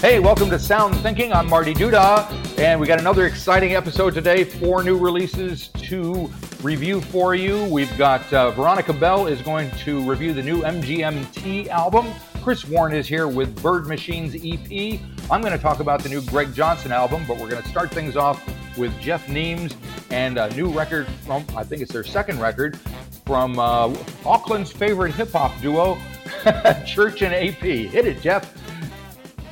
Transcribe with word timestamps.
Hey, 0.00 0.18
welcome 0.20 0.50
to 0.50 0.58
Sound 0.58 0.94
Thinking. 0.96 1.32
I'm 1.32 1.48
Marty 1.48 1.72
Duda, 1.72 2.30
and 2.58 2.78
we 2.78 2.86
got 2.86 3.00
another 3.00 3.24
exciting 3.24 3.74
episode 3.74 4.12
today. 4.12 4.44
Four 4.44 4.84
new 4.84 4.98
releases 4.98 5.68
to 5.68 6.30
review 6.62 7.00
for 7.00 7.34
you. 7.34 7.64
We've 7.64 7.96
got 7.96 8.30
uh, 8.30 8.50
Veronika 8.50 8.92
Bell 8.92 9.26
is 9.26 9.40
going 9.40 9.70
to 9.70 10.08
review 10.08 10.34
the 10.34 10.42
new 10.42 10.60
MGMT 10.60 11.68
album. 11.68 12.12
Chris 12.42 12.66
Warne 12.66 12.92
is 12.92 13.08
here 13.08 13.26
with 13.26 13.60
Bird 13.62 13.86
Machines 13.86 14.34
EP. 14.34 15.00
I'm 15.30 15.40
going 15.40 15.54
to 15.54 15.58
talk 15.58 15.80
about 15.80 16.02
the 16.02 16.10
new 16.10 16.20
Greg 16.20 16.52
Johnson 16.52 16.92
album, 16.92 17.24
but 17.26 17.38
we're 17.38 17.48
going 17.48 17.62
to 17.62 17.68
start 17.68 17.90
things 17.90 18.16
off 18.16 18.46
with 18.76 18.96
Jeff 19.00 19.28
Neems 19.30 19.74
and 20.10 20.36
a 20.36 20.54
new 20.54 20.70
record 20.70 21.08
from, 21.24 21.42
I 21.56 21.64
think 21.64 21.80
it's 21.80 21.92
their 21.92 22.04
second 22.04 22.38
record, 22.38 22.78
from 23.24 23.58
uh, 23.58 23.88
Auckland's 24.26 24.70
favorite 24.70 25.14
hip 25.14 25.32
hop 25.32 25.58
duo, 25.62 25.98
Church 26.86 27.22
and 27.22 27.34
AP. 27.34 27.62
Hit 27.62 28.06
it, 28.06 28.20
Jeff. 28.20 28.52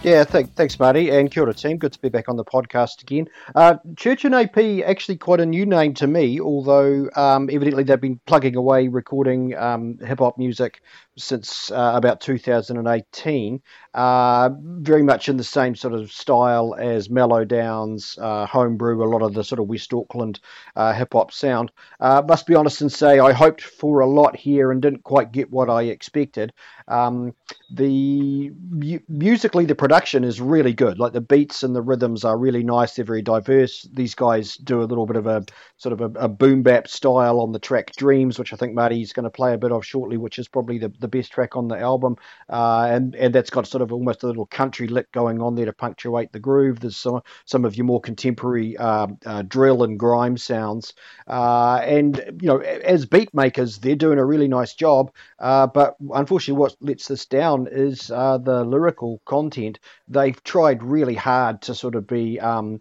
Yeah, 0.04 0.24
th- 0.24 0.48
thanks, 0.54 0.78
Marty, 0.78 1.08
and 1.08 1.30
kia 1.30 1.44
ora, 1.44 1.54
team. 1.54 1.78
Good 1.78 1.94
to 1.94 1.98
be 1.98 2.10
back 2.10 2.28
on 2.28 2.36
the 2.36 2.44
podcast 2.44 3.00
again. 3.00 3.26
Uh, 3.54 3.76
Church 3.96 4.26
and 4.26 4.34
AP, 4.34 4.58
actually 4.84 5.16
quite 5.16 5.40
a 5.40 5.46
new 5.46 5.64
name 5.64 5.94
to 5.94 6.06
me, 6.06 6.38
although 6.42 7.08
um, 7.16 7.48
evidently 7.50 7.84
they've 7.84 7.98
been 7.98 8.20
plugging 8.26 8.54
away 8.54 8.88
recording 8.88 9.56
um, 9.56 9.96
hip 10.04 10.18
hop 10.18 10.36
music 10.36 10.82
since 11.16 11.70
uh, 11.70 11.92
about 11.94 12.20
2018. 12.20 13.62
Uh, 13.94 14.50
very 14.60 15.02
much 15.02 15.28
in 15.28 15.36
the 15.36 15.44
same 15.44 15.76
sort 15.76 15.94
of 15.94 16.10
style 16.10 16.74
as 16.76 17.08
Melodownz, 17.08 18.18
uh, 18.20 18.44
Homebrew, 18.46 19.04
a 19.04 19.06
lot 19.06 19.22
of 19.22 19.34
the 19.34 19.44
sort 19.44 19.60
of 19.60 19.68
West 19.68 19.94
Auckland 19.94 20.40
uh, 20.74 20.92
hip 20.92 21.12
hop 21.12 21.32
sound. 21.32 21.70
Uh, 22.00 22.22
must 22.26 22.46
be 22.46 22.56
honest 22.56 22.80
and 22.80 22.90
say 22.90 23.20
I 23.20 23.32
hoped 23.32 23.62
for 23.62 24.00
a 24.00 24.06
lot 24.06 24.34
here 24.36 24.72
and 24.72 24.82
didn't 24.82 25.04
quite 25.04 25.30
get 25.30 25.50
what 25.50 25.70
I 25.70 25.82
expected. 25.82 26.52
Um, 26.88 27.34
the 27.70 28.50
musically, 29.08 29.64
the 29.64 29.74
production 29.74 30.24
is 30.24 30.40
really 30.40 30.74
good. 30.74 30.98
Like 30.98 31.12
the 31.12 31.20
beats 31.20 31.62
and 31.62 31.74
the 31.74 31.82
rhythms 31.82 32.24
are 32.24 32.36
really 32.36 32.62
nice. 32.62 32.94
They're 32.94 33.04
very 33.04 33.22
diverse. 33.22 33.88
These 33.92 34.14
guys 34.14 34.56
do 34.56 34.82
a 34.82 34.84
little 34.84 35.06
bit 35.06 35.16
of 35.16 35.26
a 35.26 35.44
sort 35.76 35.92
of 35.92 36.00
a, 36.00 36.18
a 36.18 36.28
boom 36.28 36.62
bap 36.62 36.88
style 36.88 37.40
on 37.40 37.52
the 37.52 37.58
track 37.58 37.92
Dreams, 37.96 38.38
which 38.38 38.52
I 38.52 38.56
think 38.56 38.74
Marty's 38.74 39.12
going 39.12 39.24
to 39.24 39.30
play 39.30 39.54
a 39.54 39.58
bit 39.58 39.72
of 39.72 39.84
shortly, 39.86 40.16
which 40.16 40.38
is 40.38 40.48
probably 40.48 40.78
the, 40.78 40.92
the 41.04 41.08
best 41.08 41.30
track 41.30 41.56
on 41.56 41.68
the 41.68 41.78
album. 41.78 42.16
Uh, 42.48 42.88
and 42.90 43.14
and 43.14 43.34
that's 43.34 43.50
got 43.50 43.66
sort 43.66 43.82
of 43.82 43.92
almost 43.92 44.22
a 44.22 44.26
little 44.26 44.46
country 44.46 44.88
lick 44.88 45.12
going 45.12 45.40
on 45.42 45.54
there 45.54 45.66
to 45.66 45.72
punctuate 45.72 46.32
the 46.32 46.40
groove. 46.40 46.80
There's 46.80 46.96
some 46.96 47.20
some 47.44 47.64
of 47.64 47.76
your 47.76 47.84
more 47.84 48.00
contemporary 48.00 48.76
uh, 48.76 49.08
uh, 49.26 49.42
drill 49.42 49.82
and 49.82 49.98
grime 49.98 50.36
sounds. 50.36 50.94
Uh, 51.28 51.80
and 51.84 52.16
you 52.40 52.48
know, 52.48 52.58
as 52.58 53.04
beat 53.06 53.34
makers, 53.34 53.78
they're 53.78 53.94
doing 53.94 54.18
a 54.18 54.24
really 54.24 54.48
nice 54.48 54.74
job. 54.74 55.12
Uh, 55.38 55.66
but 55.66 55.96
unfortunately, 56.14 56.58
what 56.58 56.76
lets 56.80 57.08
this 57.08 57.26
down 57.26 57.68
is 57.70 58.10
uh, 58.10 58.38
the 58.38 58.64
lyrical 58.64 59.20
content. 59.26 59.78
They've 60.08 60.42
tried 60.44 60.82
really 60.82 61.14
hard 61.14 61.60
to 61.62 61.74
sort 61.74 61.94
of 61.94 62.06
be 62.06 62.40
um, 62.40 62.80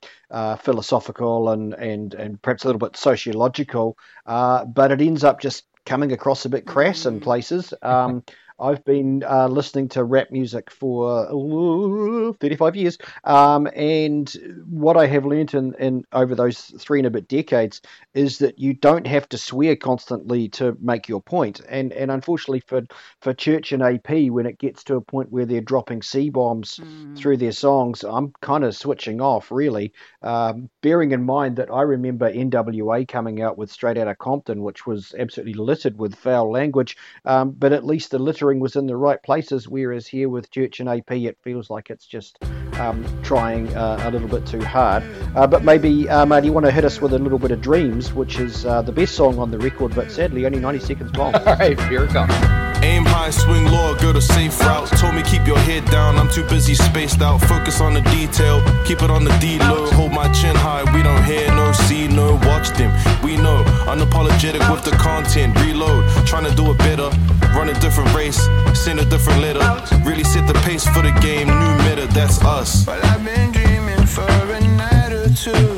philosophical 0.59 1.49
and 1.49 1.73
and 1.73 2.13
and 2.13 2.41
perhaps 2.41 2.63
a 2.63 2.67
little 2.67 2.79
bit 2.79 2.95
sociological, 2.95 3.97
but 4.25 4.91
it 4.91 5.01
ends 5.01 5.23
up 5.25 5.41
just 5.41 5.65
coming 5.85 6.11
across 6.11 6.45
a 6.45 6.49
bit 6.49 6.65
crass 6.65 7.05
in 7.05 7.19
mm. 7.19 7.23
places. 7.23 7.73
Um, 7.81 8.23
I've 8.59 8.83
been 8.85 9.23
uh, 9.23 9.47
listening 9.47 9.89
to 9.89 10.03
rap 10.03 10.31
music 10.31 10.71
for 10.71 11.27
uh, 11.27 12.33
35 12.39 12.75
years, 12.75 12.97
um, 13.23 13.67
and 13.75 14.31
what 14.67 14.97
I 14.97 15.07
have 15.07 15.25
learned 15.25 15.53
in, 15.53 15.73
in, 15.79 16.03
over 16.11 16.35
those 16.35 16.59
three 16.79 16.99
and 16.99 17.07
a 17.07 17.11
bit 17.11 17.27
decades 17.27 17.81
is 18.13 18.39
that 18.39 18.59
you 18.59 18.73
don't 18.73 19.07
have 19.07 19.27
to 19.29 19.37
swear 19.37 19.75
constantly 19.75 20.49
to 20.49 20.77
make 20.79 21.07
your 21.07 21.21
point. 21.21 21.61
And 21.67 21.91
and 21.93 22.11
unfortunately 22.11 22.63
for 22.65 22.81
for 23.21 23.33
Church 23.33 23.71
and 23.71 23.83
AP, 23.83 24.29
when 24.29 24.45
it 24.45 24.59
gets 24.59 24.83
to 24.85 24.95
a 24.95 25.01
point 25.01 25.31
where 25.31 25.45
they're 25.45 25.61
dropping 25.61 26.01
C 26.01 26.29
bombs 26.29 26.79
mm. 26.81 27.17
through 27.17 27.37
their 27.37 27.51
songs, 27.51 28.03
I'm 28.03 28.33
kind 28.41 28.63
of 28.63 28.75
switching 28.75 29.21
off 29.21 29.51
really. 29.51 29.93
Um, 30.21 30.69
bearing 30.81 31.11
in 31.11 31.23
mind 31.23 31.57
that 31.57 31.71
I 31.71 31.81
remember 31.81 32.31
NWA 32.31 33.07
coming 33.07 33.41
out 33.41 33.57
with 33.57 33.71
Straight 33.71 33.97
Outta 33.97 34.15
Compton, 34.15 34.63
which 34.63 34.85
was 34.85 35.13
absolutely 35.17 35.53
littered 35.53 35.97
with 35.97 36.15
foul 36.15 36.51
language, 36.51 36.97
um, 37.25 37.51
but 37.51 37.73
at 37.73 37.85
least 37.85 38.11
the 38.11 38.19
was 38.43 38.75
in 38.75 38.87
the 38.87 38.95
right 38.95 39.21
places, 39.21 39.67
whereas 39.67 40.07
here 40.07 40.29
with 40.29 40.51
Church 40.51 40.79
and 40.79 40.89
AP, 40.89 41.11
it 41.11 41.37
feels 41.43 41.69
like 41.69 41.89
it's 41.89 42.05
just 42.05 42.37
um, 42.73 43.05
trying 43.23 43.75
uh, 43.75 43.99
a 44.03 44.11
little 44.11 44.27
bit 44.27 44.45
too 44.45 44.61
hard. 44.61 45.03
Uh, 45.35 45.47
but 45.47 45.63
maybe, 45.63 46.09
uh, 46.09 46.25
mate, 46.25 46.43
you 46.43 46.53
want 46.53 46.65
to 46.65 46.71
hit 46.71 46.85
us 46.85 47.01
with 47.01 47.13
a 47.13 47.19
little 47.19 47.39
bit 47.39 47.51
of 47.51 47.61
Dreams, 47.61 48.13
which 48.13 48.39
is 48.39 48.65
uh, 48.65 48.81
the 48.81 48.91
best 48.91 49.15
song 49.15 49.39
on 49.39 49.51
the 49.51 49.59
record, 49.59 49.95
but 49.95 50.11
sadly 50.11 50.45
only 50.45 50.59
90 50.59 50.79
seconds 50.79 51.15
long. 51.15 51.35
All 51.47 51.55
right, 51.55 51.79
here 51.89 52.03
it 52.03 52.09
comes. 52.09 52.72
Aim 53.03 53.09
high, 53.09 53.29
swing 53.31 53.65
low, 53.65 53.95
go 53.95 54.13
the 54.13 54.21
safe 54.21 54.57
route. 54.61 54.87
Told 54.97 55.13
me 55.15 55.23
keep 55.23 55.45
your 55.45 55.57
head 55.57 55.83
down, 55.91 56.15
I'm 56.15 56.29
too 56.29 56.43
busy 56.47 56.73
spaced 56.73 57.21
out. 57.21 57.39
Focus 57.41 57.81
on 57.81 57.93
the 57.93 58.01
detail, 58.15 58.63
keep 58.85 59.01
it 59.01 59.09
on 59.09 59.25
the 59.25 59.35
D 59.39 59.59
low. 59.59 59.91
Hold 59.91 60.13
my 60.13 60.31
chin 60.31 60.55
high, 60.55 60.83
we 60.95 61.03
don't 61.03 61.23
hear, 61.25 61.47
no 61.49 61.73
see, 61.73 62.07
no 62.07 62.35
watch 62.47 62.69
them. 62.77 62.91
We 63.21 63.35
know, 63.35 63.61
unapologetic 63.91 64.63
with 64.71 64.85
the 64.85 64.91
content. 64.91 65.59
Reload, 65.59 66.05
trying 66.25 66.45
to 66.45 66.55
do 66.55 66.71
it 66.71 66.77
better. 66.77 67.09
Run 67.57 67.67
a 67.67 67.77
different 67.81 68.13
race, 68.15 68.39
send 68.73 68.99
a 68.99 69.05
different 69.05 69.41
letter. 69.41 69.59
Really 70.05 70.23
set 70.23 70.47
the 70.47 70.57
pace 70.65 70.87
for 70.87 71.01
the 71.01 71.11
game, 71.19 71.47
new 71.47 71.73
meta, 71.83 72.07
that's 72.13 72.41
us. 72.45 72.87
Well, 72.87 73.01
I've 73.03 73.25
been 73.25 73.51
dreaming 73.51 74.05
for 74.05 74.23
a 74.23 74.61
night 74.61 75.11
or 75.11 75.27
two. 75.29 75.72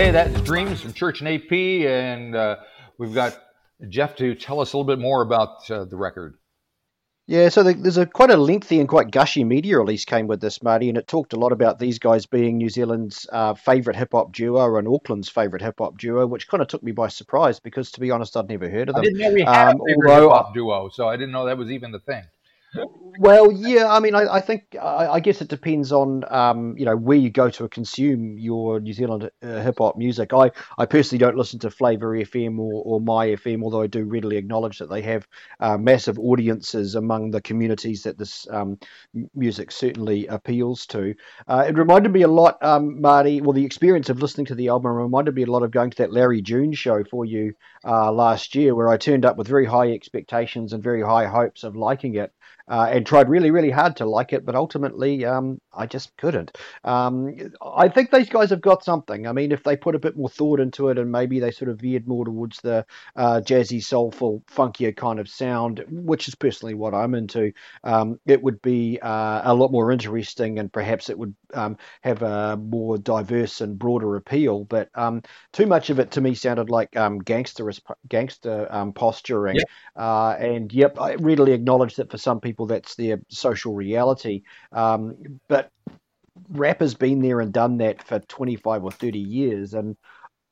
Okay, 0.00 0.12
that's 0.12 0.40
Dreams 0.40 0.80
from 0.80 0.94
Church 0.94 1.20
and 1.20 1.28
AP, 1.28 1.52
and 1.52 2.34
uh, 2.34 2.56
we've 2.96 3.12
got 3.12 3.38
Jeff 3.90 4.16
to 4.16 4.34
tell 4.34 4.58
us 4.60 4.72
a 4.72 4.76
little 4.78 4.86
bit 4.86 4.98
more 4.98 5.20
about 5.20 5.70
uh, 5.70 5.84
the 5.84 5.98
record. 5.98 6.38
Yeah, 7.26 7.50
so 7.50 7.62
the, 7.62 7.74
there's 7.74 7.98
a 7.98 8.06
quite 8.06 8.30
a 8.30 8.36
lengthy 8.38 8.80
and 8.80 8.88
quite 8.88 9.10
gushy 9.10 9.44
media 9.44 9.76
release 9.76 10.06
came 10.06 10.26
with 10.26 10.40
this, 10.40 10.62
Marty, 10.62 10.88
and 10.88 10.96
it 10.96 11.06
talked 11.06 11.34
a 11.34 11.38
lot 11.38 11.52
about 11.52 11.78
these 11.78 11.98
guys 11.98 12.24
being 12.24 12.56
New 12.56 12.70
Zealand's 12.70 13.28
uh, 13.30 13.52
favourite 13.52 13.94
hip 13.94 14.12
hop 14.12 14.32
duo 14.32 14.78
and 14.78 14.88
Auckland's 14.88 15.28
favourite 15.28 15.60
hip 15.60 15.74
hop 15.76 15.98
duo, 15.98 16.26
which 16.26 16.48
kind 16.48 16.62
of 16.62 16.68
took 16.68 16.82
me 16.82 16.92
by 16.92 17.08
surprise 17.08 17.60
because, 17.60 17.90
to 17.90 18.00
be 18.00 18.10
honest, 18.10 18.38
I'd 18.38 18.48
never 18.48 18.70
heard 18.70 18.88
of 18.88 18.94
them. 18.94 19.02
I 19.02 19.04
didn't 19.04 19.18
know 19.18 19.34
we 19.34 19.42
had 19.42 19.68
um, 19.68 19.82
a 19.82 19.84
favorite 19.86 20.14
hip 20.14 20.30
hop 20.30 20.54
duo, 20.54 20.88
so 20.88 21.08
I 21.08 21.16
didn't 21.18 21.32
know 21.32 21.44
that 21.44 21.58
was 21.58 21.70
even 21.70 21.92
the 21.92 22.00
thing 22.00 22.24
well, 23.18 23.50
yeah, 23.50 23.92
I 23.92 24.00
mean, 24.00 24.14
I, 24.14 24.34
I 24.34 24.40
think 24.40 24.76
I, 24.80 25.08
I, 25.08 25.20
guess 25.20 25.42
it 25.42 25.48
depends 25.48 25.90
on 25.92 26.24
um, 26.32 26.76
you 26.78 26.84
know 26.84 26.96
where 26.96 27.18
you 27.18 27.28
go 27.28 27.50
to 27.50 27.68
consume 27.68 28.38
your 28.38 28.80
New 28.80 28.92
Zealand 28.92 29.30
uh, 29.42 29.60
hip 29.60 29.78
hop 29.78 29.96
music. 29.96 30.32
I, 30.32 30.52
I 30.78 30.86
personally 30.86 31.18
don't 31.18 31.36
listen 31.36 31.58
to 31.60 31.70
Flava 31.70 32.06
FM 32.06 32.58
or, 32.58 32.82
or 32.84 33.00
Mai 33.00 33.28
FM, 33.30 33.62
although 33.62 33.82
I 33.82 33.88
do 33.88 34.04
readily 34.04 34.36
acknowledge 34.36 34.78
that 34.78 34.88
they 34.88 35.02
have 35.02 35.26
uh, 35.58 35.76
massive 35.78 36.18
audiences 36.18 36.94
among 36.94 37.32
the 37.32 37.40
communities 37.40 38.04
that 38.04 38.18
this 38.18 38.46
um, 38.50 38.78
music 39.34 39.72
certainly 39.72 40.26
appeals 40.28 40.86
to. 40.86 41.14
Uh, 41.48 41.64
it 41.68 41.76
reminded 41.76 42.12
me 42.12 42.22
a 42.22 42.28
lot, 42.28 42.62
um, 42.62 43.00
Marty. 43.00 43.40
Well, 43.40 43.52
the 43.52 43.66
experience 43.66 44.08
of 44.08 44.22
listening 44.22 44.46
to 44.46 44.54
the 44.54 44.68
album 44.68 44.92
reminded 44.92 45.34
me 45.34 45.42
a 45.42 45.50
lot 45.50 45.64
of 45.64 45.72
going 45.72 45.90
to 45.90 45.96
that 45.98 46.12
Larry 46.12 46.40
June 46.40 46.72
show 46.72 47.02
for 47.04 47.24
you 47.24 47.54
uh, 47.84 48.12
last 48.12 48.54
year, 48.54 48.74
where 48.74 48.88
I 48.88 48.96
turned 48.96 49.24
up 49.24 49.36
with 49.36 49.48
very 49.48 49.66
high 49.66 49.90
expectations 49.92 50.72
and 50.72 50.82
very 50.82 51.02
high 51.02 51.26
hopes 51.26 51.64
of 51.64 51.74
liking 51.74 52.14
it 52.14 52.32
uh, 52.70 52.88
and 52.90 53.04
tried 53.04 53.28
really, 53.28 53.50
really 53.50 53.70
hard 53.70 53.96
to 53.96 54.06
like 54.06 54.32
it, 54.32 54.46
but 54.46 54.54
ultimately 54.54 55.24
um, 55.24 55.60
I 55.74 55.86
just 55.86 56.16
couldn't. 56.16 56.56
Um, 56.84 57.36
I 57.60 57.88
think 57.88 58.10
these 58.10 58.28
guys 58.28 58.50
have 58.50 58.60
got 58.60 58.84
something. 58.84 59.26
I 59.26 59.32
mean, 59.32 59.50
if 59.50 59.64
they 59.64 59.76
put 59.76 59.96
a 59.96 59.98
bit 59.98 60.16
more 60.16 60.28
thought 60.28 60.60
into 60.60 60.88
it 60.88 60.98
and 60.98 61.10
maybe 61.10 61.40
they 61.40 61.50
sort 61.50 61.70
of 61.70 61.80
veered 61.80 62.06
more 62.06 62.24
towards 62.24 62.60
the 62.60 62.86
uh, 63.16 63.40
jazzy, 63.44 63.82
soulful, 63.82 64.44
funkier 64.48 64.96
kind 64.96 65.18
of 65.18 65.28
sound, 65.28 65.84
which 65.90 66.28
is 66.28 66.36
personally 66.36 66.74
what 66.74 66.94
I'm 66.94 67.14
into, 67.14 67.52
um, 67.82 68.20
it 68.24 68.40
would 68.40 68.62
be 68.62 69.00
uh, 69.02 69.42
a 69.44 69.54
lot 69.54 69.72
more 69.72 69.90
interesting 69.90 70.60
and 70.60 70.72
perhaps 70.72 71.10
it 71.10 71.18
would 71.18 71.34
um, 71.52 71.76
have 72.02 72.22
a 72.22 72.56
more 72.56 72.98
diverse 72.98 73.60
and 73.60 73.78
broader 73.78 74.14
appeal. 74.14 74.64
But 74.64 74.90
um, 74.94 75.22
too 75.52 75.66
much 75.66 75.90
of 75.90 75.98
it 75.98 76.12
to 76.12 76.20
me 76.20 76.34
sounded 76.34 76.70
like 76.70 76.96
um, 76.96 77.18
gangster 77.18 77.68
gangster 78.08 78.68
posturing. 78.94 79.56
Yep. 79.56 79.68
Uh, 79.96 80.30
and 80.38 80.72
yep, 80.72 81.00
I 81.00 81.14
readily 81.14 81.52
acknowledge 81.52 81.96
that 81.96 82.10
for 82.10 82.18
some 82.18 82.40
people, 82.40 82.59
people 82.60 82.66
that's 82.66 82.94
their 82.96 83.20
social 83.28 83.74
reality. 83.74 84.42
Um, 84.72 85.40
but 85.48 85.70
rap 86.50 86.80
has 86.80 86.94
been 86.94 87.22
there 87.22 87.40
and 87.40 87.52
done 87.52 87.78
that 87.78 88.02
for 88.02 88.20
25 88.20 88.84
or 88.84 88.90
30 88.90 89.18
years. 89.18 89.74
And 89.74 89.96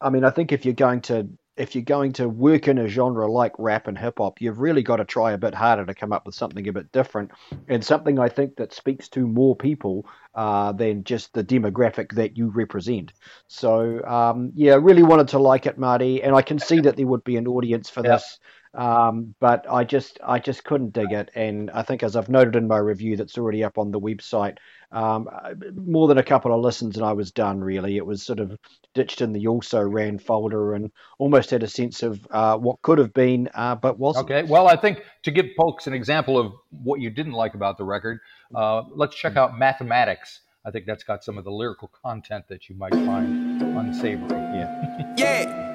I 0.00 0.10
mean, 0.10 0.24
I 0.24 0.30
think 0.30 0.52
if 0.52 0.64
you're 0.64 0.74
going 0.74 1.02
to 1.02 1.28
if 1.56 1.74
you're 1.74 1.82
going 1.82 2.12
to 2.12 2.28
work 2.28 2.68
in 2.68 2.78
a 2.78 2.86
genre 2.86 3.28
like 3.28 3.52
rap 3.58 3.88
and 3.88 3.98
hip 3.98 4.18
hop, 4.18 4.40
you've 4.40 4.60
really 4.60 4.84
got 4.84 4.98
to 4.98 5.04
try 5.04 5.32
a 5.32 5.38
bit 5.38 5.56
harder 5.56 5.84
to 5.84 5.92
come 5.92 6.12
up 6.12 6.24
with 6.24 6.36
something 6.36 6.68
a 6.68 6.72
bit 6.72 6.92
different 6.92 7.32
and 7.66 7.84
something 7.84 8.16
I 8.16 8.28
think 8.28 8.56
that 8.56 8.72
speaks 8.72 9.08
to 9.08 9.26
more 9.26 9.56
people 9.56 10.06
uh, 10.36 10.70
than 10.70 11.02
just 11.02 11.34
the 11.34 11.42
demographic 11.42 12.12
that 12.12 12.36
you 12.36 12.46
represent. 12.50 13.12
So, 13.48 14.04
um, 14.04 14.52
yeah, 14.54 14.78
really 14.80 15.02
wanted 15.02 15.28
to 15.28 15.40
like 15.40 15.66
it, 15.66 15.78
Marty, 15.78 16.22
and 16.22 16.32
I 16.32 16.42
can 16.42 16.60
see 16.60 16.78
that 16.82 16.96
there 16.96 17.08
would 17.08 17.24
be 17.24 17.36
an 17.36 17.48
audience 17.48 17.90
for 17.90 18.04
yeah. 18.04 18.12
this. 18.12 18.38
Um, 18.74 19.34
but 19.40 19.66
I 19.70 19.84
just 19.84 20.18
I 20.24 20.38
just 20.38 20.64
couldn't 20.64 20.92
dig 20.92 21.12
it, 21.12 21.30
and 21.34 21.70
I 21.70 21.82
think 21.82 22.02
as 22.02 22.16
I've 22.16 22.28
noted 22.28 22.56
in 22.56 22.68
my 22.68 22.78
review 22.78 23.16
that's 23.16 23.38
already 23.38 23.64
up 23.64 23.78
on 23.78 23.90
the 23.90 24.00
website, 24.00 24.58
um, 24.92 25.28
more 25.74 26.06
than 26.08 26.18
a 26.18 26.22
couple 26.22 26.54
of 26.54 26.60
listens 26.60 26.96
and 26.96 27.04
I 27.04 27.12
was 27.12 27.32
done. 27.32 27.60
Really, 27.60 27.96
it 27.96 28.04
was 28.04 28.22
sort 28.22 28.40
of 28.40 28.58
ditched 28.94 29.20
in 29.20 29.32
the 29.32 29.46
also 29.46 29.80
ran 29.80 30.18
folder, 30.18 30.74
and 30.74 30.92
almost 31.18 31.50
had 31.50 31.62
a 31.62 31.68
sense 31.68 32.02
of 32.02 32.20
uh, 32.30 32.58
what 32.58 32.82
could 32.82 32.98
have 32.98 33.14
been, 33.14 33.48
uh, 33.54 33.74
but 33.74 33.98
wasn't. 33.98 34.30
Okay, 34.30 34.42
well, 34.42 34.68
I 34.68 34.76
think 34.76 35.02
to 35.22 35.30
give 35.30 35.46
folks 35.56 35.86
an 35.86 35.94
example 35.94 36.38
of 36.38 36.52
what 36.70 37.00
you 37.00 37.10
didn't 37.10 37.32
like 37.32 37.54
about 37.54 37.78
the 37.78 37.84
record, 37.84 38.20
uh, 38.54 38.82
let's 38.90 39.16
check 39.16 39.36
out 39.36 39.58
Mathematics. 39.58 40.40
I 40.64 40.70
think 40.70 40.84
that's 40.84 41.04
got 41.04 41.24
some 41.24 41.38
of 41.38 41.44
the 41.44 41.50
lyrical 41.50 41.88
content 42.02 42.44
that 42.48 42.68
you 42.68 42.74
might 42.74 42.92
find 42.92 43.62
unsavory. 43.62 44.38
Yeah. 44.38 45.14
Yeah. 45.16 45.67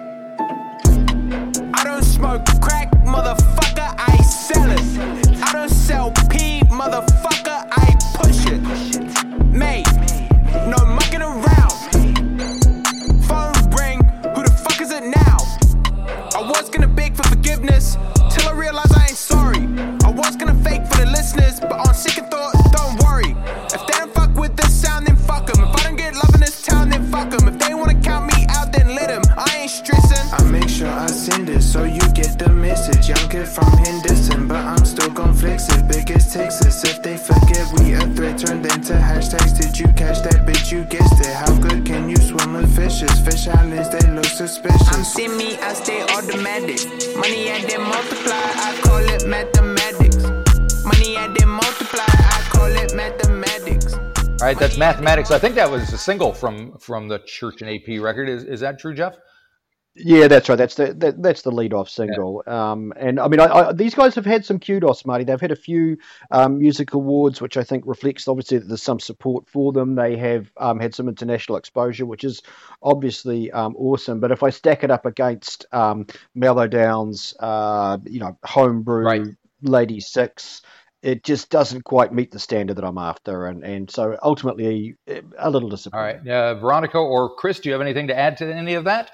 Smoke 2.24 2.46
crack, 2.62 2.90
motherfucker, 3.04 3.94
I 3.98 4.16
sell 4.24 4.72
it. 4.72 5.44
I 5.44 5.52
don't 5.52 5.68
sell 5.68 6.10
pee, 6.30 6.62
motherfucker, 6.70 7.68
I 7.70 7.98
push 8.16 8.46
it. 8.46 8.62
Mate, 9.48 9.86
no 10.66 10.86
mucking 10.86 11.22
around. 11.22 11.74
Phone 13.28 13.52
ring, 13.78 14.00
who 14.34 14.42
the 14.42 14.58
fuck 14.64 14.80
is 14.80 14.92
it 14.92 15.04
now? 15.04 15.38
I 16.34 16.50
was 16.50 16.70
gonna 16.70 16.88
beg 16.88 17.14
for 17.14 17.24
forgiveness 17.24 17.98
that's 54.64 54.78
Mathematics. 54.78 55.30
I 55.30 55.40
think 55.40 55.56
that 55.56 55.70
was 55.70 55.92
a 55.92 55.98
single 55.98 56.32
from 56.32 56.78
from 56.78 57.10
the 57.10 57.20
Church 57.20 57.62
and 57.62 57.70
AP 57.70 58.02
record. 58.02 58.30
Is 58.30 58.46
is 58.46 58.62
that 58.62 58.80
true, 58.80 58.94
Jeff? 58.94 59.18
Yeah, 59.94 60.30
that's 60.30 60.48
right. 60.48 60.56
That's 60.56 60.76
the 60.76 60.94
that, 60.94 61.22
that's 61.22 61.42
the 61.42 61.52
lead 61.52 61.74
off 61.74 61.90
single. 61.90 62.44
Um, 62.48 62.94
and 62.96 63.20
I 63.20 63.28
mean, 63.28 63.42
I, 63.42 63.46
I, 63.48 63.74
these 63.74 63.94
guys 63.94 64.16
have 64.16 64.26
had 64.26 64.46
some 64.46 64.60
kudos, 64.60 65.06
Marty. 65.06 65.26
They've 65.26 65.40
had 65.40 65.52
a 65.52 65.58
few 65.58 65.98
um, 66.32 66.60
music 66.60 66.94
awards, 66.94 67.42
which 67.42 67.58
I 67.58 67.64
think 67.66 67.84
reflects 67.86 68.26
obviously 68.30 68.60
that 68.60 68.70
there's 68.70 68.82
some 68.82 69.02
support 69.02 69.50
for 69.50 69.74
them. 69.74 69.96
They 69.96 70.16
have 70.16 70.50
um, 70.56 70.80
had 70.80 70.96
some 70.96 71.10
international 71.10 71.58
exposure, 71.58 72.06
which 72.06 72.24
is 72.24 72.42
obviously 72.82 73.52
um, 73.52 73.76
awesome. 73.76 74.22
But 74.22 74.32
if 74.32 74.44
I 74.44 74.50
stack 74.50 74.86
it 74.86 74.92
up 74.92 75.06
against 75.06 75.66
um, 75.74 76.08
Melodownz, 76.38 77.36
uh, 77.38 77.98
you 78.06 78.22
know, 78.22 78.38
Homebrew, 78.46 79.04
Right. 79.04 79.28
Lady 79.62 80.00
Six, 80.00 80.62
it 81.04 81.24
just 81.24 81.50
doesn't 81.52 81.84
quite 81.84 82.14
meet 82.14 82.32
the 82.32 82.40
standard 82.40 82.78
that 82.78 82.86
I'm 82.86 82.98
after, 82.98 83.46
and 83.48 83.64
and 83.64 83.92
so 83.92 84.18
ultimately 84.24 84.96
a 85.38 85.52
little 85.52 85.70
All 85.94 86.02
disappointed. 86.02 86.02
right, 86.02 86.28
uh, 86.28 86.56
Veronika 86.56 86.98
or 86.98 87.36
Chris, 87.36 87.60
do 87.60 87.70
you 87.70 87.74
have 87.74 87.82
anything 87.82 88.08
to 88.08 88.18
add 88.18 88.38
to 88.38 88.54
any 88.54 88.74
of 88.76 88.86
that? 88.86 89.12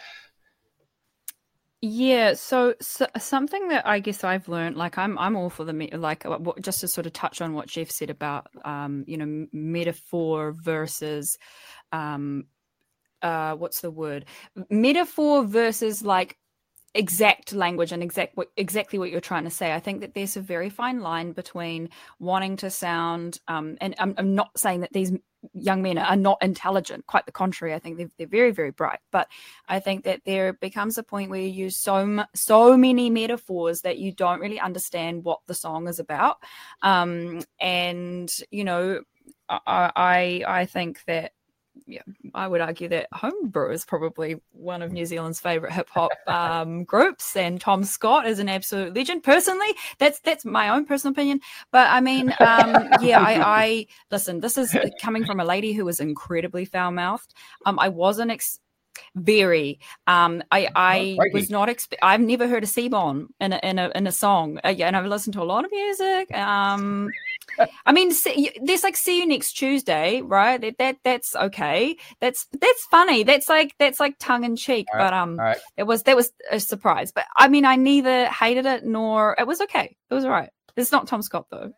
Yeah, 1.81 2.33
so, 2.33 2.75
so 2.81 3.07
something 3.17 3.69
that 3.69 3.87
I 3.87 4.01
guess 4.01 4.25
I've 4.25 4.49
learned, 4.49 4.75
like 4.75 4.97
I'm, 4.97 5.17
I'm 5.17 5.37
all 5.37 5.49
for 5.49 5.63
the 5.63 5.71
me- 5.73 5.91
like 5.91 6.25
uh, 6.25 6.37
just 6.61 6.81
to 6.81 6.89
sort 6.89 7.07
of 7.07 7.13
touch 7.13 7.39
on 7.39 7.53
what 7.53 7.67
Jeff 7.67 7.89
said 7.89 8.09
about, 8.09 8.47
um, 8.65 9.05
you 9.07 9.17
know, 9.17 9.47
metaphor 9.53 10.51
versus, 10.51 11.37
um, 11.93 12.45
uh, 13.21 13.55
what's 13.55 13.81
the 13.81 13.91
word? 13.91 14.25
Metaphor 14.69 15.45
versus 15.45 16.03
like 16.03 16.37
exact 16.95 17.53
language 17.53 17.91
and 17.91 18.01
exact 18.01 18.35
what 18.35 18.49
exactly 18.57 18.97
what 18.97 19.11
you're 19.11 19.21
trying 19.21 19.43
to 19.43 19.49
say. 19.49 19.73
I 19.73 19.79
think 19.79 20.01
that 20.01 20.13
there's 20.13 20.37
a 20.37 20.41
very 20.41 20.69
fine 20.69 21.01
line 21.01 21.33
between 21.33 21.89
wanting 22.19 22.57
to 22.57 22.69
sound, 22.69 23.39
um, 23.47 23.77
and 23.79 23.95
I'm, 23.99 24.15
I'm 24.17 24.35
not 24.35 24.57
saying 24.57 24.81
that 24.81 24.93
these 24.93 25.11
young 25.53 25.81
men 25.81 25.97
are 25.97 26.15
not 26.15 26.37
intelligent. 26.41 27.05
Quite 27.05 27.25
the 27.25 27.31
contrary. 27.31 27.73
I 27.73 27.79
think 27.79 27.97
they're, 27.97 28.09
they're 28.17 28.27
very, 28.27 28.51
very 28.51 28.71
bright. 28.71 28.99
But 29.11 29.27
I 29.67 29.79
think 29.79 30.03
that 30.03 30.21
there 30.25 30.53
becomes 30.53 30.97
a 30.97 31.03
point 31.03 31.29
where 31.29 31.39
you 31.39 31.47
use 31.65 31.77
so 31.77 32.23
so 32.35 32.75
many 32.75 33.09
metaphors 33.09 33.81
that 33.81 33.99
you 33.99 34.11
don't 34.11 34.41
really 34.41 34.59
understand 34.59 35.23
what 35.23 35.39
the 35.47 35.53
song 35.53 35.87
is 35.87 35.99
about. 35.99 36.37
Um, 36.81 37.41
and 37.59 38.31
you 38.51 38.63
know, 38.63 39.01
I 39.47 39.91
I, 39.95 40.43
I 40.47 40.65
think 40.65 41.03
that. 41.05 41.31
Yeah, 41.87 42.01
I 42.33 42.47
would 42.47 42.61
argue 42.61 42.87
that 42.89 43.07
Homebrew 43.13 43.71
is 43.71 43.85
probably 43.85 44.41
one 44.51 44.81
of 44.81 44.91
New 44.91 45.05
Zealand's 45.05 45.39
favorite 45.39 45.71
hip 45.71 45.89
hop 45.89 46.11
um, 46.27 46.83
groups, 46.85 47.35
and 47.35 47.59
Tom 47.59 47.83
Scott 47.83 48.27
is 48.27 48.39
an 48.39 48.49
absolute 48.49 48.95
legend. 48.95 49.23
Personally, 49.23 49.73
that's 49.97 50.19
that's 50.21 50.45
my 50.45 50.69
own 50.69 50.85
personal 50.85 51.11
opinion. 51.11 51.41
But 51.71 51.87
I 51.89 52.01
mean, 52.01 52.29
um, 52.39 52.89
yeah, 53.01 53.19
I, 53.21 53.63
I 53.63 53.87
listen. 54.11 54.39
This 54.39 54.57
is 54.57 54.75
coming 55.01 55.25
from 55.25 55.39
a 55.39 55.45
lady 55.45 55.73
who 55.73 55.85
was 55.85 55.99
incredibly 55.99 56.65
foul 56.65 56.91
mouthed. 56.91 57.33
Um, 57.65 57.79
I 57.79 57.89
wasn't 57.89 58.31
ex- 58.31 58.59
very. 59.15 59.79
Um, 60.07 60.43
I 60.51 60.67
I 60.75 61.15
crikey. 61.17 61.33
was 61.33 61.49
not. 61.49 61.69
Expe- 61.69 61.97
I've 62.01 62.21
never 62.21 62.47
heard 62.47 62.63
a 62.63 62.67
C-bomb 62.67 63.33
in 63.39 63.53
a 63.53 63.59
in 63.63 63.79
a 63.79 63.91
in 63.95 64.07
a 64.07 64.11
song, 64.11 64.59
uh, 64.65 64.69
yeah, 64.69 64.87
and 64.87 64.95
I've 64.97 65.05
listened 65.05 65.33
to 65.35 65.41
a 65.41 65.43
lot 65.43 65.65
of 65.65 65.71
music. 65.71 66.33
Um, 66.35 67.09
I 67.85 67.91
mean, 67.91 68.11
there's 68.61 68.83
like 68.83 68.95
see 68.95 69.19
you 69.19 69.25
next 69.25 69.53
Tuesday, 69.53 70.21
right? 70.21 70.59
That, 70.59 70.77
that 70.79 70.97
that's 71.03 71.35
okay. 71.35 71.97
That's 72.21 72.47
that's 72.59 72.85
funny. 72.85 73.23
That's 73.23 73.49
like 73.49 73.75
that's 73.79 73.99
like 73.99 74.15
tongue 74.19 74.43
in 74.43 74.55
cheek. 74.55 74.87
Right, 74.93 74.99
But 74.99 75.13
um, 75.13 75.37
right. 75.37 75.57
it 75.77 75.83
was 75.83 76.03
that 76.03 76.15
was 76.15 76.31
a 76.51 76.59
surprise. 76.59 77.11
But 77.11 77.25
I 77.35 77.47
mean, 77.47 77.65
I 77.65 77.75
neither 77.75 78.25
hated 78.27 78.65
it 78.65 78.85
nor 78.85 79.35
it 79.37 79.47
was 79.47 79.61
okay. 79.61 79.95
It 80.09 80.13
was 80.13 80.25
all 80.25 80.31
right. 80.31 80.49
It's 80.75 80.91
not 80.91 81.07
Tom 81.07 81.21
Scott 81.21 81.47
though. 81.49 81.73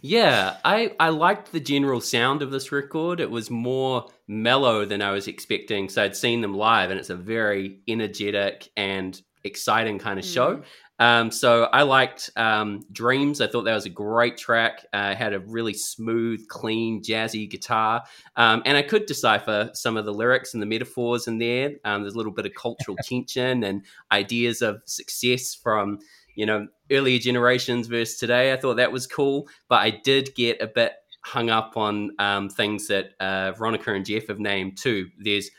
Yeah, 0.00 0.56
I, 0.64 0.94
I 0.98 1.10
liked 1.10 1.52
the 1.52 1.60
general 1.60 2.00
sound 2.00 2.42
of 2.42 2.50
this 2.50 2.72
record. 2.72 3.20
It 3.20 3.30
was 3.30 3.50
more 3.50 4.08
mellow 4.26 4.84
than 4.84 5.00
I 5.00 5.12
was 5.12 5.28
expecting. 5.28 5.88
So 5.88 6.02
I'd 6.02 6.16
seen 6.16 6.40
them 6.40 6.54
live, 6.54 6.90
and 6.90 6.98
it's 6.98 7.10
a 7.10 7.16
very 7.16 7.80
energetic 7.86 8.68
and 8.76 9.20
exciting 9.44 9.98
kind 9.98 10.18
of 10.18 10.24
show. 10.24 10.62
Um, 11.02 11.32
so 11.32 11.64
I 11.64 11.82
liked 11.82 12.30
um, 12.36 12.84
Dreams. 12.92 13.40
I 13.40 13.48
thought 13.48 13.64
that 13.64 13.74
was 13.74 13.86
a 13.86 13.90
great 13.90 14.36
track. 14.36 14.86
Uh, 14.92 15.16
had 15.16 15.32
a 15.32 15.40
really 15.40 15.74
smooth, 15.74 16.46
clean, 16.46 17.02
jazzy 17.02 17.50
guitar. 17.50 18.04
Um, 18.36 18.62
and 18.64 18.76
I 18.76 18.82
could 18.82 19.06
decipher 19.06 19.70
some 19.74 19.96
of 19.96 20.04
the 20.04 20.14
lyrics 20.14 20.54
and 20.54 20.62
the 20.62 20.66
metaphors 20.66 21.26
in 21.26 21.38
there. 21.38 21.72
Um, 21.84 22.02
there's 22.02 22.14
a 22.14 22.16
little 22.16 22.30
bit 22.30 22.46
of 22.46 22.54
cultural 22.54 22.96
tension 23.04 23.64
and 23.64 23.84
ideas 24.12 24.62
of 24.62 24.80
success 24.86 25.56
from 25.56 25.98
you 26.36 26.46
know 26.46 26.68
earlier 26.92 27.18
generations 27.18 27.88
versus 27.88 28.16
today. 28.18 28.52
I 28.52 28.56
thought 28.56 28.76
that 28.76 28.92
was 28.92 29.08
cool, 29.08 29.48
but 29.68 29.80
I 29.80 29.90
did 29.90 30.36
get 30.36 30.62
a 30.62 30.68
bit 30.68 30.92
hung 31.24 31.50
up 31.50 31.76
on 31.76 32.12
um, 32.20 32.48
things 32.48 32.86
that 32.86 33.10
uh, 33.18 33.50
Veronika 33.58 33.92
and 33.92 34.06
Jeff 34.06 34.28
have 34.28 34.38
named 34.38 34.78
too. 34.78 35.08
There's 35.18 35.50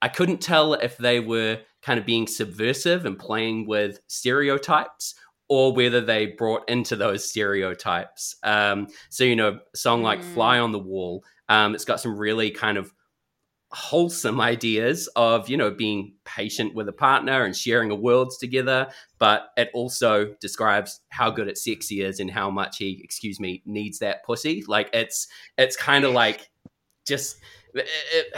I 0.00 0.08
couldn't 0.08 0.40
tell 0.40 0.72
if 0.72 0.96
they 0.96 1.20
were 1.20 1.58
kind 1.82 1.98
of 1.98 2.06
being 2.06 2.26
subversive 2.26 3.06
and 3.06 3.18
playing 3.18 3.66
with 3.66 4.00
stereotypes 4.06 5.14
or 5.48 5.72
whether 5.72 6.00
they 6.00 6.26
brought 6.26 6.68
into 6.68 6.94
those 6.94 7.28
stereotypes. 7.28 8.36
Um, 8.42 8.86
so, 9.08 9.24
you 9.24 9.34
know, 9.36 9.58
a 9.72 9.76
song 9.76 10.02
like 10.02 10.20
Mm. 10.20 10.34
Fly 10.34 10.58
on 10.60 10.72
the 10.72 10.78
Wall, 10.78 11.24
um, 11.48 11.74
it's 11.74 11.84
got 11.84 12.00
some 12.00 12.16
really 12.16 12.50
kind 12.50 12.78
of 12.78 12.92
wholesome 13.72 14.40
ideas 14.40 15.08
of, 15.14 15.48
you 15.48 15.56
know, 15.56 15.70
being 15.70 16.12
patient 16.24 16.74
with 16.74 16.88
a 16.88 16.92
partner 16.92 17.44
and 17.44 17.56
sharing 17.56 17.90
a 17.90 17.94
world 17.94 18.32
together, 18.40 18.88
but 19.18 19.50
it 19.56 19.70
also 19.74 20.34
describes 20.40 21.00
how 21.10 21.30
good 21.30 21.48
at 21.48 21.56
sex 21.56 21.86
he 21.88 22.00
is 22.02 22.18
and 22.20 22.30
how 22.30 22.50
much 22.50 22.78
he, 22.78 23.00
excuse 23.04 23.38
me, 23.38 23.62
needs 23.64 24.00
that 24.00 24.24
pussy. 24.24 24.64
Like 24.66 24.90
it's, 24.92 25.28
it's 25.56 25.76
kind 25.76 26.04
of 26.04 26.12
like 26.14 26.48
just, 27.06 27.38
it, 27.74 27.88
it- 28.12 28.34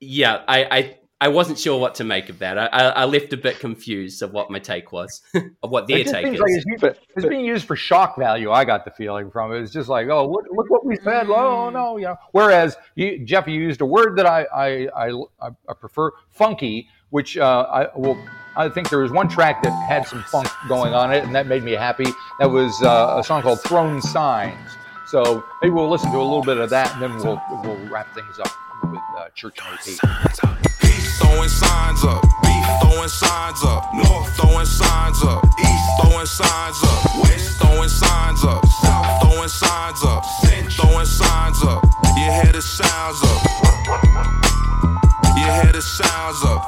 yeah, 0.00 0.42
I, 0.46 0.64
I, 0.64 0.98
I 1.20 1.28
wasn't 1.28 1.58
sure 1.58 1.78
what 1.80 1.94
to 1.96 2.04
make 2.04 2.28
of 2.28 2.40
that. 2.40 2.58
I, 2.58 2.66
I 2.66 2.88
I 2.88 3.04
left 3.04 3.32
a 3.32 3.36
bit 3.36 3.58
confused 3.60 4.20
of 4.22 4.32
what 4.32 4.50
my 4.50 4.58
take 4.58 4.92
was, 4.92 5.22
of 5.62 5.70
what 5.70 5.86
their 5.86 5.98
It 5.98 6.08
take 6.08 6.26
seems 6.26 6.34
is. 6.36 6.40
like 6.40 6.50
it's, 6.50 6.66
used- 6.66 6.80
But- 6.80 6.98
it's 7.16 7.26
being 7.26 7.44
used 7.44 7.66
for 7.66 7.76
shock 7.76 8.18
value. 8.18 8.50
I 8.50 8.64
got 8.64 8.84
the 8.84 8.90
feeling 8.90 9.30
from 9.30 9.52
it. 9.52 9.60
It's 9.62 9.72
just 9.72 9.88
like, 9.88 10.08
oh, 10.08 10.28
look, 10.30 10.44
look 10.50 10.68
what 10.68 10.84
we 10.84 10.96
said. 10.96 11.28
Oh 11.28 11.70
no, 11.70 11.96
you 11.96 12.04
know. 12.06 12.16
Whereas 12.32 12.76
you, 12.96 13.24
Jeff, 13.24 13.46
you 13.46 13.58
used 13.60 13.80
a 13.80 13.86
word 13.86 14.16
that 14.16 14.26
I 14.26 14.44
I, 14.54 14.88
I, 15.06 15.48
I 15.68 15.74
prefer, 15.78 16.10
funky, 16.30 16.88
which 17.10 17.38
uh, 17.38 17.66
I 17.72 17.96
will. 17.96 18.18
I 18.56 18.68
think 18.68 18.90
there 18.90 19.00
was 19.00 19.10
one 19.10 19.28
track 19.28 19.62
that 19.62 19.72
had 19.88 20.06
some 20.06 20.22
funk 20.24 20.48
going 20.68 20.94
on 20.94 21.12
it, 21.12 21.24
and 21.24 21.34
that 21.34 21.46
made 21.46 21.62
me 21.64 21.72
happy. 21.72 22.06
That 22.38 22.50
was 22.50 22.72
uh, 22.82 23.16
a 23.18 23.24
song 23.24 23.40
called 23.42 23.60
"Throne 23.62 24.02
Signs." 24.02 24.70
So 25.06 25.44
maybe 25.62 25.72
we'll 25.72 25.88
listen 25.90 26.10
to 26.12 26.18
a 26.18 26.22
little 26.22 26.42
bit 26.42 26.58
of 26.58 26.70
that, 26.70 26.92
and 26.94 27.02
then 27.02 27.16
we'll 27.18 27.40
we'll 27.62 27.88
wrap 27.88 28.12
things 28.14 28.38
up 28.40 28.50
with 28.90 29.00
uh, 29.16 29.28
Church 29.34 29.58
and 29.86 29.98
AP. 30.02 30.73
Throwing 31.34 31.48
signs 31.48 32.04
up. 32.04 32.22
Beef, 32.44 32.64
throwing 32.80 33.08
signs 33.08 33.64
up. 33.64 33.92
North, 33.92 34.36
throwing 34.36 34.66
signs 34.66 35.20
up. 35.24 35.44
East, 35.58 35.90
throwing 36.00 36.26
signs 36.26 36.78
up. 36.84 37.22
West, 37.22 37.58
throwing 37.58 37.88
signs 37.88 38.44
up. 38.44 38.64
South, 38.64 39.20
throwing 39.20 39.48
signs 39.48 40.04
up. 40.04 40.24
Throwing 40.70 41.06
signs 41.06 41.60
up. 41.64 41.82
You 42.16 42.30
hear 42.30 42.52
the 42.52 42.62
sounds 42.62 43.20
up. 43.24 43.42
You 45.36 45.50
hear 45.50 45.72
the 45.72 45.82
sounds 45.82 46.44
up. 46.44 46.62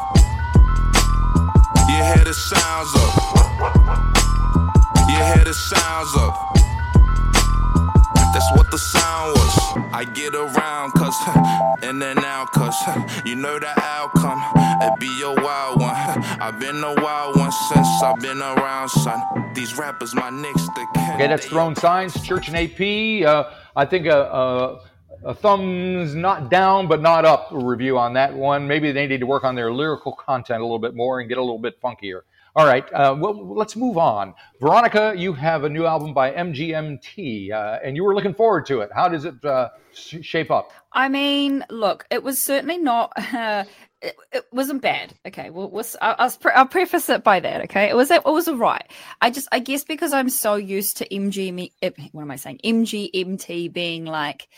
You 1.88 2.02
hear 2.02 2.24
the 2.24 2.34
sounds 2.34 2.90
up. 2.96 3.12
You 5.08 5.14
hear 5.14 5.44
the 5.44 5.54
sounds 5.54 6.16
up. 6.16 6.65
That's 8.46 8.58
what 8.58 8.70
the 8.70 8.78
sound 8.78 9.32
was. 9.34 9.88
I 9.92 10.04
get 10.14 10.32
around, 10.32 10.92
cause, 10.92 11.18
in 11.82 12.00
and 12.00 12.18
out, 12.20 12.52
cause, 12.52 12.76
you 13.24 13.34
know 13.34 13.58
the 13.58 13.72
outcome. 13.76 14.40
It 14.82 15.00
be 15.00 15.10
a 15.24 15.34
wild 15.42 15.80
one. 15.80 15.92
I've 15.92 16.60
been 16.60 16.76
a 16.84 16.94
wild 17.02 17.36
one 17.36 17.50
since 17.50 17.88
I've 18.04 18.20
been 18.20 18.40
around, 18.40 18.88
son. 18.90 19.52
These 19.52 19.76
rappers, 19.76 20.14
my 20.14 20.30
nicks, 20.30 20.68
can't. 20.76 21.14
Okay, 21.14 21.26
that's 21.26 21.46
Throne 21.46 21.74
Signs, 21.74 22.20
Church 22.24 22.48
and 22.48 22.56
AP. 22.56 23.26
Uh, 23.26 23.50
I 23.74 23.84
think 23.84 24.06
a, 24.06 24.20
a, 24.20 24.80
a 25.24 25.34
thumbs 25.34 26.14
not 26.14 26.48
down 26.48 26.86
but 26.86 27.02
not 27.02 27.24
up 27.24 27.48
review 27.50 27.98
on 27.98 28.12
that 28.12 28.32
one. 28.32 28.68
Maybe 28.68 28.92
they 28.92 29.08
need 29.08 29.20
to 29.20 29.26
work 29.26 29.42
on 29.42 29.56
their 29.56 29.72
lyrical 29.72 30.12
content 30.12 30.60
a 30.60 30.64
little 30.64 30.78
bit 30.78 30.94
more 30.94 31.18
and 31.18 31.28
get 31.28 31.38
a 31.38 31.42
little 31.42 31.58
bit 31.58 31.82
funkier. 31.82 32.20
All 32.56 32.64
right, 32.64 32.90
uh, 32.94 33.14
well, 33.18 33.54
let's 33.54 33.76
move 33.76 33.98
on. 33.98 34.32
Veronika, 34.62 35.12
you 35.14 35.34
have 35.34 35.64
a 35.64 35.68
new 35.68 35.84
album 35.84 36.14
by 36.14 36.30
MGMT, 36.30 37.52
uh, 37.52 37.80
and 37.84 37.94
you 37.94 38.02
were 38.02 38.14
looking 38.14 38.32
forward 38.32 38.64
to 38.64 38.80
it. 38.80 38.88
How 38.94 39.10
does 39.10 39.26
it 39.26 39.44
uh, 39.44 39.68
sh- 39.92 40.22
shape 40.22 40.50
up? 40.50 40.72
I 40.90 41.10
mean, 41.10 41.66
look, 41.68 42.06
it 42.10 42.22
was 42.22 42.40
certainly 42.40 42.78
not. 42.78 43.12
It, 44.02 44.14
it 44.30 44.44
wasn't 44.52 44.82
bad. 44.82 45.14
Okay, 45.26 45.48
well, 45.48 45.70
was, 45.70 45.96
I, 46.02 46.14
I'll, 46.18 46.30
pre- 46.30 46.52
preface 46.66 47.08
it 47.08 47.24
by 47.24 47.40
that. 47.40 47.62
Okay, 47.62 47.88
it 47.88 47.96
was 47.96 48.10
it 48.10 48.22
was 48.26 48.46
alright. 48.46 48.92
I 49.22 49.30
just, 49.30 49.48
I 49.52 49.58
guess, 49.58 49.84
because 49.84 50.12
I'm 50.12 50.28
so 50.28 50.56
used 50.56 50.98
to 50.98 51.08
MG, 51.08 51.72
eh, 51.80 51.90
what 52.12 52.22
am 52.22 52.30
I 52.30 52.36
saying? 52.36 52.60
MGMT 52.62 53.72
being 53.72 54.04
like 54.04 54.48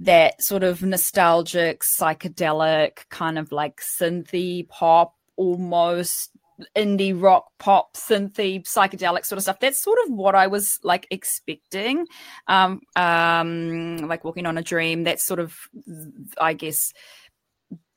that 0.00 0.42
sort 0.42 0.64
of 0.64 0.82
nostalgic, 0.82 1.80
psychedelic, 1.80 3.08
kind 3.08 3.38
of 3.38 3.52
like 3.52 3.80
synthy 3.80 4.68
pop, 4.68 5.16
almost 5.36 6.37
indie 6.76 7.20
rock 7.20 7.46
pop 7.58 7.96
synthy 7.96 8.62
psychedelic 8.62 9.24
sort 9.24 9.36
of 9.36 9.42
stuff. 9.42 9.60
That's 9.60 9.80
sort 9.82 9.98
of 10.04 10.12
what 10.12 10.34
i 10.34 10.46
was 10.46 10.78
like 10.82 11.06
expecting. 11.10 12.06
Um 12.46 12.80
um 12.96 13.98
like 13.98 14.24
walking 14.24 14.46
on 14.46 14.58
a 14.58 14.62
dream 14.62 15.04
that's 15.04 15.24
sort 15.24 15.40
of 15.40 15.56
i 16.40 16.52
guess 16.52 16.92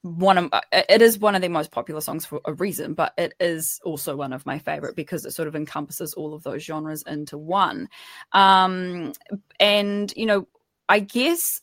one 0.03 0.37
of 0.37 0.49
it 0.71 1.01
is 1.01 1.19
one 1.19 1.35
of 1.35 1.43
the 1.43 1.47
most 1.47 1.71
popular 1.71 2.01
songs 2.01 2.25
for 2.25 2.41
a 2.45 2.53
reason 2.53 2.95
but 2.95 3.13
it 3.19 3.33
is 3.39 3.79
also 3.83 4.15
one 4.15 4.33
of 4.33 4.45
my 4.47 4.57
favorite 4.57 4.95
because 4.95 5.25
it 5.25 5.31
sort 5.31 5.47
of 5.47 5.55
encompasses 5.55 6.15
all 6.15 6.33
of 6.33 6.41
those 6.43 6.63
genres 6.63 7.03
into 7.05 7.37
one. 7.37 7.87
Um 8.31 9.13
and 9.59 10.11
you 10.15 10.25
know 10.25 10.47
i 10.89 10.99
guess 10.99 11.61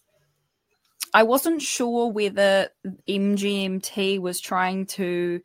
i 1.14 1.22
wasn't 1.22 1.60
sure 1.60 2.10
whether 2.12 2.68
mgmt 3.08 4.20
was 4.20 4.40
trying 4.40 4.86
to 4.86 5.40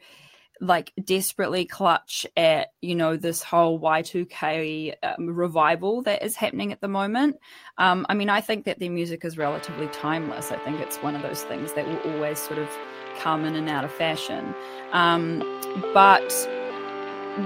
like 0.64 0.94
desperately 1.04 1.66
clutch 1.66 2.26
at 2.38 2.72
you 2.82 2.96
know 2.96 3.18
this 3.18 3.44
whole 3.44 3.80
Y2K 3.80 4.96
um, 5.04 5.28
revival 5.28 6.02
that 6.04 6.24
is 6.24 6.36
happening 6.36 6.72
at 6.72 6.80
the 6.80 6.88
moment. 6.88 7.38
Um, 7.78 8.06
I 8.10 8.14
mean, 8.14 8.30
I 8.30 8.42
think 8.42 8.66
that 8.66 8.80
their 8.80 8.90
music 8.90 9.26
is 9.26 9.38
relatively 9.38 9.88
timeless. 9.88 10.52
I 10.52 10.58
think 10.58 10.80
it's 10.80 10.98
one 10.98 11.16
of 11.16 11.22
those 11.22 11.44
things 11.44 11.74
that 11.74 11.86
will 11.86 12.14
always 12.14 12.40
sort 12.40 12.60
of 12.60 12.70
come 13.20 13.44
in 13.46 13.56
and 13.56 13.70
out 13.70 13.84
of 13.84 13.92
fashion. 13.92 14.56
Um, 14.94 15.40
but 15.94 16.32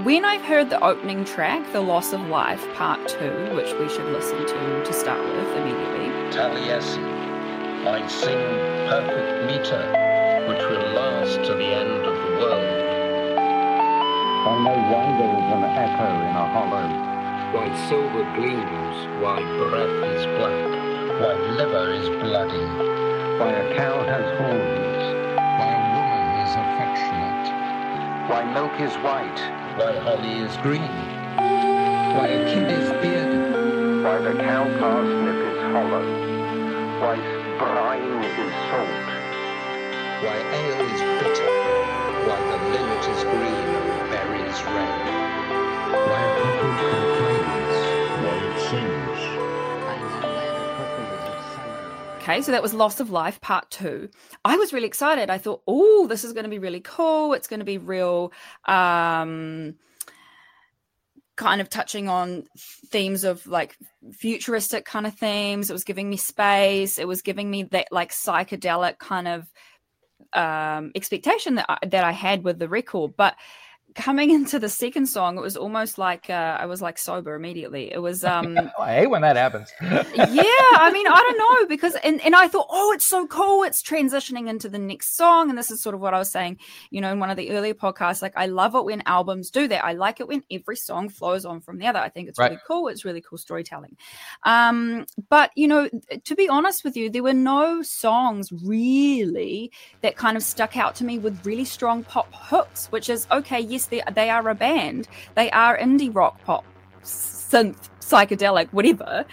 when 0.04 0.24
I've 0.24 0.44
heard 0.44 0.70
the 0.70 0.84
opening 0.84 1.26
track, 1.26 1.72
"The 1.74 1.82
Loss 1.82 2.14
of 2.14 2.22
Life" 2.28 2.64
Part 2.76 3.08
Two, 3.08 3.56
which 3.56 3.74
we 3.80 3.90
should 3.90 4.06
listen 4.14 4.46
to 4.46 4.84
to 4.86 4.94
start 4.94 5.24
with 5.24 5.58
immediately. 5.58 6.08
Taliesin, 6.32 7.88
I 7.88 8.08
sing 8.08 8.38
perfect 8.88 9.48
meter, 9.48 9.84
which 10.48 10.62
will 10.62 10.94
last 10.94 11.44
to 11.46 11.56
the 11.56 11.66
end. 11.66 11.97
I 14.48 14.64
know 14.64 14.80
why 14.92 15.06
there 15.20 15.36
is 15.44 15.50
an 15.52 15.64
echo 15.76 16.08
in 16.08 16.32
a 16.32 16.46
hollow. 16.56 16.88
Why 17.52 17.68
silver 17.90 18.24
gleams, 18.36 18.98
why 19.22 19.44
breath 19.60 20.00
is 20.16 20.24
black, 20.40 20.70
why 21.20 21.34
liver 21.60 21.92
is 21.92 22.08
bloody, 22.24 22.64
Why 23.40 23.52
a 23.52 23.76
cow 23.76 23.98
has 24.08 24.26
horns. 24.40 25.04
why 25.60 25.68
a 25.76 25.84
woman 25.96 26.28
is 26.48 26.54
affectionate, 26.64 27.48
Why 28.30 28.42
milk 28.56 28.80
is 28.80 28.96
white. 29.04 29.42
why 29.76 30.00
holly 30.00 30.40
is 30.40 30.56
green, 30.64 30.96
why 32.16 32.28
a 32.32 32.40
kid 32.48 32.72
is 32.72 32.90
bearded, 33.04 34.04
Why 34.06 34.18
the 34.20 34.34
cow 34.48 34.64
parsnip 34.80 35.40
is 35.52 35.60
hollow. 35.76 36.08
Why 37.04 37.16
brine 37.60 38.24
is 38.24 38.54
salt. 38.72 39.08
why 40.24 40.38
ale 40.60 40.82
is 40.96 41.02
bitter, 41.20 41.52
why 42.28 42.40
the 42.52 42.58
linnet 42.72 43.04
is 43.12 43.24
green 43.26 43.77
and 44.66 44.66
berries 44.66 44.66
red, 44.66 46.08
why 46.08 46.24
a 46.24 46.50
complains, 46.60 47.78
why 48.24 48.36
sings. 48.70 49.22
Okay, 52.22 52.42
so 52.42 52.52
that 52.52 52.62
was 52.62 52.74
Loss 52.74 53.00
of 53.00 53.10
Life 53.10 53.40
Part 53.42 53.70
Two. 53.72 54.10
I 54.44 54.58
was 54.58 54.74
really 54.74 54.88
excited. 54.88 55.30
I 55.30 55.38
thought, 55.38 55.62
oh, 55.68 56.08
this 56.08 56.24
is 56.24 56.34
going 56.34 56.44
to 56.44 56.50
be 56.50 56.60
really 56.60 56.82
cool. 56.82 57.34
It's 57.34 57.48
going 57.48 57.60
to 57.60 57.66
be 57.66 57.78
real. 57.78 58.34
Um, 58.66 59.76
kind 61.38 61.62
of 61.62 61.70
touching 61.70 62.10
on 62.10 62.46
themes 62.88 63.24
of 63.24 63.46
like 63.46 63.78
futuristic 64.12 64.86
kind 64.86 65.06
of 65.06 65.14
themes. 65.14 65.70
It 65.70 65.74
was 65.74 65.84
giving 65.84 66.10
me 66.10 66.18
space. 66.18 66.98
It 66.98 67.08
was 67.08 67.22
giving 67.22 67.50
me 67.50 67.64
that 67.64 67.90
like 67.92 68.12
psychedelic 68.12 68.98
kind 68.98 69.28
of 69.28 69.46
um, 70.34 70.92
expectation 70.96 71.56
that 71.56 71.68
I, 71.70 71.78
that 71.86 72.04
I 72.04 72.12
had 72.12 72.44
with 72.44 72.58
the 72.58 72.68
record. 72.68 73.16
But 73.16 73.36
coming 73.98 74.30
into 74.32 74.60
the 74.60 74.70
second 74.70 75.08
song, 75.08 75.38
it 75.38 75.42
was 75.42 75.58
almost 75.58 75.98
like 75.98 76.30
uh, 76.30 76.56
I 76.60 76.66
was 76.68 76.82
like 76.82 76.98
sober 76.98 77.36
immediately. 77.36 77.92
It 77.92 77.98
was 78.02 78.24
um, 78.34 78.58
I 78.80 78.94
hate 78.94 79.08
when 79.08 79.24
that 79.24 79.36
happens. 79.36 79.70
yeah 79.82 80.44
i 80.80 80.90
mean 80.94 81.08
i 81.08 81.16
don't 81.16 81.38
know 81.38 81.68
because 81.68 81.96
and, 82.04 82.22
and 82.22 82.36
i 82.36 82.48
thought 82.48 82.68
oh 82.70 82.92
it's 82.94 83.06
so 83.06 83.26
cool 83.28 83.64
it's 83.64 83.82
transitioning 83.82 84.48
into 84.48 84.70
the 84.70 84.78
next 84.78 85.16
song 85.16 85.50
and 85.50 85.58
this 85.58 85.72
is 85.72 85.82
sort 85.82 85.96
of 85.96 86.02
what 86.02 86.14
i 86.14 86.20
was 86.20 86.30
saying 86.32 86.58
you 86.92 87.02
know 87.02 87.12
in 87.12 87.20
one 87.20 87.30
of 87.30 87.38
the 87.38 87.50
earlier 87.52 87.74
podcasts 87.74 88.22
like 88.22 88.34
i 88.36 88.46
love 88.46 88.76
it 88.76 88.86
when 88.86 89.02
albums 89.06 89.50
do 89.50 89.68
that 89.68 89.84
i 89.84 89.94
like 89.94 90.20
it 90.20 90.28
when 90.28 90.44
every 90.52 90.76
song 90.76 91.10
flows 91.10 91.46
on 91.46 91.60
from 91.62 91.78
the 91.78 91.88
other 91.88 92.00
i 92.00 92.10
think 92.10 92.30
it's 92.30 92.38
Right. 92.40 92.52
really 92.52 92.62
cool 92.68 92.88
it's 92.88 93.04
really 93.06 93.22
cool 93.22 93.38
storytelling 93.38 93.98
um 94.44 95.06
but 95.30 95.52
you 95.56 95.68
know 95.68 95.90
to 96.26 96.36
be 96.36 96.48
honest 96.48 96.84
with 96.84 96.96
you 96.96 97.10
there 97.10 97.24
were 97.24 97.34
no 97.34 97.82
songs 97.82 98.52
really 98.64 99.72
that 100.02 100.16
kind 100.16 100.38
of 100.38 100.44
stuck 100.44 100.78
out 100.78 100.96
to 100.96 101.04
me 101.04 101.18
with 101.20 101.46
really 101.46 101.66
strong 101.66 102.04
pop 102.04 102.28
hooks 102.34 102.88
which 102.92 103.10
is 103.10 103.26
okay 103.32 103.60
yes 103.60 103.87
they, 103.88 104.02
they 104.14 104.30
are 104.30 104.48
a 104.50 104.56
band. 104.56 105.08
They 105.36 105.50
are 105.52 105.78
indie 105.78 106.14
rock 106.14 106.44
pop 106.44 106.66
synth 107.04 107.90
psychedelic 108.02 108.68
whatever. 108.72 109.26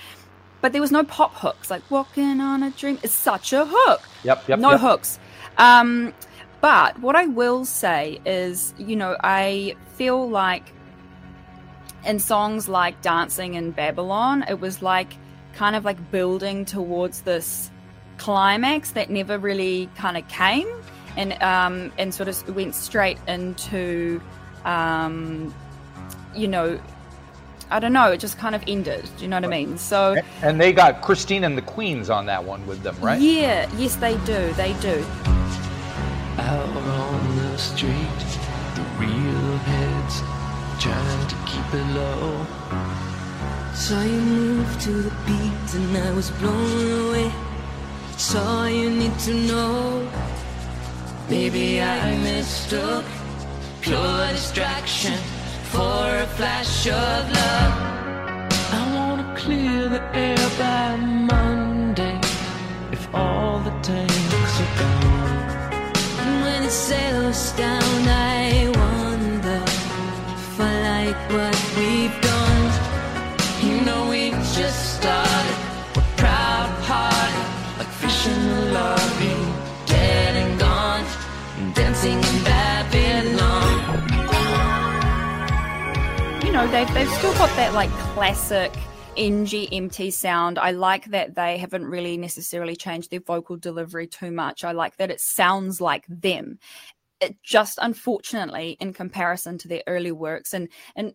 But 0.60 0.72
there 0.72 0.80
was 0.80 0.92
no 0.92 1.04
pop 1.04 1.34
hooks. 1.34 1.70
Like 1.70 1.88
walking 1.90 2.40
on 2.40 2.62
a 2.62 2.70
dream 2.70 2.98
it's 3.02 3.12
such 3.12 3.52
a 3.52 3.66
hook. 3.68 4.02
Yep, 4.22 4.48
yep. 4.48 4.58
no 4.58 4.72
yep. 4.72 4.80
hooks. 4.80 5.18
Um 5.58 6.14
but 6.60 6.98
what 7.00 7.14
i 7.14 7.26
will 7.26 7.66
say 7.66 8.18
is 8.24 8.72
you 8.78 8.96
know 8.96 9.18
i 9.22 9.76
feel 9.96 10.30
like 10.30 10.72
in 12.06 12.18
songs 12.18 12.70
like 12.70 13.02
dancing 13.02 13.52
in 13.52 13.70
babylon 13.70 14.42
it 14.48 14.58
was 14.60 14.80
like 14.80 15.12
kind 15.54 15.76
of 15.76 15.84
like 15.84 16.10
building 16.10 16.64
towards 16.64 17.20
this 17.22 17.70
climax 18.18 18.92
that 18.92 19.10
never 19.10 19.38
really 19.38 19.88
kind 19.96 20.16
of 20.16 20.26
came. 20.28 20.68
And 21.16 21.40
um 21.42 21.92
and 21.98 22.12
sort 22.12 22.28
of 22.28 22.56
went 22.56 22.74
straight 22.74 23.18
into 23.28 24.20
um 24.64 25.54
you 26.34 26.48
know 26.48 26.78
i 27.70 27.78
don't 27.78 27.92
know 27.92 28.10
it 28.12 28.18
just 28.18 28.38
kind 28.38 28.54
of 28.54 28.62
ended 28.66 29.08
do 29.16 29.22
you 29.22 29.28
know 29.28 29.36
what 29.36 29.44
i 29.44 29.48
mean 29.48 29.76
so 29.78 30.16
And 30.42 30.60
they 30.60 30.72
got 30.72 31.00
Christine 31.02 31.44
and 31.44 31.56
the 31.56 31.62
Queens 31.62 32.10
on 32.10 32.26
that 32.26 32.42
one 32.44 32.66
with 32.66 32.82
them, 32.82 32.96
right? 33.00 33.20
yeah 33.20 33.70
yes 33.76 33.96
they 33.96 34.16
do 34.24 34.52
they 34.54 34.72
do 34.80 35.04
Out 36.38 36.76
on 36.76 37.36
the 37.36 37.56
street, 37.56 38.20
the 38.74 38.82
real 38.98 39.56
heads 39.70 40.14
trying 40.82 41.26
to 41.28 41.36
keep 41.46 41.68
it 41.80 41.86
low. 41.94 42.44
Saw 43.74 44.02
you 44.02 44.20
move 44.20 44.80
to 44.82 44.90
the 45.06 45.10
beat 45.26 45.74
and 45.74 45.96
I 45.96 46.10
was 46.12 46.30
blown 46.32 47.08
away. 47.08 47.32
It's 48.12 48.34
all 48.34 48.68
you 48.68 48.90
need 48.90 49.16
to 49.20 49.34
know. 49.34 50.10
Maybe 51.30 51.80
I 51.80 52.16
mistook 52.18 53.04
pure 53.84 54.28
distraction 54.32 55.18
for 55.64 56.06
a 56.24 56.26
flash 56.38 56.86
of 56.86 57.22
love. 57.38 57.74
I 58.78 58.82
wanna 58.96 59.34
clear 59.36 59.90
the 59.90 60.02
air 60.16 60.44
by 60.58 60.96
Monday 60.96 62.18
if 62.92 63.02
all 63.14 63.58
the 63.58 63.74
tanks 63.82 64.54
are 64.64 64.74
gone. 64.80 65.74
And 66.22 66.32
when 66.44 66.62
it 66.62 66.70
sails 66.70 67.36
know, 86.66 86.70
they've 86.70 86.94
they've 86.94 87.10
still 87.10 87.32
got 87.34 87.54
that 87.56 87.74
like 87.74 87.90
classic 88.14 88.72
MGMT 89.16 90.12
sound. 90.12 90.58
I 90.58 90.70
like 90.70 91.06
that 91.06 91.34
they 91.34 91.58
haven't 91.58 91.84
really 91.84 92.16
necessarily 92.16 92.76
changed 92.76 93.10
their 93.10 93.20
vocal 93.20 93.56
delivery 93.56 94.06
too 94.06 94.30
much. 94.30 94.64
I 94.64 94.72
like 94.72 94.96
that 94.96 95.10
it 95.10 95.20
sounds 95.20 95.80
like 95.80 96.04
them. 96.08 96.58
It 97.20 97.36
just 97.42 97.78
unfortunately, 97.80 98.76
in 98.80 98.92
comparison 98.92 99.58
to 99.58 99.68
their 99.68 99.82
early 99.86 100.12
works, 100.12 100.54
and 100.54 100.68
and 100.96 101.14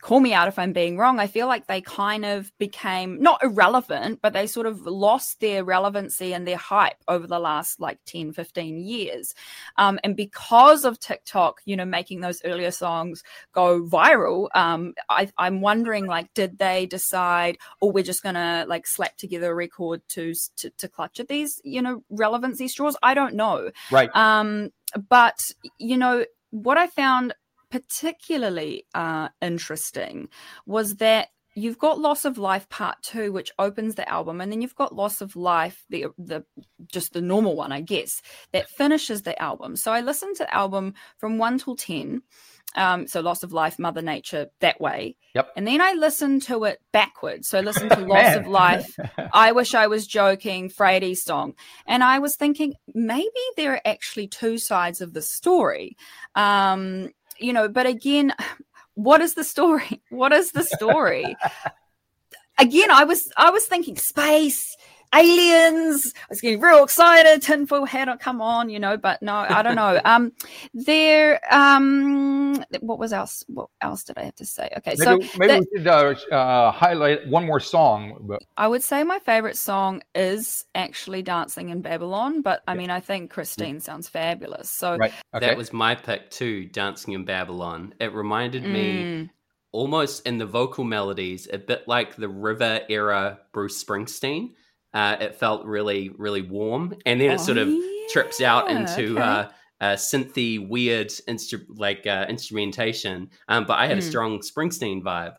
call 0.00 0.20
me 0.20 0.32
out 0.32 0.48
if 0.48 0.58
I'm 0.58 0.72
being 0.72 0.96
wrong. 0.96 1.20
I 1.20 1.26
feel 1.26 1.46
like 1.46 1.66
they 1.66 1.80
kind 1.80 2.24
of 2.24 2.50
became 2.58 3.20
not 3.20 3.42
irrelevant, 3.42 4.20
but 4.22 4.32
they 4.32 4.46
sort 4.46 4.66
of 4.66 4.86
lost 4.86 5.40
their 5.40 5.64
relevancy 5.64 6.32
and 6.32 6.46
their 6.46 6.56
hype 6.56 7.02
over 7.08 7.26
the 7.26 7.38
last 7.38 7.80
like 7.80 7.98
10, 8.06 8.32
15 8.32 8.78
years. 8.78 9.34
Um, 9.76 9.98
and 10.02 10.16
because 10.16 10.84
of 10.84 10.98
TikTok, 10.98 11.60
you 11.64 11.76
know, 11.76 11.84
making 11.84 12.20
those 12.20 12.40
earlier 12.44 12.70
songs 12.70 13.22
go 13.52 13.82
viral, 13.82 14.48
um, 14.54 14.94
I, 15.08 15.30
I'm 15.36 15.60
wondering 15.60 16.06
like, 16.06 16.32
did 16.34 16.58
they 16.58 16.86
decide, 16.86 17.58
or 17.80 17.90
oh, 17.90 17.92
we're 17.92 18.04
just 18.04 18.22
going 18.22 18.36
to 18.36 18.64
like 18.68 18.86
slap 18.86 19.16
together 19.16 19.50
a 19.50 19.54
record 19.54 20.02
to, 20.10 20.34
to, 20.56 20.70
to 20.70 20.88
clutch 20.88 21.20
at 21.20 21.28
these, 21.28 21.60
you 21.64 21.82
know, 21.82 22.02
relevancy 22.10 22.68
straws? 22.68 22.96
I 23.02 23.14
don't 23.14 23.34
know. 23.34 23.70
Right. 23.90 24.14
Um, 24.14 24.70
but, 25.08 25.40
you 25.78 25.96
know, 25.96 26.24
what 26.50 26.78
I 26.78 26.86
found 26.86 27.34
particularly 27.74 28.86
uh, 28.94 29.28
interesting 29.42 30.28
was 30.64 30.94
that 30.96 31.26
you've 31.56 31.78
got 31.78 31.98
loss 31.98 32.24
of 32.24 32.38
life 32.38 32.68
part 32.68 32.96
two 33.02 33.32
which 33.32 33.50
opens 33.58 33.96
the 33.96 34.08
album 34.08 34.40
and 34.40 34.52
then 34.52 34.62
you've 34.62 34.76
got 34.76 34.94
loss 34.94 35.20
of 35.20 35.34
life 35.34 35.84
the 35.88 36.06
the 36.16 36.44
just 36.86 37.12
the 37.14 37.20
normal 37.20 37.56
one 37.56 37.72
i 37.72 37.80
guess 37.80 38.22
that 38.52 38.68
finishes 38.68 39.22
the 39.22 39.40
album. 39.42 39.74
So 39.74 39.90
i 39.90 40.02
listened 40.02 40.36
to 40.36 40.44
the 40.44 40.54
album 40.54 40.94
from 41.18 41.38
1 41.38 41.58
till 41.58 41.74
10 41.74 42.22
um, 42.76 43.06
so 43.06 43.20
loss 43.20 43.44
of 43.44 43.52
life 43.52 43.78
mother 43.78 44.02
nature 44.02 44.48
that 44.58 44.80
way. 44.80 45.16
Yep. 45.34 45.48
And 45.56 45.66
then 45.66 45.80
i 45.80 45.92
listened 45.92 46.42
to 46.44 46.64
it 46.64 46.80
backwards. 46.92 47.48
So 47.48 47.58
i 47.58 47.60
listened 47.60 47.90
to 47.90 48.00
loss 48.06 48.36
of 48.36 48.46
life 48.46 48.96
i 49.32 49.50
wish 49.52 49.74
i 49.74 49.88
was 49.88 50.06
joking 50.06 50.68
Freddie's 50.68 51.24
song. 51.24 51.54
And 51.86 52.04
i 52.04 52.18
was 52.20 52.36
thinking 52.36 52.74
maybe 52.94 53.44
there 53.56 53.72
are 53.72 53.80
actually 53.84 54.28
two 54.28 54.58
sides 54.58 55.00
of 55.00 55.12
the 55.12 55.22
story. 55.22 55.96
Um, 56.34 57.10
you 57.38 57.52
know, 57.52 57.68
but 57.68 57.86
again, 57.86 58.32
what 58.94 59.20
is 59.20 59.34
the 59.34 59.44
story? 59.44 60.02
What 60.10 60.32
is 60.32 60.52
the 60.52 60.62
story? 60.62 61.36
again, 62.58 62.90
I 62.90 63.04
was 63.04 63.30
I 63.36 63.50
was 63.50 63.66
thinking 63.66 63.96
space, 63.96 64.76
aliens. 65.14 66.12
I 66.16 66.26
was 66.30 66.40
getting 66.40 66.60
real 66.60 66.84
excited. 66.84 67.42
Tinfoil 67.42 67.84
hat, 67.84 68.08
come 68.20 68.40
on, 68.40 68.68
you 68.68 68.78
know. 68.78 68.96
But 68.96 69.22
no, 69.22 69.34
I 69.34 69.62
don't 69.62 69.76
know. 69.76 70.00
Um, 70.14 70.32
there. 70.74 71.40
Um, 71.52 72.62
what 72.80 72.98
was 72.98 73.12
else? 73.12 73.44
What 73.48 73.68
else 73.80 74.04
did 74.04 74.18
I 74.18 74.24
have 74.24 74.34
to 74.36 74.44
say? 74.44 74.70
Okay, 74.78 74.94
maybe, 74.98 75.24
so 75.26 75.38
maybe 75.38 75.48
that, 75.82 76.08
we 76.08 76.14
should 76.14 76.32
uh, 76.32 76.36
uh, 76.36 76.70
highlight 76.70 77.26
one 77.26 77.46
more 77.46 77.60
song. 77.60 78.18
But... 78.20 78.42
I 78.56 78.68
would 78.68 78.82
say 78.82 79.02
my 79.02 79.18
favorite 79.20 79.56
song 79.56 80.02
is 80.14 80.66
actually 80.74 81.22
"Dancing 81.22 81.70
in 81.70 81.80
Babylon," 81.80 82.42
but 82.42 82.62
I 82.68 82.74
mean, 82.74 82.90
I 82.90 83.00
think 83.00 83.30
Christine 83.30 83.80
sounds 83.80 84.08
fabulous. 84.08 84.68
So 84.68 84.96
right. 84.96 85.12
okay. 85.34 85.46
that 85.46 85.56
was 85.56 85.72
my 85.72 85.94
pick 85.94 86.30
too. 86.30 86.66
"Dancing 86.66 87.14
in 87.14 87.24
Babylon." 87.24 87.94
It 87.98 88.12
reminded 88.12 88.64
me 88.64 88.84
Mm. 88.94 89.30
almost 89.72 90.26
in 90.26 90.38
the 90.38 90.46
vocal 90.46 90.84
melodies, 90.84 91.48
a 91.52 91.58
bit 91.58 91.86
like 91.86 92.16
the 92.16 92.28
River 92.28 92.80
era 92.88 93.40
Bruce 93.52 93.82
Springsteen. 93.82 94.52
Uh, 94.94 95.16
it 95.20 95.34
felt 95.34 95.66
really, 95.66 96.08
really 96.16 96.42
warm, 96.42 96.94
and 97.04 97.20
then 97.20 97.30
it 97.32 97.40
sort 97.40 97.58
of 97.58 97.68
Oh, 97.68 98.06
trips 98.12 98.40
out 98.40 98.70
into 98.70 99.14
okay. 99.14 99.22
uh, 99.22 99.50
a 99.80 99.86
synthy, 99.94 100.66
weird 100.68 101.08
instru- 101.28 101.66
like 101.68 102.06
uh, 102.06 102.26
instrumentation. 102.28 103.30
Um, 103.48 103.64
but 103.66 103.78
I 103.78 103.86
had 103.88 103.98
a 103.98 104.02
Hmm. 104.02 104.08
strong 104.08 104.38
Springsteen 104.40 105.02
vibe. 105.02 105.34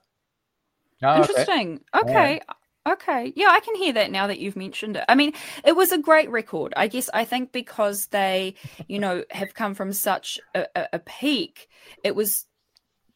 Oh, 1.01 1.21
okay. 1.21 1.21
Interesting. 1.31 1.81
Okay. 1.95 2.41
Okay. 2.87 3.33
Yeah, 3.35 3.47
I 3.49 3.59
can 3.61 3.75
hear 3.75 3.93
that 3.93 4.11
now 4.11 4.27
that 4.27 4.39
you've 4.39 4.55
mentioned 4.55 4.97
it. 4.97 5.05
I 5.09 5.15
mean, 5.15 5.33
it 5.63 5.75
was 5.75 5.91
a 5.91 5.97
great 5.97 6.29
record. 6.29 6.73
I 6.77 6.87
guess 6.87 7.09
I 7.13 7.25
think 7.25 7.51
because 7.51 8.07
they, 8.07 8.55
you 8.87 8.99
know, 8.99 9.23
have 9.31 9.53
come 9.55 9.73
from 9.73 9.91
such 9.93 10.39
a, 10.53 10.67
a, 10.75 10.87
a 10.93 10.99
peak, 10.99 11.67
it 12.03 12.15
was 12.15 12.45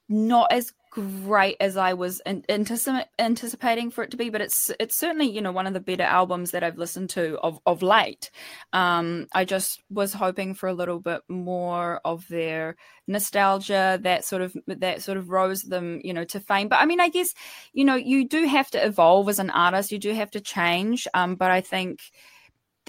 not 0.07 0.51
as 0.51 0.73
great 0.89 1.57
as 1.59 1.77
I 1.77 1.93
was 1.93 2.19
an- 2.21 2.43
anticip- 2.49 3.05
anticipating 3.19 3.91
for 3.91 4.03
it 4.03 4.11
to 4.11 4.17
be, 4.17 4.29
but 4.29 4.41
it's 4.41 4.71
it's 4.79 4.95
certainly, 4.95 5.29
you 5.29 5.41
know, 5.41 5.51
one 5.51 5.67
of 5.67 5.73
the 5.73 5.79
better 5.79 6.03
albums 6.03 6.51
that 6.51 6.63
I've 6.63 6.77
listened 6.77 7.09
to 7.11 7.37
of 7.39 7.59
of 7.65 7.81
late. 7.81 8.31
Um 8.73 9.27
I 9.33 9.45
just 9.45 9.81
was 9.89 10.13
hoping 10.13 10.53
for 10.55 10.67
a 10.67 10.73
little 10.73 10.99
bit 10.99 11.21
more 11.29 12.01
of 12.05 12.27
their 12.27 12.75
nostalgia 13.07 13.99
that 14.03 14.25
sort 14.25 14.41
of 14.41 14.55
that 14.67 15.01
sort 15.03 15.17
of 15.17 15.29
rose 15.29 15.61
them, 15.63 16.01
you 16.03 16.13
know, 16.13 16.23
to 16.25 16.39
fame. 16.39 16.67
But 16.69 16.79
I 16.81 16.85
mean, 16.85 16.99
I 16.99 17.09
guess 17.09 17.33
you 17.73 17.85
know, 17.85 17.95
you 17.95 18.27
do 18.27 18.45
have 18.47 18.69
to 18.71 18.85
evolve 18.85 19.29
as 19.29 19.39
an 19.39 19.49
artist. 19.49 19.91
You 19.91 19.99
do 19.99 20.13
have 20.13 20.31
to 20.31 20.41
change. 20.41 21.07
Um, 21.13 21.35
but 21.35 21.51
I 21.51 21.61
think 21.61 21.99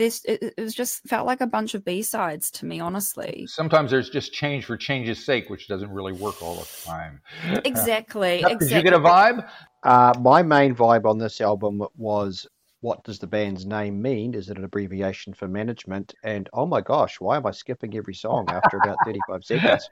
this 0.00 0.24
it, 0.24 0.54
it 0.56 0.60
was 0.60 0.74
just 0.74 1.06
felt 1.06 1.26
like 1.26 1.40
a 1.42 1.46
bunch 1.46 1.74
of 1.74 1.84
B 1.84 2.00
sides 2.02 2.50
to 2.52 2.66
me, 2.66 2.80
honestly. 2.80 3.44
Sometimes 3.46 3.90
there's 3.90 4.08
just 4.10 4.32
change 4.32 4.64
for 4.64 4.76
change's 4.76 5.24
sake, 5.24 5.50
which 5.50 5.68
doesn't 5.68 5.90
really 5.92 6.12
work 6.12 6.42
all 6.42 6.54
the 6.56 6.68
time. 6.84 7.20
Exactly. 7.64 8.40
Yep, 8.40 8.50
exactly. 8.50 8.68
Did 8.68 8.76
you 8.76 8.82
get 8.82 8.92
a 8.94 8.98
vibe? 8.98 9.48
Uh, 9.82 10.14
my 10.20 10.42
main 10.42 10.74
vibe 10.74 11.04
on 11.04 11.18
this 11.18 11.40
album 11.40 11.82
was 11.96 12.46
what 12.80 13.04
does 13.04 13.18
the 13.18 13.26
band's 13.26 13.66
name 13.66 14.00
mean? 14.00 14.32
Is 14.32 14.48
it 14.48 14.56
an 14.56 14.64
abbreviation 14.64 15.34
for 15.34 15.46
management? 15.46 16.14
And 16.24 16.48
oh 16.54 16.64
my 16.64 16.80
gosh, 16.80 17.20
why 17.20 17.36
am 17.36 17.44
I 17.46 17.50
skipping 17.50 17.94
every 17.94 18.14
song 18.14 18.46
after 18.48 18.78
about 18.78 18.96
35 19.04 19.44
seconds? 19.44 19.88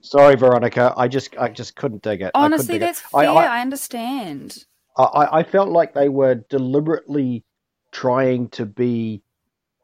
Sorry, 0.00 0.34
Veronika, 0.34 0.92
I 0.96 1.06
just 1.06 1.36
I 1.38 1.48
just 1.48 1.76
couldn't 1.76 2.02
dig 2.02 2.20
it. 2.22 2.32
I 2.34 2.44
Honestly, 2.44 2.74
dig 2.74 2.80
that's 2.82 3.02
I- 3.14 3.26
fair. 3.26 3.30
I- 3.30 3.58
I, 3.58 3.60
understand. 3.60 4.64
I, 4.96 5.02
I 5.04 5.38
I 5.38 5.42
felt 5.44 5.68
like 5.68 5.94
they 5.94 6.08
were 6.08 6.34
deliberately 6.50 7.44
trying 7.92 8.48
to 8.48 8.66
be 8.66 9.22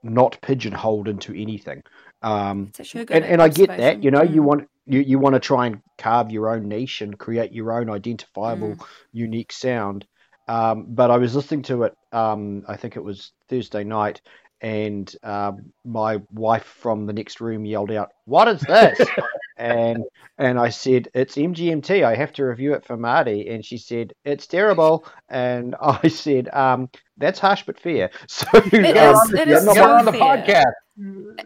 not 0.02 0.38
pigeonholed 0.42 1.08
into 1.08 1.34
anything. 1.34 1.82
Um, 2.22 2.68
It's 2.68 2.80
actually 2.80 3.02
a 3.02 3.06
good 3.06 3.16
and, 3.16 3.24
and 3.24 3.42
I 3.42 3.48
get 3.48 3.68
that, 3.76 4.02
you 4.02 4.10
know, 4.10 4.22
you 4.22 4.42
Mm. 4.42 4.46
want 4.46 4.68
you, 4.86 5.00
you 5.00 5.18
want 5.18 5.34
to 5.34 5.40
try 5.40 5.66
and 5.66 5.80
carve 5.98 6.30
your 6.30 6.48
own 6.48 6.66
niche 6.68 7.02
and 7.02 7.18
create 7.18 7.52
your 7.52 7.72
own 7.78 7.90
identifiable, 7.90 8.76
Mm. 8.76 8.86
unique 9.12 9.52
sound. 9.52 10.06
Um, 10.46 10.86
but 10.88 11.10
I 11.10 11.18
was 11.18 11.36
listening 11.36 11.62
to 11.64 11.82
it, 11.84 11.94
um, 12.12 12.64
I 12.66 12.76
think 12.76 12.96
it 12.96 13.04
was 13.04 13.32
Thursday 13.50 13.84
night, 13.84 14.22
and 14.62 15.14
um, 15.22 15.72
my 15.84 16.18
wife 16.32 16.64
from 16.64 17.04
the 17.06 17.12
next 17.12 17.40
room 17.40 17.66
yelled 17.66 17.90
out, 17.92 18.08
"What 18.24 18.48
is 18.48 18.62
this?" 18.62 18.98
and 19.58 20.04
and 20.38 20.58
I 20.58 20.70
said, 20.70 21.08
"It's 21.14 21.36
MGMT. 21.36 22.04
I 22.04 22.14
have 22.16 22.32
to 22.34 22.44
review 22.44 22.74
it 22.74 22.84
for 22.84 22.96
Marty." 22.96 23.48
And 23.48 23.64
she 23.64 23.78
said, 23.78 24.14
"It's 24.24 24.46
terrible." 24.46 25.06
And 25.28 25.74
I 25.82 26.08
said, 26.08 26.48
um, 26.54 26.88
"That's 27.18 27.38
harsh 27.38 27.64
but 27.66 27.78
fair." 27.80 28.10
So 28.28 28.46
It 28.54 28.96
um, 28.96 29.16
is- 29.16 29.34
it 29.34 29.48
yeah, 29.48 29.56
is 29.56 29.64
not 29.64 29.76
so 29.76 29.84
on 29.84 30.04
the 30.06 30.12
fair. 30.12 30.20
podcast. 30.38 30.72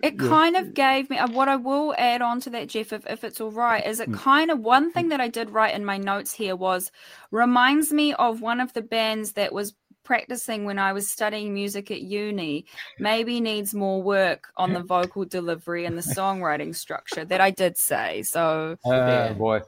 It 0.03 0.19
kind 0.19 0.57
of 0.57 0.73
gave 0.75 1.11
me 1.11 1.19
uh, 1.19 1.29
what 1.29 1.49
I 1.49 1.57
will 1.57 1.95
add 1.99 2.23
on 2.23 2.41
to 2.41 2.51
that, 2.51 2.69
Jeff, 2.69 2.93
if, 2.93 3.07
if 3.07 3.23
it's 3.25 3.41
all 3.41 3.51
right, 3.51 3.87
is 3.87 4.01
it 4.01 4.13
kind 4.13 4.51
of 4.51 4.61
one 4.61 4.91
thing 4.91 5.09
that 5.11 5.21
I 5.21 5.29
did 5.29 5.51
write 5.51 5.75
in 5.75 5.85
my 5.85 5.99
notes 5.99 6.33
here 6.33 6.57
was 6.57 6.91
reminds 7.31 7.93
me 7.93 8.15
of 8.15 8.41
one 8.41 8.61
of 8.61 8.73
the 8.73 8.83
bands 8.83 9.33
that 9.33 9.53
was 9.53 9.75
practicing 10.05 10.65
when 10.65 10.79
I 10.79 10.93
was 10.93 11.11
studying 11.11 11.55
music 11.55 11.91
at 11.91 12.03
uni, 12.03 12.67
maybe 12.99 13.41
needs 13.41 13.75
more 13.75 14.03
work 14.03 14.49
on 14.57 14.73
the 14.73 14.81
vocal 14.97 15.25
delivery 15.25 15.85
and 15.85 15.97
the 15.97 16.03
songwriting 16.03 16.75
structure 16.75 17.25
that 17.25 17.41
I 17.41 17.51
did 17.51 17.77
say. 17.77 18.23
So 18.23 18.77
Oh 18.85 19.35
boy. 19.35 19.61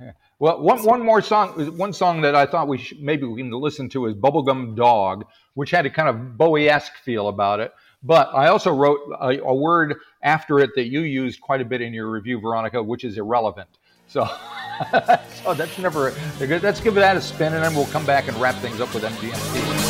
Yeah. 0.00 0.12
Well, 0.38 0.60
one 0.60 0.82
one 0.82 1.02
more 1.02 1.22
song, 1.22 1.78
one 1.78 1.94
song 1.94 2.20
that 2.20 2.34
I 2.34 2.44
thought 2.44 2.68
we 2.68 2.78
should, 2.78 3.00
maybe 3.00 3.24
we 3.26 3.40
can 3.40 3.50
listen 3.50 3.88
to 3.90 4.06
is 4.06 4.14
"Bubblegum 4.14 4.76
Dog," 4.76 5.24
which 5.54 5.70
had 5.70 5.86
a 5.86 5.90
kind 5.90 6.08
of 6.08 6.36
Bowie-esque 6.36 6.96
feel 6.98 7.28
about 7.28 7.60
it. 7.60 7.72
But 8.02 8.30
I 8.34 8.48
also 8.48 8.72
wrote 8.72 9.00
a, 9.20 9.38
a 9.38 9.54
word 9.54 9.96
after 10.22 10.58
it 10.58 10.70
that 10.76 10.88
you 10.88 11.00
used 11.00 11.40
quite 11.40 11.62
a 11.62 11.64
bit 11.64 11.80
in 11.80 11.94
your 11.94 12.10
review, 12.10 12.38
Veronika, 12.38 12.82
which 12.82 13.04
is 13.04 13.16
irrelevant. 13.16 13.68
So, 14.08 14.24
so 15.42 15.54
that's 15.54 15.78
never. 15.78 16.14
Let's 16.40 16.80
give 16.80 16.94
that 16.94 17.16
a 17.16 17.20
spin, 17.20 17.54
and 17.54 17.62
then 17.62 17.74
we'll 17.74 17.86
come 17.86 18.06
back 18.06 18.28
and 18.28 18.36
wrap 18.38 18.54
things 18.56 18.80
up 18.80 18.92
with 18.94 19.04
MGMT. 19.04 19.85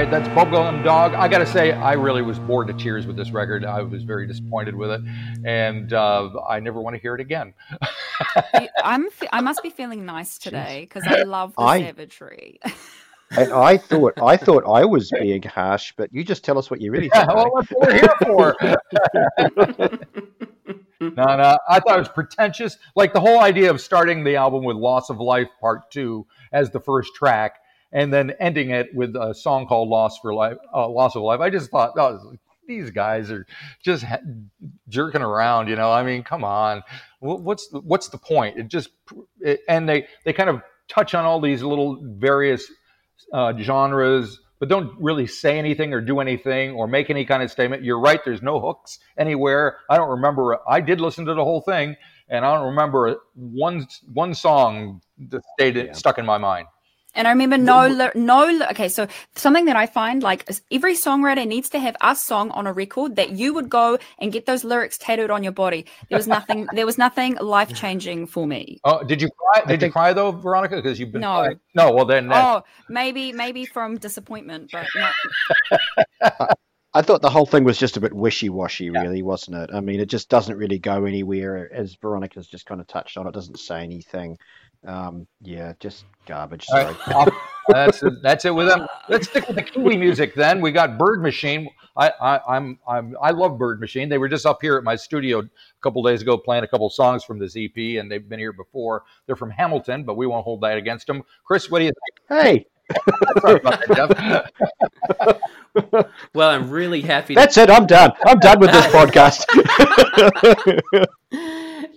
Right, 0.00 0.10
that's 0.10 0.28
Bubblegum 0.28 0.82
Dog. 0.82 1.12
I 1.12 1.28
got 1.28 1.38
to 1.38 1.46
say, 1.46 1.72
I 1.72 1.92
really 1.92 2.22
was 2.22 2.38
bored 2.38 2.68
to 2.68 2.72
tears 2.72 3.06
with 3.06 3.16
this 3.16 3.32
record. 3.32 3.66
I 3.66 3.82
was 3.82 4.02
very 4.02 4.26
disappointed 4.26 4.74
with 4.74 4.90
it, 4.90 5.02
and 5.44 5.92
uh, 5.92 6.30
I 6.48 6.58
never 6.58 6.80
want 6.80 6.96
to 6.96 7.02
hear 7.02 7.14
it 7.14 7.20
again. 7.20 7.52
I'm 8.82 9.10
fe- 9.10 9.28
I 9.30 9.42
must 9.42 9.62
be 9.62 9.68
feeling 9.68 10.06
nice 10.06 10.38
today 10.38 10.86
because 10.88 11.06
I 11.06 11.24
love 11.24 11.54
the 11.54 11.60
I- 11.62 11.80
savagery. 11.82 12.60
And 13.32 13.52
I 13.52 13.76
thought 13.76 14.14
I 14.22 14.36
thought 14.38 14.64
I 14.66 14.86
was 14.86 15.10
being 15.20 15.42
harsh, 15.42 15.92
but 15.98 16.12
you 16.14 16.24
just 16.24 16.44
tell 16.44 16.58
us 16.58 16.70
what 16.70 16.80
you 16.80 16.90
really 16.92 17.10
Yeah, 17.14 17.26
think. 17.26 17.36
well, 17.36 17.52
that's 17.56 17.70
what 17.70 17.86
we're 17.86 17.98
here 17.98 18.14
for. 18.24 18.56
no, 21.00 21.36
no, 21.36 21.58
I 21.68 21.78
thought 21.80 21.96
it 21.96 22.00
was 22.00 22.08
pretentious. 22.08 22.78
Like 22.96 23.12
the 23.12 23.20
whole 23.20 23.40
idea 23.40 23.70
of 23.70 23.80
starting 23.82 24.24
the 24.24 24.36
album 24.36 24.64
with 24.64 24.76
"Loss 24.78 25.10
of 25.10 25.20
Life" 25.20 25.48
Part 25.60 25.90
Two 25.92 26.26
as 26.52 26.70
the 26.70 26.80
first 26.80 27.14
track, 27.14 27.59
and 27.92 28.12
then 28.12 28.32
ending 28.40 28.70
it 28.70 28.94
with 28.94 29.16
a 29.16 29.34
song 29.34 29.66
called 29.66 29.88
"Loss 29.88 30.18
for 30.18 30.34
Life," 30.34 30.56
uh, 30.74 30.88
"Loss 30.88 31.16
of 31.16 31.22
Life." 31.22 31.40
I 31.40 31.50
just 31.50 31.70
thought, 31.70 31.92
oh, 31.96 32.34
these 32.66 32.90
guys 32.90 33.30
are 33.30 33.46
just 33.82 34.04
ha- 34.04 34.20
jerking 34.88 35.22
around. 35.22 35.68
You 35.68 35.76
know, 35.76 35.92
I 35.92 36.02
mean, 36.02 36.22
come 36.22 36.44
on, 36.44 36.82
what's 37.20 37.68
the, 37.68 37.80
what's 37.80 38.08
the 38.08 38.18
point? 38.18 38.58
It 38.58 38.68
just 38.68 38.90
it, 39.40 39.60
and 39.68 39.88
they 39.88 40.06
they 40.24 40.32
kind 40.32 40.48
of 40.50 40.62
touch 40.88 41.14
on 41.14 41.24
all 41.24 41.40
these 41.40 41.62
little 41.62 41.98
various 42.02 42.70
uh, 43.32 43.52
genres, 43.58 44.40
but 44.58 44.68
don't 44.68 44.92
really 45.00 45.26
say 45.26 45.58
anything 45.58 45.92
or 45.92 46.00
do 46.00 46.20
anything 46.20 46.72
or 46.72 46.86
make 46.86 47.10
any 47.10 47.24
kind 47.24 47.42
of 47.42 47.50
statement. 47.50 47.82
You're 47.82 48.00
right. 48.00 48.20
There's 48.24 48.42
no 48.42 48.60
hooks 48.60 48.98
anywhere. 49.18 49.78
I 49.88 49.96
don't 49.96 50.10
remember. 50.10 50.58
I 50.68 50.80
did 50.80 51.00
listen 51.00 51.26
to 51.26 51.34
the 51.34 51.44
whole 51.44 51.60
thing, 51.60 51.96
and 52.28 52.44
I 52.44 52.54
don't 52.54 52.66
remember 52.66 53.16
one 53.34 53.86
one 54.12 54.34
song 54.34 55.02
that 55.28 55.42
stayed 55.58 55.94
stuck 55.96 56.18
in 56.18 56.26
my 56.26 56.38
mind. 56.38 56.66
And 57.14 57.26
I 57.26 57.30
remember 57.30 57.58
no, 57.58 57.88
ly- 57.88 58.12
no. 58.14 58.66
Okay, 58.70 58.88
so 58.88 59.06
something 59.34 59.64
that 59.64 59.76
I 59.76 59.86
find 59.86 60.22
like 60.22 60.48
every 60.70 60.94
songwriter 60.94 61.46
needs 61.46 61.68
to 61.70 61.78
have 61.78 61.96
a 62.00 62.14
song 62.14 62.50
on 62.52 62.66
a 62.66 62.72
record 62.72 63.16
that 63.16 63.30
you 63.32 63.52
would 63.54 63.68
go 63.68 63.98
and 64.18 64.32
get 64.32 64.46
those 64.46 64.62
lyrics 64.64 64.96
tattooed 64.98 65.30
on 65.30 65.42
your 65.42 65.52
body. 65.52 65.86
There 66.08 66.18
was 66.18 66.28
nothing. 66.28 66.66
there 66.72 66.86
was 66.86 66.98
nothing 66.98 67.34
life 67.40 67.74
changing 67.74 68.26
for 68.26 68.46
me. 68.46 68.80
Oh, 68.84 69.02
did 69.02 69.20
you 69.20 69.28
cry? 69.30 69.64
Did 69.66 69.82
you 69.82 69.90
cry 69.90 70.12
though, 70.12 70.30
Veronika? 70.32 70.76
Because 70.76 71.00
you've 71.00 71.12
been 71.12 71.22
No. 71.22 71.40
crying. 71.40 71.60
No. 71.74 71.92
Well, 71.92 72.04
then 72.04 72.28
that, 72.28 72.44
Oh, 72.44 72.62
maybe, 72.88 73.32
maybe 73.32 73.64
from 73.64 73.96
disappointment, 73.98 74.70
but 74.72 74.86
not, 74.94 75.14
I 76.92 77.02
thought 77.02 77.22
the 77.22 77.30
whole 77.30 77.46
thing 77.46 77.62
was 77.62 77.78
just 77.78 77.96
a 77.96 78.00
bit 78.00 78.12
wishy-washy, 78.12 78.90
really, 78.90 79.22
wasn't 79.22 79.56
it? 79.58 79.70
I 79.72 79.80
mean, 79.80 80.00
it 80.00 80.06
just 80.06 80.28
doesn't 80.28 80.56
really 80.56 80.78
go 80.80 81.04
anywhere, 81.04 81.72
as 81.72 81.94
Veronika's 81.94 82.48
just 82.48 82.66
kind 82.66 82.80
of 82.80 82.88
touched 82.88 83.16
on. 83.16 83.28
It 83.28 83.34
doesn't 83.34 83.60
say 83.60 83.84
anything. 83.84 84.38
Um, 84.86 85.26
yeah, 85.42 85.74
just 85.78 86.04
garbage. 86.26 86.64
Sorry. 86.64 86.94
right, 87.08 87.28
that's 87.68 88.02
it, 88.02 88.14
that's 88.22 88.44
it 88.46 88.54
with 88.54 88.66
them. 88.66 88.86
Let's 89.08 89.28
stick 89.28 89.46
with 89.46 89.56
the 89.56 89.62
Kiwi 89.62 89.96
music 89.96 90.34
then. 90.34 90.60
We 90.60 90.72
got 90.72 90.96
Bird 90.98 91.22
Machine. 91.22 91.68
I, 91.96 92.10
I 92.20 92.56
I'm 92.56 92.78
I'm 92.88 93.14
I 93.20 93.30
love 93.32 93.58
Bird 93.58 93.80
Machine. 93.80 94.08
They 94.08 94.16
were 94.18 94.28
just 94.28 94.46
up 94.46 94.58
here 94.62 94.76
at 94.76 94.84
my 94.84 94.96
studio 94.96 95.40
a 95.40 95.48
couple 95.82 96.02
days 96.02 96.22
ago 96.22 96.38
playing 96.38 96.64
a 96.64 96.68
couple 96.68 96.88
songs 96.88 97.24
from 97.24 97.38
this 97.38 97.56
EP, 97.56 97.76
and 97.76 98.10
they've 98.10 98.26
been 98.26 98.38
here 98.38 98.52
before. 98.54 99.04
They're 99.26 99.36
from 99.36 99.50
Hamilton, 99.50 100.04
but 100.04 100.16
we 100.16 100.26
won't 100.26 100.44
hold 100.44 100.62
that 100.62 100.78
against 100.78 101.06
them. 101.06 101.22
Chris, 101.44 101.70
what 101.70 101.80
do 101.80 101.84
you 101.84 101.92
think? 102.28 102.42
Hey, 102.42 102.66
that, 103.90 104.50
Well, 106.34 106.48
I'm 106.48 106.70
really 106.70 107.02
happy. 107.02 107.34
that's 107.34 107.56
it. 107.58 107.70
I'm 107.70 107.86
done. 107.86 108.12
I'm 108.24 108.38
done 108.38 108.58
with 108.60 108.72
this 108.72 108.86
podcast. 108.86 109.44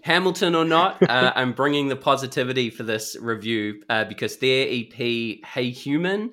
Hamilton 0.04 0.54
or 0.54 0.66
not, 0.66 1.02
uh, 1.10 1.32
I'm 1.36 1.54
bringing 1.54 1.88
the 1.88 1.96
positivity 1.96 2.70
for 2.70 2.84
this 2.84 3.16
review 3.20 3.82
uh, 3.90 4.04
because 4.04 4.38
their 4.38 4.68
EP, 4.70 4.94
Hey 4.94 5.70
Human, 5.72 6.32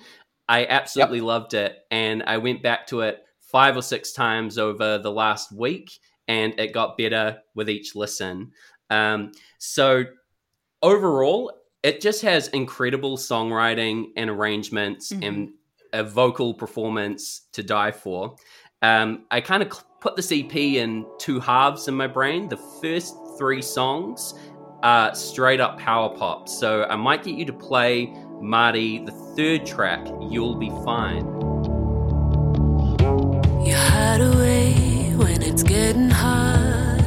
I 0.49 0.67
absolutely 0.67 1.21
loved 1.21 1.55
it. 1.55 1.79
And 1.91 2.25
I 2.27 2.39
went 2.39 2.63
back 2.63 2.89
to 2.89 3.03
it 3.03 3.23
five 3.41 3.77
or 3.77 3.83
six 3.83 4.13
times 4.13 4.59
over 4.59 4.99
the 4.99 5.11
last 5.13 5.53
week, 5.53 5.93
and 6.27 6.59
it 6.59 6.73
got 6.75 6.99
better 6.99 7.39
with 7.55 7.71
each 7.71 7.95
listen. 7.95 8.51
Um, 8.91 9.31
so, 9.59 10.05
overall, 10.83 11.53
it 11.83 12.01
just 12.01 12.23
has 12.23 12.49
incredible 12.49 13.17
songwriting 13.17 14.07
and 14.17 14.29
arrangements 14.29 15.13
Mhm. 15.13 15.27
and 15.29 15.49
a 15.93 16.03
vocal 16.05 16.55
performance 16.55 17.43
to 17.53 17.63
die 17.63 17.93
for. 17.93 18.37
Um, 18.83 19.27
I 19.31 19.41
kind 19.41 19.63
of 19.63 19.73
cl- 19.73 19.87
put 20.01 20.17
this 20.17 20.33
EP 20.33 20.79
in 20.79 21.07
two 21.19 21.39
halves 21.41 21.87
in 21.89 21.95
my 21.95 22.07
brain. 22.07 22.49
The 22.49 22.57
first 22.57 23.15
three 23.41 23.63
songs 23.63 24.35
are 24.83 25.15
straight 25.15 25.61
up 25.61 25.79
power 25.79 26.15
pop. 26.15 26.47
So 26.47 26.85
I 26.85 26.97
might 26.97 27.25
get 27.25 27.37
you 27.37 27.47
to 27.47 27.55
play 27.55 28.15
Marty, 28.39 29.03
the 29.03 29.13
third 29.35 29.65
track, 29.65 30.07
You'll 30.29 30.57
Be 30.57 30.69
Fine. 30.85 31.25
You 33.67 33.75
hide 33.75 34.21
away 34.21 34.75
when 35.17 35.41
it's 35.43 35.63
getting 35.63 36.11
hard. 36.11 37.01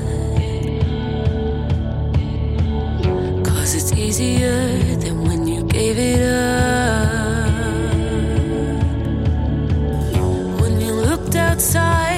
Cause 3.46 3.76
it's 3.76 3.94
easier 3.94 4.68
than 4.96 5.24
when 5.28 5.48
you 5.48 5.64
gave 5.66 6.00
it 6.00 6.20
up. 6.20 7.54
When 10.62 10.82
you 10.82 10.94
looked 10.94 11.36
outside, 11.36 12.13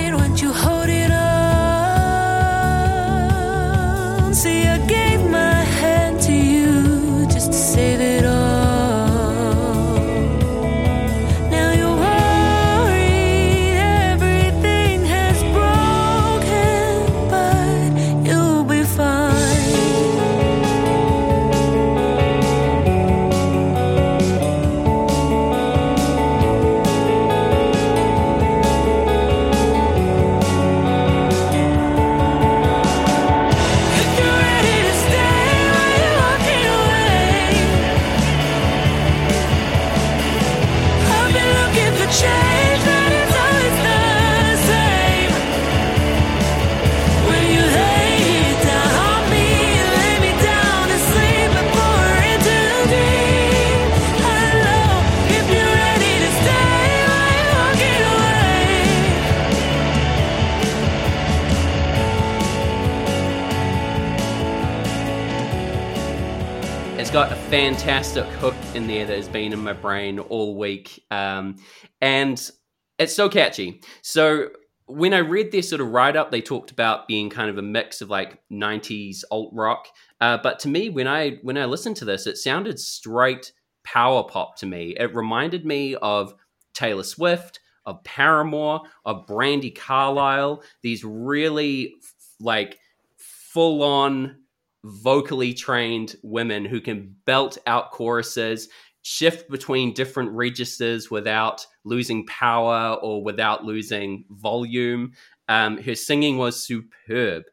fantastic 67.50 68.26
hook 68.26 68.56
in 68.74 68.88
there 68.88 69.06
that 69.06 69.16
has 69.16 69.28
been 69.28 69.54
in 69.54 69.60
my 69.60 69.74
brain 69.74 70.18
all 70.18 70.58
week. 70.58 71.06
Um, 71.12 71.58
and 72.02 72.50
it's 72.98 73.16
so 73.16 73.30
catchy. 73.30 73.82
So 74.02 74.50
when 74.88 75.14
I 75.14 75.20
read 75.20 75.52
their 75.52 75.62
sort 75.62 75.80
of 75.80 75.90
write 75.90 76.16
up, 76.16 76.32
they 76.32 76.42
talked 76.42 76.72
about 76.72 77.08
being 77.08 77.30
kind 77.30 77.52
of 77.52 77.60
a 77.60 77.62
mix 77.62 78.02
of 78.02 78.10
like 78.10 78.40
90s 78.52 79.24
alt 79.30 79.52
rock. 79.54 79.88
Uh, 80.20 80.40
but 80.42 80.58
to 80.60 80.68
me, 80.68 80.90
when 80.90 81.08
I 81.08 81.38
when 81.44 81.58
I 81.58 81.66
listened 81.66 81.98
to 81.98 82.06
this, 82.06 82.26
it 82.26 82.38
sounded 82.38 82.80
straight 82.80 83.52
power 83.84 84.24
pop 84.24 84.58
to 84.58 84.66
me. 84.66 84.96
It 85.00 85.14
reminded 85.14 85.66
me 85.66 85.96
of 85.96 86.34
Taylor 86.74 87.04
Swift, 87.04 87.60
of 87.86 88.04
Paramore, 88.04 88.82
of 89.06 89.28
Brandi 89.28 89.76
Carlile. 89.76 90.64
These 90.82 91.04
really 91.04 91.94
f- 92.02 92.14
like 92.40 92.80
full 93.18 93.84
on 93.84 94.38
vocally 94.86 95.54
trained 95.54 96.16
women 96.22 96.64
who 96.64 96.80
can 96.80 97.16
belt 97.26 97.58
out 97.66 97.92
choruses, 97.92 98.70
shift 99.02 99.50
between 99.50 99.94
different 99.94 100.32
registers 100.32 101.10
without 101.10 101.66
losing 101.84 102.26
power 102.28 102.98
or 103.02 103.24
without 103.24 103.66
losing 103.66 104.26
volume. 104.30 105.14
Um, 105.50 105.82
her 105.82 105.96
singing 105.96 106.38
was 106.38 106.64
superb. 106.64 107.44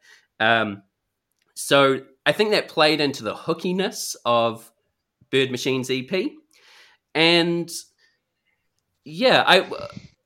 Um, 0.41 0.83
so 1.55 2.03
I 2.27 2.33
think 2.33 2.51
that 2.51 2.69
played 2.69 3.01
into 3.01 3.25
the 3.25 3.35
hookiness 3.35 4.15
of 4.25 4.71
Bird 5.31 5.51
Machine's 5.51 5.91
EP. 5.91 6.31
And 7.15 7.71
yeah, 9.05 9.43
I 9.47 9.67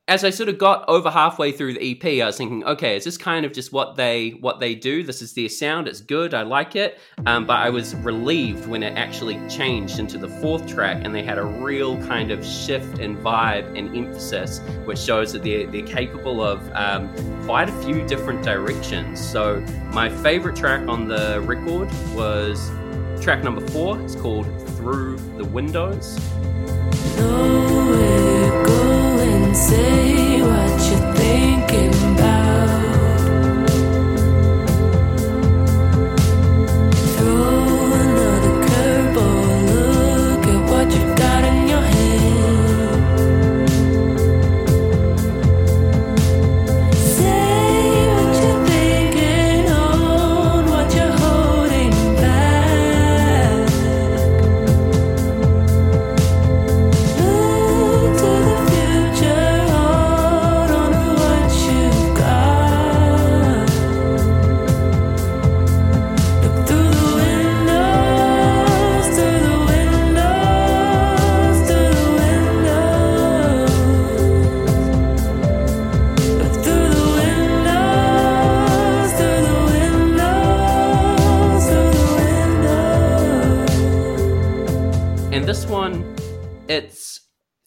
as 0.08 0.22
I 0.22 0.30
sort 0.30 0.48
of 0.48 0.56
got 0.56 0.88
over 0.88 1.10
halfway 1.10 1.50
through 1.50 1.74
the 1.74 1.90
EP, 1.90 2.22
I 2.22 2.26
was 2.26 2.36
thinking, 2.36 2.62
okay, 2.64 2.94
is 2.94 3.02
this 3.02 3.18
kind 3.18 3.44
of 3.44 3.52
just 3.52 3.72
what 3.72 3.96
they 3.96 4.30
what 4.40 4.60
they 4.60 4.74
do? 4.74 5.02
This 5.02 5.20
is 5.20 5.32
their 5.32 5.48
sound. 5.48 5.88
It's 5.88 6.00
good. 6.00 6.32
I 6.32 6.42
like 6.42 6.76
it. 6.76 7.00
Um, 7.26 7.44
but 7.44 7.58
I 7.58 7.70
was 7.70 7.96
relieved 7.96 8.68
when 8.68 8.84
it 8.84 8.96
actually 8.96 9.40
changed 9.48 9.98
into 9.98 10.16
the 10.16 10.28
fourth 10.28 10.66
track, 10.68 11.04
and 11.04 11.12
they 11.12 11.24
had 11.24 11.38
a 11.38 11.44
real 11.44 12.00
kind 12.06 12.30
of 12.30 12.46
shift 12.46 13.00
in 13.00 13.16
vibe 13.16 13.76
and 13.76 13.96
emphasis, 13.96 14.60
which 14.84 14.98
shows 14.98 15.32
that 15.32 15.42
they're 15.42 15.66
they're 15.66 15.82
capable 15.86 16.40
of 16.40 16.70
um, 16.74 17.12
quite 17.44 17.68
a 17.68 17.82
few 17.82 18.06
different 18.06 18.44
directions. 18.44 19.18
So 19.20 19.60
my 19.92 20.08
favorite 20.08 20.54
track 20.54 20.86
on 20.86 21.08
the 21.08 21.40
record 21.40 21.90
was 22.14 22.70
track 23.20 23.42
number 23.42 23.66
four. 23.68 24.00
It's 24.02 24.14
called 24.14 24.46
"Through 24.76 25.16
the 25.36 25.44
Windows." 25.44 26.16
Say 29.68 30.42
what 30.42 30.78
you're 30.88 31.14
thinking 31.14 32.05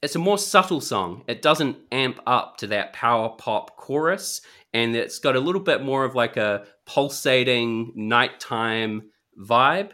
it's 0.09 0.15
a 0.15 0.17
more 0.17 0.39
subtle 0.39 0.81
song. 0.81 1.23
It 1.27 1.43
doesn't 1.43 1.77
amp 1.91 2.19
up 2.25 2.57
to 2.57 2.67
that 2.67 2.93
power 2.93 3.29
pop 3.29 3.77
chorus, 3.77 4.41
and 4.73 4.95
it's 4.95 5.19
got 5.19 5.35
a 5.35 5.39
little 5.39 5.61
bit 5.61 5.83
more 5.83 6.03
of 6.03 6.15
like 6.15 6.35
a 6.35 6.65
pulsating 6.87 7.91
nighttime 7.95 9.03
vibe. 9.39 9.91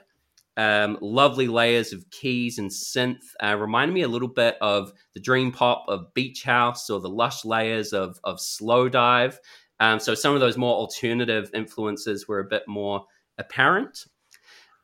Um, 0.56 0.97
lovely 1.01 1.49
layers 1.49 1.91
of 1.91 2.10
keys 2.12 2.60
and 2.60 2.71
synth. 2.71 3.25
Uh, 3.43 3.58
remind 3.58 3.93
me 3.93 4.04
a 4.04 4.08
little 4.08 4.30
bit 4.30 4.56
of 4.62 4.93
the 5.13 5.19
dream 5.19 5.51
pop 5.51 5.84
of 5.89 6.13
Beach 6.13 6.43
House 6.43 6.89
or 6.89 7.01
the 7.01 7.10
lush 7.10 7.43
layers 7.43 7.91
of 7.91 8.17
of 8.23 8.38
Slowdive. 8.38 9.36
Um, 9.82 9.99
so 9.99 10.15
some 10.15 10.34
of 10.34 10.39
those 10.39 10.56
more 10.56 10.75
alternative 10.75 11.49
influences 11.54 12.25
were 12.25 12.39
a 12.39 12.45
bit 12.45 12.63
more 12.69 13.04
apparent. 13.38 14.06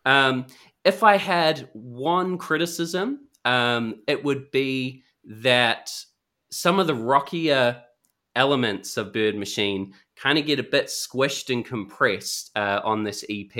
Um, 0.03 0.47
if 0.83 1.03
I 1.03 1.15
had 1.15 1.69
one 1.71 2.37
criticism, 2.37 3.29
um, 3.45 4.01
it 4.07 4.25
would 4.25 4.51
be 4.51 5.03
that 5.25 5.91
some 6.49 6.79
of 6.79 6.87
the 6.87 6.95
rockier 6.95 7.81
elements 8.35 8.97
of 8.97 9.11
Bird 9.13 9.35
Machine 9.35 9.93
kind 10.15 10.37
of 10.37 10.45
get 10.45 10.59
a 10.59 10.63
bit 10.63 10.85
squished 10.85 11.51
and 11.51 11.65
compressed 11.65 12.51
uh, 12.55 12.79
on 12.83 13.03
this 13.03 13.23
EP. 13.29 13.51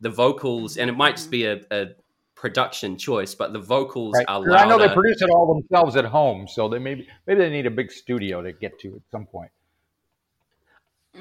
The 0.00 0.10
vocals, 0.10 0.76
and 0.78 0.88
it 0.90 0.96
might 0.96 1.16
just 1.16 1.30
be 1.30 1.44
a, 1.44 1.60
a 1.70 1.86
production 2.34 2.96
choice, 2.98 3.34
but 3.34 3.52
the 3.52 3.58
vocals 3.58 4.14
Right. 4.16 4.24
are 4.28 4.42
'Cause 4.44 4.52
I 4.54 4.66
know 4.66 4.78
they 4.78 4.88
produce 4.92 5.22
it 5.22 5.30
all 5.30 5.54
themselves 5.54 5.96
at 5.96 6.04
home, 6.04 6.46
so 6.48 6.68
they 6.68 6.78
maybe 6.78 7.06
maybe 7.26 7.40
they 7.40 7.50
need 7.50 7.66
a 7.66 7.70
big 7.70 7.90
studio 7.90 8.42
to 8.42 8.52
get 8.52 8.78
to 8.80 8.94
at 8.96 9.02
some 9.10 9.26
point. 9.26 9.50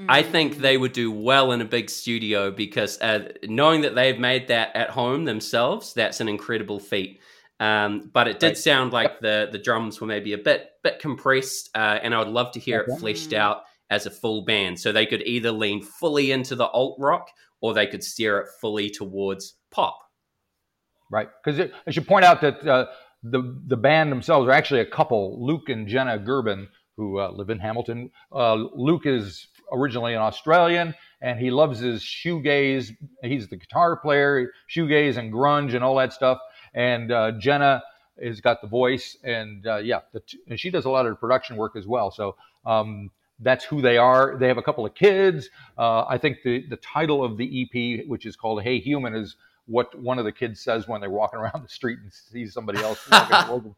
I 0.10 0.24
think 0.24 0.58
they 0.58 0.78
would 0.78 0.92
do 0.92 1.10
well 1.10 1.54
in 1.54 1.62
a 1.62 1.66
big 1.66 1.90
studio 1.90 2.52
because 2.52 3.00
uh, 3.02 3.32
knowing 3.44 3.80
that 3.82 3.96
they've 3.96 4.20
made 4.20 4.50
that 4.50 4.76
at 4.76 4.90
home 4.90 5.24
themselves, 5.24 5.94
that's 5.94 6.20
an 6.20 6.28
incredible 6.28 6.80
feat. 6.82 7.22
Um, 7.60 8.10
but 8.14 8.28
it 8.28 8.40
did 8.40 8.48
Right. 8.48 8.58
sound 8.58 8.92
like 8.94 9.20
the 9.22 9.48
the 9.52 9.58
drums 9.58 10.02
were 10.02 10.08
maybe 10.08 10.34
a 10.34 10.38
bit 10.38 10.72
bit 10.84 11.00
compressed, 11.00 11.70
uh, 11.76 12.00
and 12.04 12.14
I 12.14 12.20
would 12.20 12.28
love 12.28 12.52
to 12.54 12.60
hear 12.60 12.82
it 12.82 13.00
fleshed 13.00 13.32
out 13.34 13.64
as 13.90 14.06
a 14.06 14.12
full 14.12 14.44
band. 14.44 14.80
So 14.80 14.92
they 14.92 15.06
could 15.06 15.22
either 15.22 15.52
lean 15.52 15.82
fully 15.82 16.32
into 16.32 16.56
the 16.56 16.68
alt 16.68 16.98
rock 17.00 17.30
or 17.62 17.74
they 17.74 17.88
could 17.88 18.04
steer 18.04 18.40
it 18.40 18.48
fully 18.60 18.90
towards 18.90 19.56
pop. 19.72 19.98
Right, 21.12 21.30
because 21.44 21.72
I 21.88 21.92
should 21.92 22.08
point 22.08 22.26
out 22.26 22.42
that 22.42 22.68
uh, 22.68 22.88
the 23.24 23.58
the 23.68 23.78
band 23.78 24.12
themselves 24.12 24.48
are 24.48 24.52
actually 24.52 24.82
a 24.82 24.86
couple, 24.86 25.44
Luke 25.46 25.70
and 25.70 25.88
Jenna 25.88 26.18
Gerben, 26.20 26.68
who 26.98 27.20
uh, 27.20 27.30
live 27.32 27.50
in 27.50 27.60
Hamilton. 27.60 28.12
Uh, 28.34 28.56
Luke 28.56 29.06
is 29.06 29.48
originally 29.72 30.14
an 30.14 30.22
Australian, 30.22 30.94
and 31.22 31.40
he 31.40 31.52
loves 31.52 31.80
his 31.80 32.02
shoegaze. 32.02 32.92
He's 33.24 33.48
the 33.48 33.58
guitar 33.58 33.98
player, 33.98 34.52
shoegaze 34.70 35.18
and 35.18 35.32
grunge 35.32 35.74
and 35.74 35.84
all 35.84 35.96
that 35.98 36.12
stuff. 36.12 36.40
And 36.76 37.12
uh, 37.12 37.32
Jenna 37.40 37.82
has 38.24 38.40
got 38.42 38.62
the 38.62 38.68
voice, 38.68 39.18
and 39.24 39.66
uh, 39.66 39.78
yeah, 39.78 40.02
the 40.14 40.20
t- 40.20 40.38
and 40.48 40.60
she 40.60 40.70
does 40.70 40.86
a 40.86 40.90
lot 40.92 41.08
of 41.08 41.12
the 41.14 41.16
production 41.16 41.56
work 41.58 41.76
as 41.76 41.88
well. 41.88 42.12
So. 42.12 42.36
Um, 42.66 43.10
that's 43.42 43.66
who 43.66 43.82
they 43.82 43.98
are. 43.98 44.38
They 44.40 44.48
have 44.48 44.58
a 44.58 44.62
couple 44.62 44.86
of 44.86 44.96
kids. 44.96 45.50
Uh, 45.78 46.06
I 46.08 46.18
think 46.18 46.38
the, 46.46 46.66
the 46.70 46.78
title 46.78 47.22
of 47.22 47.36
the 47.36 47.64
EP, 47.64 48.08
which 48.08 48.26
is 48.26 48.38
called 48.38 48.64
"Hey 48.64 48.80
Human," 48.80 49.14
is 49.14 49.36
what 49.66 49.94
one 50.00 50.18
of 50.20 50.24
the 50.24 50.32
kids 50.32 50.62
says 50.62 50.88
when 50.88 51.02
they're 51.02 51.10
walking 51.10 51.40
around 51.42 51.62
the 51.62 51.68
street 51.68 52.00
and 52.02 52.14
sees 52.14 52.54
somebody 52.54 52.80
else 52.80 52.98
walking 53.12 53.36
towards 53.46 53.64
them. 53.66 53.76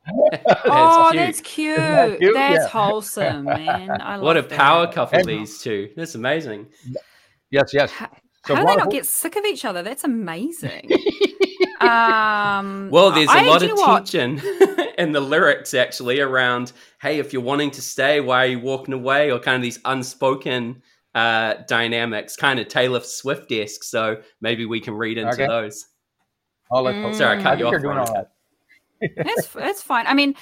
oh, 0.65 1.11
that's 1.11 1.41
cute. 1.41 1.75
that 1.75 2.19
cute? 2.19 2.35
That's 2.35 2.65
Yeah. 2.65 2.67
wholesome, 2.67 3.45
man. 3.45 3.89
I 3.99 4.19
What 4.19 4.37
a 4.37 4.41
love 4.41 4.49
that. 4.49 4.57
power 4.57 4.91
couple 4.93 5.17
And- 5.21 5.27
these 5.27 5.59
two. 5.59 5.89
That's 5.97 6.13
amazing. 6.13 6.67
yes, 7.49 7.73
yes. 7.73 7.89
How, 7.91 8.09
So 8.45 8.53
how 8.53 8.61
do 8.61 8.67
they 8.67 8.73
Veronika- 8.75 8.83
not 8.83 8.91
get 8.91 9.05
sick 9.07 9.35
of 9.37 9.45
each 9.45 9.65
other? 9.65 9.81
That's 9.81 10.03
amazing. 10.03 10.91
um, 11.81 12.89
Well, 12.91 13.11
there's 13.11 13.29
a 13.29 13.33
I- 13.33 13.47
lot 13.47 13.63
of 13.63 13.69
you 13.69 13.75
tension 13.85 14.39
in 14.97 15.11
the 15.11 15.19
lyrics 15.21 15.73
actually 15.73 16.19
around, 16.19 16.71
hey, 17.01 17.19
if 17.19 17.33
you're 17.33 17.41
wanting 17.41 17.71
to 17.71 17.81
stay, 17.81 18.19
why 18.21 18.43
are 18.43 18.47
you 18.49 18.59
walking 18.59 18.93
away? 18.93 19.31
Or 19.31 19.39
kind 19.39 19.55
of 19.55 19.61
these 19.61 19.79
unspoken 19.85 20.81
uh, 21.15 21.55
dynamics, 21.67 22.35
kind 22.35 22.59
of 22.59 22.67
Taylor 22.67 22.99
Swift 23.01 23.51
esque. 23.51 23.83
So 23.83 24.21
maybe 24.41 24.65
we 24.65 24.79
can 24.79 24.93
read 24.93 25.17
into 25.17 25.33
Okay. 25.33 25.47
those. 25.47 25.85
I'll 26.71 26.83
let 26.83 26.95
Mm. 26.95 27.15
Sorry, 27.15 27.39
I 27.39 27.41
cut 27.41 27.53
I 27.53 27.59
you 27.59 27.65
off. 27.67 27.71
you're 27.71 27.79
doing 27.79 27.97
all 27.97 28.05
Veronika. 28.05 28.27
right. 29.01 29.09
That's 29.25 29.47
that's 29.47 29.81
fine. 29.91 30.05
I 30.07 30.13
mean, 30.13 30.35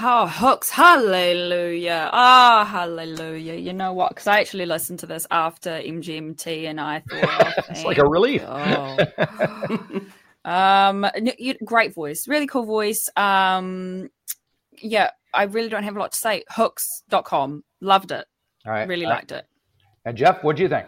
oh, 0.00 0.26
hooks, 0.26 0.70
hallelujah, 0.70 2.10
ah, 2.12 2.64
hallelujah. 2.70 3.54
You 3.54 3.72
know 3.72 3.92
what? 3.92 4.10
Because 4.10 4.26
I 4.26 4.40
actually 4.40 4.66
listened 4.66 4.98
to 5.00 5.06
this 5.06 5.26
after 5.30 5.70
MGMT, 5.70 6.66
and 6.66 6.80
I 6.80 7.00
thought, 7.00 7.28
oh, 7.40 7.52
It's 7.70 7.84
like 7.84 7.98
a 7.98 8.04
relief. 8.06 8.42
God. 8.42 9.12
um, 10.44 11.06
you- 11.38 11.54
great 11.64 11.94
voice, 11.94 12.26
really 12.28 12.46
cool 12.46 12.64
voice. 12.64 13.08
Um, 13.16 14.10
yeah, 14.82 15.10
I 15.32 15.44
really 15.44 15.68
don't 15.68 15.84
have 15.84 15.96
a 15.96 15.98
lot 15.98 16.12
to 16.12 16.18
say. 16.18 16.44
Hooks.com, 16.50 17.64
loved 17.80 18.12
it, 18.12 18.26
All 18.66 18.72
right. 18.72 18.88
really 18.88 19.06
Uh, 19.06 19.10
liked 19.10 19.32
it. 19.32 19.46
And 20.04 20.16
Jeff, 20.16 20.42
what 20.44 20.56
do 20.56 20.62
you 20.62 20.68
think? 20.68 20.86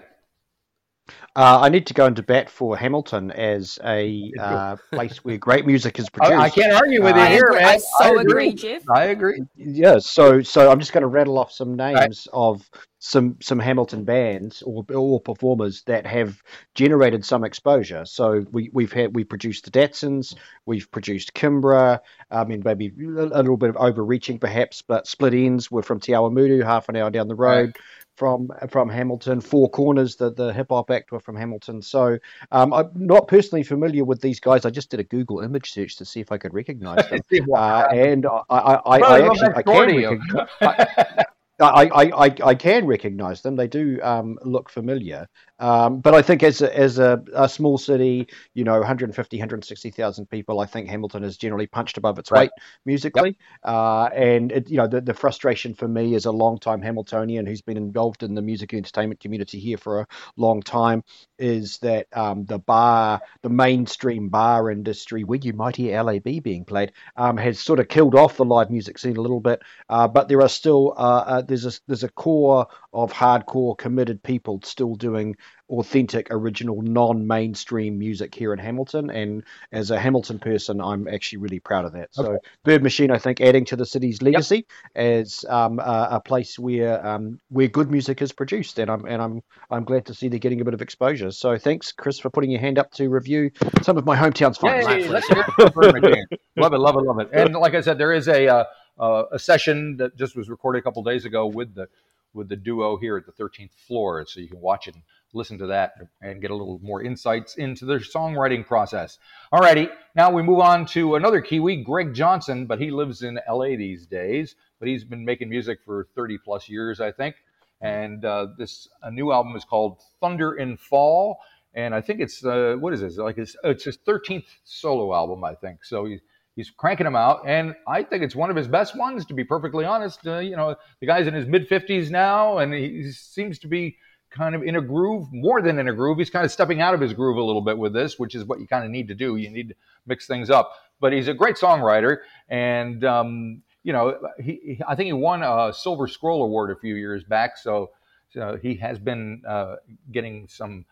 Uh, 1.37 1.61
I 1.63 1.69
need 1.69 1.87
to 1.87 1.95
go 1.95 2.07
into 2.07 2.23
bat 2.23 2.51
for 2.51 2.77
Hamilton 2.77 3.31
as 3.31 3.79
a 3.85 4.33
uh, 4.41 4.77
place 4.93 5.19
where 5.25 5.39
great 5.39 5.65
music 5.65 5.99
is 6.01 6.11
produced. 6.13 6.35
I 6.41 6.51
can't 6.51 6.73
argue 6.73 7.03
with 7.03 7.15
you 7.15 7.23
Uh, 7.23 7.27
here, 7.29 7.45
agree, 7.47 7.59
man. 7.61 7.69
I 7.69 7.79
so 7.79 8.19
agree, 8.19 8.55
Jeff. 8.55 8.83
I 8.93 9.05
agree. 9.05 9.41
Yeah, 9.55 9.99
so 9.99 10.43
so 10.43 10.71
I'm 10.71 10.81
just 10.81 10.93
going 10.93 11.03
to 11.03 11.07
rattle 11.09 11.39
off 11.39 11.53
some 11.53 11.77
names 11.77 12.27
of 12.33 12.69
some 13.07 13.37
some 13.41 13.61
Hamilton 13.61 14.03
bands 14.03 14.63
or 14.63 14.85
or 14.93 15.21
performers 15.21 15.83
that 15.83 16.07
have 16.07 16.43
generated 16.75 17.25
some 17.25 17.45
exposure. 17.45 18.05
So 18.05 18.45
we 18.51 18.69
we've 18.73 18.93
had 18.93 19.15
we 19.15 19.23
produced 19.23 19.65
the 19.65 19.71
Datsuns, 19.71 20.35
we've 20.67 20.91
produced 20.91 21.33
Kimbra. 21.33 22.01
I 22.33 22.45
mean, 22.45 22.63
maybe 22.65 22.89
a 22.89 23.23
little 23.23 23.57
bit 23.57 23.71
of 23.71 23.77
overreaching 23.77 24.41
perhaps, 24.41 24.83
but 24.83 25.07
Split 25.07 25.35
Enz 25.35 25.71
were 25.71 25.83
from 25.83 26.01
Te 26.01 26.13
Awamutu, 26.13 26.65
half 26.65 26.89
an 26.89 26.97
hour 26.97 27.11
down 27.11 27.29
the 27.29 27.37
road. 27.37 27.77
From 28.17 28.51
from 28.71 28.89
Hamilton, 28.89 29.43
Four 29.43 29.69
Corners, 29.71 30.17
the, 30.17 30.33
the 30.33 30.51
hip 30.53 30.69
hop 30.71 30.91
act 30.91 31.13
were 31.13 31.21
from 31.21 31.37
Hamilton. 31.37 31.83
So 31.83 32.19
um, 32.51 32.73
I'm 32.73 32.91
not 32.95 33.29
personally 33.29 33.63
familiar 33.63 34.05
with 34.05 34.23
these 34.23 34.41
guys. 34.41 34.65
I 34.65 34.71
just 34.71 34.91
did 34.91 35.01
a 35.01 35.05
Google 35.05 35.41
image 35.41 35.71
search 35.71 35.97
to 35.97 36.07
see 36.07 36.21
if 36.21 36.33
I 36.33 36.39
could 36.39 36.55
recognize 36.55 37.07
them. 37.11 37.47
Uh, 37.55 37.87
and 37.93 38.25
I, 38.25 38.41
I, 38.49 38.75
I, 38.75 38.99
I 38.99 39.27
actually 39.29 39.55
I 39.55 39.63
can 39.63 40.19
recognize, 40.61 41.27
I, 41.59 41.89
I, 41.95 42.35
I, 42.45 42.55
can 42.55 42.87
recognise 42.87 43.41
them. 43.41 43.57
They 43.57 43.67
do 43.67 43.99
um, 44.03 44.39
look 44.45 44.69
familiar. 44.69 45.27
Um, 45.59 46.01
but 46.01 46.15
I 46.15 46.21
think 46.21 46.43
as 46.43 46.61
a, 46.61 46.77
as 46.79 46.99
a, 46.99 47.23
a 47.35 47.49
small 47.49 47.79
city, 47.79 48.29
you 48.53 48.63
know, 48.63 48.75
150, 48.79 49.37
160,000 49.39 50.27
people, 50.27 50.61
I 50.61 50.67
think 50.67 50.89
Hamilton 50.91 51.25
is 51.25 51.39
generally 51.39 51.67
punched 51.67 51.97
above 51.97 52.19
its 52.19 52.31
Right. 52.31 52.43
weight 52.43 52.51
musically. 52.85 53.39
Uh, 53.65 54.11
and, 54.15 54.53
it, 54.53 54.69
you 54.69 54.77
know, 54.77 54.87
the, 54.87 55.01
the 55.01 55.15
frustration 55.15 55.75
for 55.75 55.89
me 55.89 56.15
as 56.15 56.27
a 56.27 56.31
long-time 56.31 56.83
Hamiltonian 56.83 57.47
who's 57.47 57.63
been 57.63 57.79
involved 57.79 58.23
in 58.23 58.35
the 58.35 58.43
music 58.43 58.75
and 58.75 58.81
entertainment 58.81 59.21
community 59.21 59.59
here 59.59 59.79
for 59.79 60.01
a 60.01 60.07
long 60.37 60.61
time 60.61 61.05
is 61.39 61.79
that 61.79 62.07
um, 62.13 62.45
the 62.45 62.59
bar, 62.59 63.23
the 63.41 63.49
mainstream 63.49 64.29
bar 64.29 64.71
industry, 64.71 65.25
where 65.25 65.39
you 65.43 65.55
might 65.55 65.77
hear 65.77 66.03
LAB 66.03 66.43
being 66.43 66.67
played, 66.67 66.93
um, 67.17 67.39
has 67.39 67.59
sort 67.59 67.81
of 67.81 67.89
killed 67.89 68.15
off 68.15 68.37
the 68.37 68.45
live 68.45 68.71
music 68.71 68.99
scene 68.99 69.17
a 69.17 69.23
little 69.23 69.41
bit. 69.41 69.63
Uh, 69.89 70.07
but 70.07 70.29
there 70.29 70.43
are 70.43 70.49
still 70.49 70.93
uh, 70.97 71.25
uh, 71.27 71.43
there's 71.49 71.67
a 71.67 71.73
there's 71.87 72.05
a 72.05 72.09
core 72.09 72.67
of 72.93 73.13
hardcore 73.13 73.77
committed 73.77 74.23
people 74.23 74.61
still 74.65 74.95
doing 74.95 75.37
authentic, 75.69 76.29
original, 76.31 76.81
non-mainstream 76.83 77.99
music 77.99 78.35
here 78.35 78.53
in 78.53 78.59
Hamilton. 78.59 79.11
And 79.11 79.43
as 79.73 79.91
a 79.91 79.99
Hamilton 79.99 80.39
person, 80.39 80.81
I'm 80.81 81.09
actually 81.09 81.39
really 81.39 81.59
proud 81.59 81.85
of 81.85 81.93
that. 81.95 82.15
So 82.15 82.39
Bird 82.65 82.83
Machine, 82.83 83.11
I 83.11 83.19
think, 83.19 83.41
adding 83.41 83.65
to 83.67 83.77
the 83.77 83.87
city's 83.87 84.23
legacy 84.23 84.67
as 84.95 85.45
um, 85.49 85.79
a, 85.79 86.09
a 86.13 86.21
place 86.21 86.59
where 86.59 87.05
um, 87.05 87.41
where 87.49 87.69
good 87.69 87.91
music 87.91 88.23
is 88.23 88.33
produced, 88.33 88.79
and 88.79 88.91
I'm 88.91 89.05
and 89.07 89.21
I'm 89.21 89.43
I'm 89.71 89.85
glad 89.85 90.07
to 90.07 90.15
see 90.15 90.29
they're 90.29 90.39
getting 90.39 90.61
a 90.61 90.65
bit 90.65 90.75
of 90.75 90.83
exposure. 90.83 91.31
So 91.31 91.59
thanks, 91.59 91.93
Chris, 91.93 92.19
for 92.19 92.31
putting 92.31 92.51
your 92.51 92.61
hand 92.61 92.79
up 92.79 92.93
to 92.93 93.09
review 93.09 93.51
some 93.83 93.97
of 93.97 94.07
my 94.07 94.17
hometown's 94.17 94.59
finest. 94.59 94.89
Yay, 94.89 95.09
let's 95.09 95.27
hear 95.29 95.41
it 95.41 95.73
for 95.73 95.83
Bird 95.83 96.03
Machine. 96.03 96.27
Love 96.57 96.73
it, 96.73 96.79
love 96.79 96.97
it, 96.97 97.03
love 97.03 97.19
it. 97.21 97.29
And 97.37 97.55
like 97.55 97.75
I 97.75 97.81
said, 97.81 97.99
there 97.99 98.13
is 98.13 98.29
a 98.29 98.49
uh, 98.49 98.65
uh, 98.99 99.25
a 99.33 99.39
session 99.39 99.97
that 99.99 100.17
just 100.17 100.37
was 100.37 100.49
recorded 100.49 100.81
a 100.81 100.83
couple 100.83 101.03
days 101.03 101.25
ago 101.25 101.47
with 101.47 101.75
the 101.75 101.89
with 102.37 102.49
the 102.49 102.57
duo 102.57 102.99
here 102.99 103.17
at 103.17 103.25
the 103.27 103.33
13th 103.33 103.73
floor, 103.73 104.25
so 104.29 104.41
you 104.41 104.49
can 104.49 104.61
watch 104.61 104.87
it 104.87 104.95
and 104.95 105.03
listen 105.33 105.59
to 105.59 105.67
that 105.67 105.95
and 106.21 106.41
get 106.41 106.51
a 106.51 106.55
little 106.55 106.79
more 106.83 107.03
insights 107.03 107.57
into 107.57 107.85
their 107.85 107.99
songwriting 107.99 108.65
process. 108.65 109.19
Alrighty, 109.53 109.91
now 110.15 110.31
we 110.31 110.43
move 110.43 110.61
on 110.61 110.87
to 110.87 111.17
another 111.17 111.41
Kiwi, 111.41 111.83
Greg 111.83 112.15
Johnson, 112.15 112.67
but 112.67 112.81
he 112.81 112.91
lives 112.91 113.23
in 113.23 113.41
LA 113.49 113.69
these 113.77 114.07
days, 114.07 114.55
but 114.79 114.89
he's 114.89 115.03
been 115.03 115.25
making 115.25 115.49
music 115.49 115.79
for 115.85 116.07
30 116.15 116.39
plus 116.39 116.69
years, 116.69 117.01
I 117.01 117.11
think. 117.11 117.37
And 117.81 118.25
uh, 118.25 118.49
this 118.57 118.89
a 119.03 119.11
new 119.11 119.33
album 119.33 119.55
is 119.57 119.65
called 119.65 120.01
Thunder 120.21 120.55
in 120.55 120.77
Fall, 120.77 121.39
and 121.75 121.95
I 121.95 122.01
think 122.01 122.21
it's 122.21 122.45
uh, 122.45 122.77
what 122.79 122.95
is 122.95 123.01
this? 123.01 123.19
Like 123.19 123.39
it's, 123.39 123.57
it's 123.65 123.85
his 123.85 123.99
13th 123.99 124.47
solo 124.65 125.15
album, 125.15 125.45
I 125.45 125.55
think. 125.55 125.85
So 125.85 126.07
he, 126.07 126.21
he's 126.57 126.71
cranking 126.71 127.05
them 127.05 127.15
out, 127.15 127.43
and 127.47 127.75
I 127.87 128.03
think 128.03 128.25
it's 128.25 128.35
one 128.35 128.51
of 128.51 128.57
his 128.57 128.67
best 128.67 128.97
ones. 128.97 129.25
To 129.27 129.35
be 129.35 129.45
perfectly 129.45 129.85
honest, 129.85 130.27
uh, 130.27 130.39
you 130.39 130.57
know, 130.57 130.75
the 131.01 131.07
guy's 131.07 131.27
in 131.27 131.35
his 131.35 131.47
mid 131.47 131.69
50s 131.69 132.11
now, 132.11 132.59
and 132.59 132.75
he 132.75 133.13
seems 133.13 133.59
to 133.61 133.69
be 133.69 133.97
kind 134.31 134.55
of 134.55 134.63
in 134.63 134.77
a 134.77 134.81
groove, 134.81 135.29
more 135.33 135.63
than 135.63 135.79
in 135.79 135.89
a 135.89 135.93
groove. 135.93 136.19
He's 136.19 136.31
kind 136.31 136.45
of 136.45 136.51
stepping 136.51 136.81
out 136.81 136.95
of 136.95 137.01
his 137.01 137.13
groove 137.13 137.37
a 137.37 137.43
little 137.43 137.63
bit 137.63 137.79
with 137.79 137.93
this, 137.93 138.19
which 138.19 138.35
is 138.35 138.45
what 138.45 138.59
you 138.59 138.67
kind 138.67 138.85
of 138.85 138.91
need 138.91 139.09
to 139.09 139.15
do. 139.15 139.37
You 139.37 139.51
need 139.51 139.69
to 139.69 139.75
mix 140.07 140.27
things 140.27 140.51
up. 140.51 140.73
But 140.99 141.13
he's 141.13 141.29
a 141.29 141.35
great 141.35 141.57
songwriter, 141.57 142.19
and 142.49 143.05
um, 143.05 143.63
you 143.83 143.93
know, 143.93 144.19
he, 144.41 144.81
I 144.89 144.97
think 144.97 145.07
he 145.07 145.13
won 145.13 145.43
a 145.43 145.73
Silver 145.73 146.09
Scroll 146.09 146.43
Award 146.43 146.71
a 146.71 146.81
few 146.81 146.97
years 146.97 147.23
back. 147.23 147.59
So, 147.59 147.91
so 148.31 148.59
he 148.61 148.75
has 148.77 148.99
been 148.99 149.43
uh, 149.47 149.77
getting 150.11 150.49
some 150.49 150.87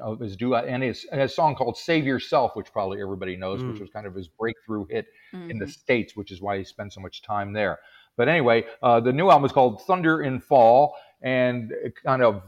of 0.00 0.20
his 0.20 0.36
due 0.36 0.54
and 0.54 0.82
his, 0.82 1.06
and 1.10 1.20
his 1.20 1.34
song 1.34 1.54
called 1.54 1.76
"Save 1.76 2.04
Yourself," 2.06 2.54
which 2.54 2.72
probably 2.72 3.00
everybody 3.02 3.36
knows, 3.36 3.64
which 3.64 3.76
Mm. 3.76 3.80
was 3.80 3.90
kind 3.90 4.06
of 4.06 4.14
his 4.14 4.28
breakthrough 4.28 4.84
hit 4.88 5.06
in 5.48 5.58
the 5.58 5.64
Mhm. 5.66 5.70
states, 5.70 6.16
which 6.16 6.30
is 6.30 6.40
why 6.40 6.58
he 6.58 6.64
spent 6.64 6.92
so 6.92 7.00
much 7.00 7.22
time 7.22 7.52
there. 7.52 7.78
But 8.16 8.28
anyway, 8.28 8.64
uh, 8.82 9.00
the 9.00 9.12
new 9.12 9.30
album 9.30 9.44
is 9.46 9.52
called 9.52 9.82
Thunder 9.82 10.22
in 10.22 10.40
Fall, 10.40 10.94
and 11.22 11.72
it 11.72 11.94
kind 12.02 12.22
of 12.22 12.42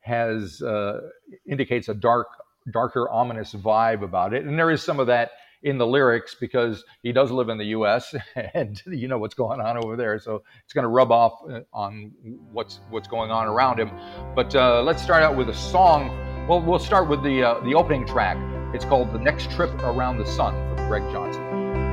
has 0.00 0.60
uh, 0.62 1.00
indicates 1.46 1.88
a 1.88 1.94
dark, 1.94 2.28
darker, 2.70 3.08
ominous 3.10 3.54
vibe 3.54 4.02
about 4.02 4.34
it, 4.34 4.44
and 4.44 4.58
there 4.58 4.70
is 4.70 4.82
some 4.82 5.00
of 5.00 5.06
that 5.06 5.30
in 5.62 5.78
the 5.78 5.86
lyrics 5.86 6.34
because 6.34 6.84
he 7.02 7.10
does 7.10 7.30
live 7.30 7.48
in 7.48 7.56
the 7.56 7.64
U.S. 7.66 8.14
and 8.54 8.82
you 8.86 9.08
know 9.08 9.16
what's 9.16 9.34
going 9.34 9.60
on 9.60 9.78
over 9.82 9.96
there, 9.96 10.18
so 10.18 10.42
it's 10.62 10.74
going 10.74 10.82
to 10.82 10.88
rub 10.90 11.10
off 11.10 11.40
uh, 11.50 11.60
on 11.72 12.12
what's 12.52 12.80
what's 12.90 13.08
going 13.08 13.30
on 13.30 13.46
around 13.46 13.80
him. 13.80 13.90
But 14.34 14.54
uh, 14.54 14.82
let's 14.82 15.02
start 15.02 15.22
out 15.22 15.36
with 15.36 15.48
a 15.48 15.54
song. 15.54 16.33
Well, 16.46 16.60
we'll 16.60 16.78
start 16.78 17.08
with 17.08 17.22
the 17.22 17.42
uh, 17.42 17.60
the 17.60 17.74
opening 17.74 18.06
track. 18.06 18.36
It's 18.74 18.84
called 18.84 19.14
"The 19.14 19.18
Next 19.18 19.50
Trip 19.50 19.72
Around 19.82 20.18
the 20.18 20.26
Sun" 20.26 20.52
from 20.76 20.88
Greg 20.88 21.02
Johnson. 21.10 21.42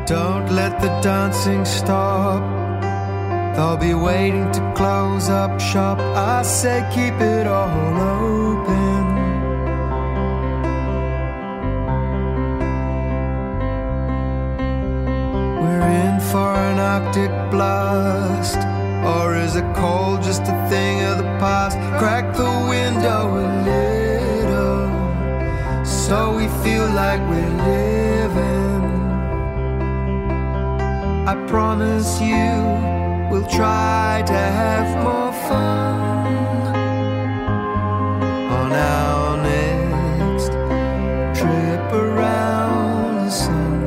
Don't 0.06 0.52
let 0.52 0.82
the 0.82 0.90
dancing 1.00 1.64
stop. 1.64 2.42
They'll 3.56 3.78
be 3.78 3.94
waiting 3.94 4.52
to 4.52 4.74
close 4.76 5.30
up 5.30 5.58
shop. 5.62 6.00
I 6.00 6.42
say 6.42 6.86
keep 6.94 7.14
it 7.22 7.48
all 7.48 7.70
open. 7.70 9.06
We're 15.62 15.90
in 16.04 16.20
for 16.30 16.54
an 16.54 16.78
Arctic 16.78 17.32
blast. 17.52 18.60
Or 19.06 19.34
is 19.38 19.56
it 19.56 19.66
cold 19.78 20.24
just 20.24 20.42
a 20.42 20.70
thing 20.70 21.04
of 21.06 21.20
the 21.20 21.30
past? 21.40 21.78
Crack 21.98 22.36
the 22.36 22.68
window 22.70 23.40
a 23.40 23.64
little 23.64 24.11
so 26.12 26.36
we 26.36 26.45
feel 26.62 26.89
like 26.89 27.21
we're 27.30 27.56
living. 27.63 28.84
I 31.26 31.36
promise 31.47 32.19
you 32.19 32.52
we'll 33.32 33.47
try 33.47 34.21
to 34.28 34.34
have 34.34 34.89
more 35.06 35.32
fun 35.47 36.76
on 38.60 38.74
our 38.74 39.38
next 39.41 40.52
trip 41.39 41.93
around 41.93 43.28
the 43.28 43.32
sun. 43.32 43.82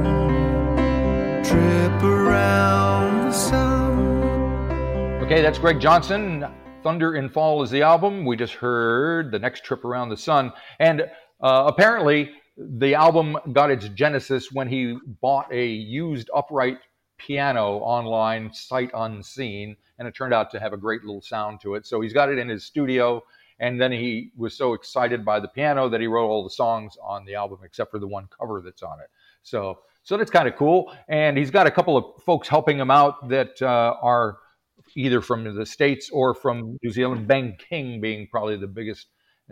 Trip 1.44 2.02
around 2.02 3.26
the 3.26 3.32
sun. 3.32 3.98
Okay, 5.24 5.42
that's 5.42 5.58
Greg 5.58 5.78
Johnson. 5.78 6.46
Thunder 6.82 7.16
in 7.16 7.28
Fall 7.28 7.62
is 7.62 7.70
the 7.70 7.82
album. 7.82 8.24
We 8.26 8.37
just 8.37 8.52
heard 8.52 9.30
The 9.30 9.38
Next 9.38 9.64
Trip 9.64 9.87
Around 9.87 10.10
the 10.10 10.18
Sun. 10.18 10.52
And 10.78 11.10
uh, 11.40 11.64
apparently, 11.66 12.31
the 12.57 12.94
album 12.94 13.37
got 13.53 13.70
its 13.70 13.88
genesis 13.88 14.53
when 14.53 14.68
he 14.68 14.97
bought 15.20 15.53
a 15.53 15.66
used 15.66 16.31
upright 16.35 16.79
piano 17.18 17.79
online, 17.79 18.53
sight 18.53 18.90
unseen, 18.94 19.77
and 19.99 20.07
it 20.09 20.14
turned 20.14 20.35
out 20.35 20.51
to 20.51 20.61
have 20.61 20.73
a 20.73 20.77
great 20.77 21.03
little 21.03 21.23
sound 21.23 21.61
to 21.61 21.75
it. 21.75 21.87
So 21.87 22.01
he's 22.01 22.12
got 22.12 22.29
it 22.29 22.38
in 22.38 22.49
his 22.49 22.64
studio. 22.64 23.23
And 23.61 23.81
then 23.81 23.92
he 23.92 24.33
was 24.37 24.57
so 24.57 24.73
excited 24.73 25.25
by 25.25 25.38
the 25.38 25.49
piano 25.49 25.88
that 25.88 26.01
he 26.01 26.09
wrote 26.09 26.29
all 26.29 26.42
the 26.42 26.51
songs 26.51 26.97
on 27.03 27.25
the 27.25 27.37
album, 27.37 27.61
except 27.64 27.90
for 27.92 28.01
the 28.01 28.07
one 28.07 28.29
cover 28.37 28.61
that's 28.61 28.83
on 28.83 28.99
it. 29.01 29.09
So, 29.42 29.79
so 30.03 30.16
that's 30.16 30.31
kind 30.31 30.49
of 30.49 30.57
cool. 30.57 30.92
And 31.09 31.38
he's 31.38 31.53
got 31.53 31.66
a 31.66 31.70
couple 31.70 31.97
of 31.97 32.23
folks 32.25 32.49
helping 32.49 32.79
him 32.79 32.90
out 32.90 33.29
that 33.29 33.62
uh, 33.62 33.94
are 34.03 34.38
either 34.97 35.20
from 35.20 35.55
the 35.55 35.64
states 35.64 36.11
or 36.11 36.35
from 36.35 36.79
New 36.83 36.90
Zealand. 36.90 37.29
Ben 37.29 37.57
King 37.57 38.01
being 38.01 38.27
probably 38.27 38.57
the 38.57 38.66
biggest 38.66 39.07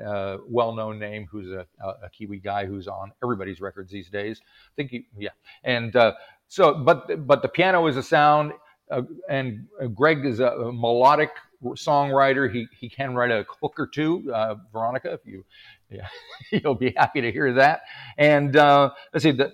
uh, 0.05 0.39
well-known 0.49 0.99
name, 0.99 1.27
who's 1.31 1.51
a, 1.51 1.67
a 1.81 2.09
Kiwi 2.11 2.39
guy 2.39 2.67
who's 2.67 2.89
on 2.89 3.13
everybody's 3.23 3.61
records 3.61 3.91
these 3.91 4.09
days. 4.09 4.41
I 4.45 4.73
think, 4.77 4.91
he, 4.91 5.07
yeah. 5.19 5.31
And 5.65 5.95
uh, 5.97 6.15
so, 6.49 6.75
but 6.75 7.27
but 7.27 7.43
the 7.43 7.49
piano 7.49 7.87
is 7.87 7.97
a 7.97 8.03
sound, 8.03 8.53
uh, 8.91 9.03
and 9.29 9.67
Greg 9.95 10.25
is 10.25 10.41
a, 10.41 10.47
a 10.47 10.73
melodic 10.73 11.31
songwriter. 11.63 12.53
He 12.53 12.67
he 12.79 12.89
can 12.89 13.15
write 13.15 13.31
a 13.31 13.45
hook 13.61 13.75
or 13.79 13.87
two. 13.87 14.31
Uh, 14.33 14.57
Veronika, 14.73 15.13
if 15.13 15.21
you, 15.25 15.45
yeah, 15.91 16.09
you'll 16.51 16.75
be 16.75 16.93
happy 16.97 17.21
to 17.21 17.33
hear 17.33 17.53
that. 17.55 17.83
And 18.19 18.57
uh, 18.57 18.91
let's 19.13 19.23
see, 19.23 19.31
the, 19.31 19.53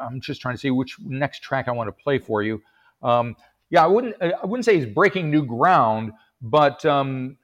I'm 0.00 0.20
just 0.20 0.40
trying 0.40 0.54
to 0.54 0.58
see 0.58 0.70
which 0.70 0.96
next 1.00 1.42
track 1.42 1.68
I 1.68 1.72
want 1.72 1.88
to 1.88 1.92
play 1.92 2.18
for 2.18 2.42
you. 2.42 2.62
Um, 3.02 3.36
yeah, 3.70 3.84
I 3.84 3.86
wouldn't 3.86 4.16
I 4.20 4.44
wouldn't 4.44 4.64
say 4.64 4.76
he's 4.76 4.86
breaking 4.86 5.30
new 5.30 5.44
ground, 5.44 6.12
but 6.40 6.84
um, 6.84 7.36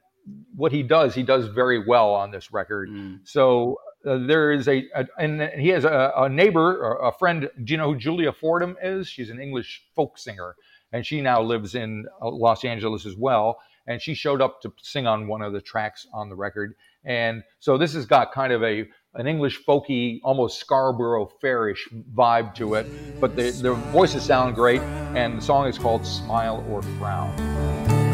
what 0.55 0.71
he 0.71 0.83
does, 0.83 1.15
he 1.15 1.23
does 1.23 1.47
very 1.47 1.83
well 1.85 2.13
on 2.13 2.31
this 2.31 2.51
record. 2.51 2.89
So 3.23 3.79
uh, 4.05 4.17
there 4.25 4.51
is 4.51 4.67
a, 4.67 4.85
a 4.95 5.05
and 5.17 5.41
he 5.59 5.69
has 5.69 5.83
a, 5.83 6.13
a 6.15 6.29
neighbor, 6.29 6.97
a 6.97 7.11
friend. 7.11 7.49
Do 7.63 7.71
you 7.71 7.77
know 7.77 7.93
who 7.93 7.99
Julia 7.99 8.31
Fordham 8.31 8.77
is? 8.81 9.07
She's 9.07 9.29
an 9.29 9.39
English 9.39 9.83
folk 9.95 10.17
singer, 10.17 10.55
and 10.91 11.05
she 11.05 11.21
now 11.21 11.41
lives 11.41 11.75
in 11.75 12.05
uh, 12.21 12.29
Los 12.29 12.63
Angeles 12.63 13.05
as 13.05 13.15
well. 13.15 13.59
And 13.87 13.99
she 13.99 14.13
showed 14.13 14.39
up 14.39 14.61
to 14.61 14.71
sing 14.81 15.07
on 15.07 15.27
one 15.27 15.41
of 15.41 15.51
the 15.51 15.61
tracks 15.61 16.05
on 16.13 16.29
the 16.29 16.35
record. 16.35 16.75
And 17.03 17.43
so 17.59 17.77
this 17.77 17.93
has 17.93 18.05
got 18.05 18.31
kind 18.31 18.53
of 18.53 18.63
a 18.63 18.87
an 19.15 19.25
English 19.25 19.65
folky, 19.65 20.19
almost 20.23 20.59
Scarborough 20.59 21.31
fairish 21.41 21.89
vibe 22.13 22.53
to 22.55 22.75
it. 22.75 22.85
But 23.19 23.35
the, 23.35 23.49
the 23.49 23.73
voices 23.73 24.23
sound 24.23 24.53
great, 24.53 24.81
and 25.15 25.39
the 25.39 25.41
song 25.41 25.67
is 25.67 25.77
called 25.77 26.05
"Smile 26.05 26.63
or 26.69 26.83
Frown." 26.99 27.35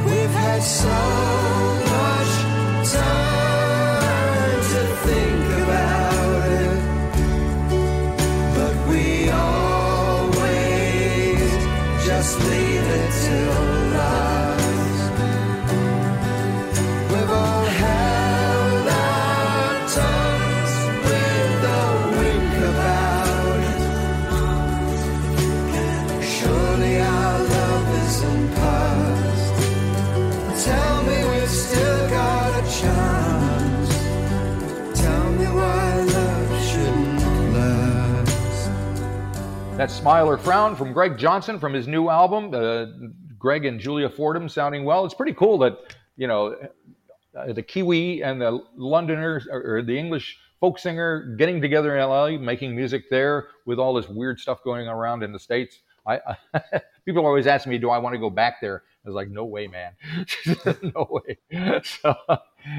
We've 0.05 0.29
had 0.29 0.63
so 0.63 0.87
much 0.87 1.94
time 2.85 3.44
That's 39.77 39.93
Smile 39.93 40.29
or 40.29 40.37
Frown 40.37 40.73
from 40.73 40.93
Greg 40.93 41.17
Johnson 41.17 41.59
from 41.59 41.73
his 41.73 41.85
new 41.85 42.07
album. 42.07 42.53
Uh, 42.53 42.85
Greg 43.37 43.65
and 43.65 43.77
Julia 43.77 44.09
Fordham 44.09 44.47
sounding 44.47 44.85
well. 44.85 45.03
It's 45.03 45.13
pretty 45.13 45.33
cool 45.33 45.57
that, 45.57 45.77
you 46.15 46.27
know, 46.27 46.55
uh, 47.37 47.51
the 47.51 47.61
Kiwi 47.61 48.23
and 48.23 48.39
the 48.39 48.63
Londoner 48.77 49.41
or, 49.51 49.75
or 49.75 49.81
the 49.81 49.99
English 49.99 50.39
folk 50.61 50.79
singer 50.79 51.35
getting 51.37 51.61
together 51.61 51.97
in 51.97 52.07
LA, 52.07 52.37
making 52.37 52.73
music 52.73 53.09
there 53.09 53.49
with 53.65 53.77
all 53.77 53.93
this 53.93 54.07
weird 54.07 54.39
stuff 54.39 54.63
going 54.63 54.87
around 54.87 55.23
in 55.23 55.33
the 55.33 55.39
States. 55.39 55.79
I, 56.07 56.21
I 56.53 56.81
people 57.05 57.25
always 57.25 57.45
ask 57.45 57.67
me, 57.67 57.77
do 57.77 57.89
I 57.89 57.97
want 57.97 58.13
to 58.13 58.19
go 58.19 58.29
back 58.29 58.61
there? 58.61 58.83
I 59.05 59.09
was 59.09 59.15
like, 59.15 59.29
no 59.29 59.43
way, 59.43 59.67
man, 59.67 59.91
no 60.95 61.07
way. 61.09 61.37
So, 61.83 62.15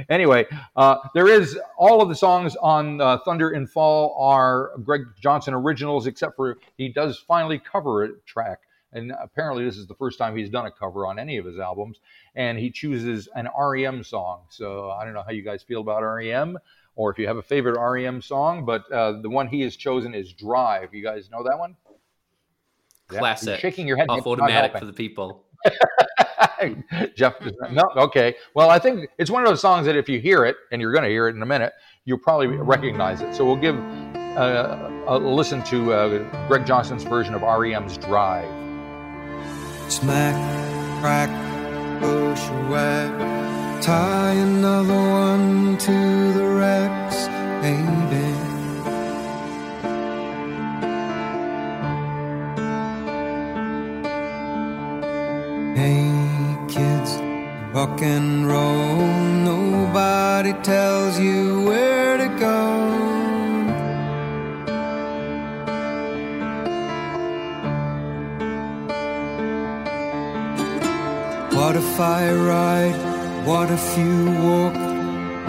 anyway, 0.09 0.47
uh, 0.76 0.97
there 1.14 1.28
is 1.28 1.59
all 1.76 2.01
of 2.01 2.09
the 2.09 2.14
songs 2.14 2.57
on 2.57 3.01
uh, 3.01 3.18
Thunder 3.24 3.51
in 3.51 3.66
Fall 3.66 4.16
are 4.18 4.72
Greg 4.82 5.03
Johnson 5.20 5.55
originals, 5.55 6.07
except 6.07 6.37
for 6.37 6.59
he 6.76 6.89
does 6.89 7.18
finally 7.18 7.59
cover 7.59 8.05
a 8.05 8.12
track. 8.26 8.61
And 8.93 9.12
apparently, 9.20 9.64
this 9.64 9.76
is 9.76 9.87
the 9.87 9.95
first 9.95 10.18
time 10.18 10.37
he's 10.37 10.49
done 10.49 10.66
a 10.66 10.70
cover 10.70 11.07
on 11.07 11.18
any 11.18 11.37
of 11.37 11.45
his 11.45 11.59
albums. 11.59 11.99
And 12.34 12.59
he 12.59 12.70
chooses 12.70 13.28
an 13.34 13.49
REM 13.59 14.03
song. 14.05 14.43
So 14.49 14.91
I 14.91 15.05
don't 15.05 15.12
know 15.12 15.22
how 15.22 15.32
you 15.32 15.43
guys 15.43 15.62
feel 15.62 15.80
about 15.80 16.03
REM 16.03 16.59
or 16.97 17.11
if 17.11 17.18
you 17.18 17.26
have 17.26 17.37
a 17.37 17.43
favorite 17.43 17.78
REM 17.78 18.22
song, 18.22 18.64
but 18.64 18.91
uh, 18.91 19.20
the 19.20 19.28
one 19.28 19.47
he 19.47 19.61
has 19.61 19.76
chosen 19.76 20.14
is 20.14 20.32
Drive. 20.32 20.95
You 20.95 21.05
guys 21.05 21.30
know 21.30 21.43
that 21.45 21.59
one? 21.59 21.76
Classic. 23.09 23.49
you're 23.49 23.59
shaking 23.59 23.87
your 23.87 23.99
head. 23.99 24.07
Off 24.09 24.26
automatic 24.26 24.76
for 24.76 24.87
the 24.87 24.93
people. 24.93 25.45
Jeff, 27.16 27.38
does 27.40 27.54
not- 27.61 27.72
no, 27.72 27.84
okay. 28.04 28.34
Well, 28.54 28.70
I 28.70 28.78
think 28.78 29.09
it's 29.18 29.30
one 29.30 29.42
of 29.42 29.48
those 29.48 29.61
songs 29.61 29.86
that 29.86 29.96
if 29.96 30.09
you 30.09 30.20
hear 30.20 30.44
it, 30.44 30.57
and 30.72 30.80
you're 30.80 30.92
going 30.92 31.04
to 31.04 31.11
hear 31.11 31.28
it 31.28 31.36
in 31.36 31.42
a 31.42 31.46
minute, 31.46 31.72
you'll 32.04 32.18
probably 32.18 32.46
recognize 32.46 33.20
it. 33.20 33.34
So 33.34 33.44
we'll 33.44 33.57
give 33.57 33.76
uh, 34.36 34.90
a 35.07 35.18
listen 35.18 35.62
to 35.64 35.92
uh, 35.92 36.48
Greg 36.48 36.66
Johnson's 36.66 37.04
version 37.04 37.34
of 37.34 37.42
REM's 37.42 37.98
Drive. 37.98 38.48
Smack, 39.90 40.34
crack, 41.00 41.30
bushwhack. 42.00 43.82
Tie 43.82 44.32
another 44.32 44.94
one 44.94 45.78
to 45.78 46.32
the 46.32 46.44
racks, 46.44 47.26
baby. 47.62 48.32
Hey 55.76 56.15
kids, 56.15 56.15
rock 57.76 58.00
and 58.00 58.48
roll. 58.48 59.06
Nobody 59.52 60.54
tells 60.62 61.20
you 61.20 61.62
where 61.68 62.16
to 62.16 62.28
go. 62.46 62.62
What 71.58 71.76
if 71.76 72.00
I 72.00 72.32
ride? 72.32 72.98
What 73.44 73.70
if 73.70 73.86
you 73.98 74.16
walk? 74.48 74.76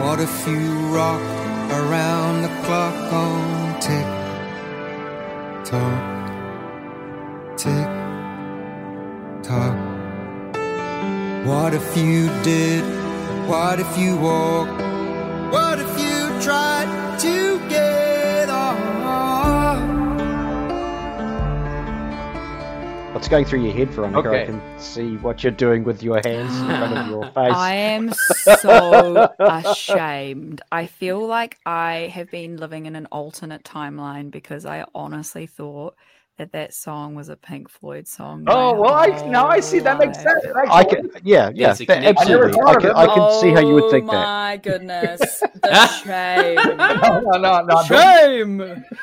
What 0.01 0.19
if 0.19 0.35
you 0.47 0.63
rock 0.99 1.25
around 1.79 2.41
the 2.41 2.53
clock 2.65 3.13
on 3.25 3.79
tick 3.85 4.09
tock, 5.69 6.03
tick 7.57 7.89
tock? 9.47 9.86
What 11.45 11.73
if 11.73 11.95
you 11.97 12.27
did? 12.43 12.83
What 13.47 13.79
if 13.79 13.97
you 13.97 14.17
walked? 14.17 14.81
What 15.51 15.79
if 15.79 15.99
you 15.99 16.41
tried 16.41 17.17
to 17.19 17.59
get 17.69 18.49
on? 18.49 18.87
What's 23.13 23.29
going 23.29 23.45
through 23.45 23.63
your 23.63 23.73
head, 23.73 23.89
Veronika? 23.89 24.29
Okay. 24.29 24.43
I 24.43 24.45
can 24.45 24.61
see 24.77 25.15
what 25.17 25.41
you're 25.41 25.51
doing 25.51 25.83
with 25.83 26.03
your 26.03 26.21
hands 26.23 26.55
in 26.59 26.67
front 26.67 26.97
of 26.97 27.07
your 27.07 27.23
face. 27.33 27.53
I 27.53 27.73
am 27.73 28.13
so 28.61 29.33
ashamed. 29.39 30.61
I 30.71 30.85
feel 30.85 31.25
like 31.25 31.57
I 31.65 32.11
have 32.13 32.29
been 32.29 32.57
living 32.57 32.85
in 32.85 32.95
an 32.95 33.07
alternate 33.07 33.63
timeline 33.63 34.29
because 34.29 34.65
I 34.65 34.85
honestly 34.93 35.47
thought 35.47 35.95
that 36.37 36.51
that 36.51 36.73
song 36.73 37.15
was 37.15 37.29
a 37.29 37.35
Pink 37.35 37.69
Floyd 37.69 38.07
song. 38.07 38.43
Oh, 38.47 38.73
my 38.73 38.79
well, 38.79 38.93
I, 38.93 39.11
whole 39.11 39.29
now 39.31 39.47
I 39.47 39.59
see 39.59 39.79
that 39.79 39.97
makes 39.99 40.17
life. 40.23 40.25
sense. 40.43 40.45
I 40.69 40.83
can, 40.83 41.09
yeah, 41.23 41.49
yeah, 41.49 41.51
Yes, 41.53 41.77
that- 41.79 41.87
connects. 41.87 42.21
I 42.21 42.23
absolutely. 42.23 42.61
I 42.61 42.75
can. 42.75 42.91
I 42.91 43.05
can 43.07 43.41
see 43.41 43.49
how 43.51 43.59
you 43.59 43.73
would 43.73 43.91
think 43.91 44.05
oh 44.09 44.11
that. 44.11 44.23
my 44.23 44.57
goodness, 44.57 45.19
the 45.61 45.87
shame. 46.03 46.55
no, 46.77 47.19
no, 47.19 47.37
no, 47.37 47.61
no. 47.65 47.83
Shame. 47.83 48.85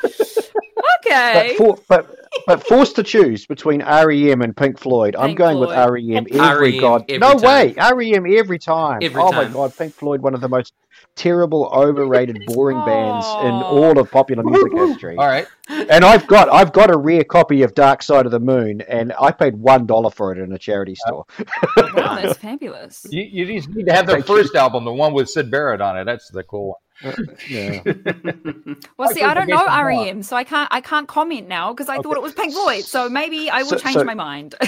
Okay. 0.99 1.55
But, 1.57 1.77
for, 1.77 1.83
but 1.87 2.24
but 2.47 2.65
forced 2.67 2.95
to 2.97 3.03
choose 3.03 3.45
between 3.45 3.81
REM 3.81 4.41
and 4.41 4.55
Pink 4.55 4.79
Floyd, 4.79 5.15
I'm 5.15 5.27
Pink 5.27 5.37
going 5.37 5.59
with 5.59 5.69
REM 5.69 6.27
every 6.33 6.71
REM 6.73 6.81
god. 6.81 7.05
every 7.09 7.17
no 7.19 7.37
time. 7.37 7.41
way, 7.41 7.73
REM 8.13 8.25
every 8.37 8.59
time. 8.59 8.99
Every 9.01 9.21
oh 9.21 9.31
time. 9.31 9.47
my 9.47 9.53
god, 9.53 9.77
Pink 9.77 9.93
Floyd, 9.93 10.21
one 10.21 10.33
of 10.33 10.41
the 10.41 10.49
most 10.49 10.73
terrible, 11.15 11.65
overrated, 11.73 12.43
boring 12.45 12.77
bands 12.85 13.25
in 13.25 13.51
all 13.51 13.97
of 13.97 14.11
popular 14.11 14.43
music 14.43 14.73
history. 14.75 15.15
All 15.17 15.27
right. 15.27 15.47
And 15.69 16.05
I've 16.05 16.27
got 16.27 16.49
I've 16.49 16.73
got 16.73 16.91
a 16.93 16.97
rare 16.97 17.23
copy 17.23 17.63
of 17.63 17.73
Dark 17.73 18.03
Side 18.03 18.25
of 18.25 18.31
the 18.31 18.39
Moon, 18.39 18.81
and 18.81 19.13
I 19.19 19.31
paid 19.31 19.55
one 19.55 19.85
dollar 19.85 20.11
for 20.11 20.31
it 20.31 20.37
in 20.37 20.51
a 20.51 20.59
charity 20.59 20.95
uh, 21.07 21.07
store. 21.07 21.25
Wow, 21.95 22.15
that's 22.21 22.37
fabulous. 22.37 23.05
You, 23.09 23.23
you 23.23 23.45
just 23.45 23.69
need 23.69 23.85
to 23.85 23.93
have 23.93 24.05
their 24.05 24.17
Thank 24.17 24.29
you. 24.29 24.37
first 24.37 24.55
album, 24.55 24.83
the 24.85 24.93
one 24.93 25.13
with 25.13 25.29
Syd 25.29 25.49
Barrett 25.49 25.81
on 25.81 25.97
it. 25.97 26.03
That's 26.05 26.29
the 26.29 26.43
cool 26.43 26.67
one. 26.67 26.77
Yeah. 27.49 27.81
Well, 28.97 29.09
see, 29.09 29.21
I 29.21 29.33
don't 29.33 29.47
know 29.47 29.57
Clarification 29.65 29.95
more. 29.95 30.05
REM, 30.05 30.23
so 30.23 30.35
I 30.35 30.43
can't 30.43 30.69
I 30.71 30.81
can't 30.81 31.07
comment 31.07 31.47
now 31.47 31.73
because 31.73 31.89
I 31.89 31.97
thought 31.99 32.15
it 32.17 32.23
was 32.23 32.33
Pink 32.33 32.53
Floyd. 32.53 32.83
So 32.83 33.09
maybe 33.09 33.49
I 33.49 33.59
will 33.63 33.69
So- 33.69 33.77
change 33.77 33.95
so- 33.95 34.03
my 34.03 34.13
mind. 34.15 34.55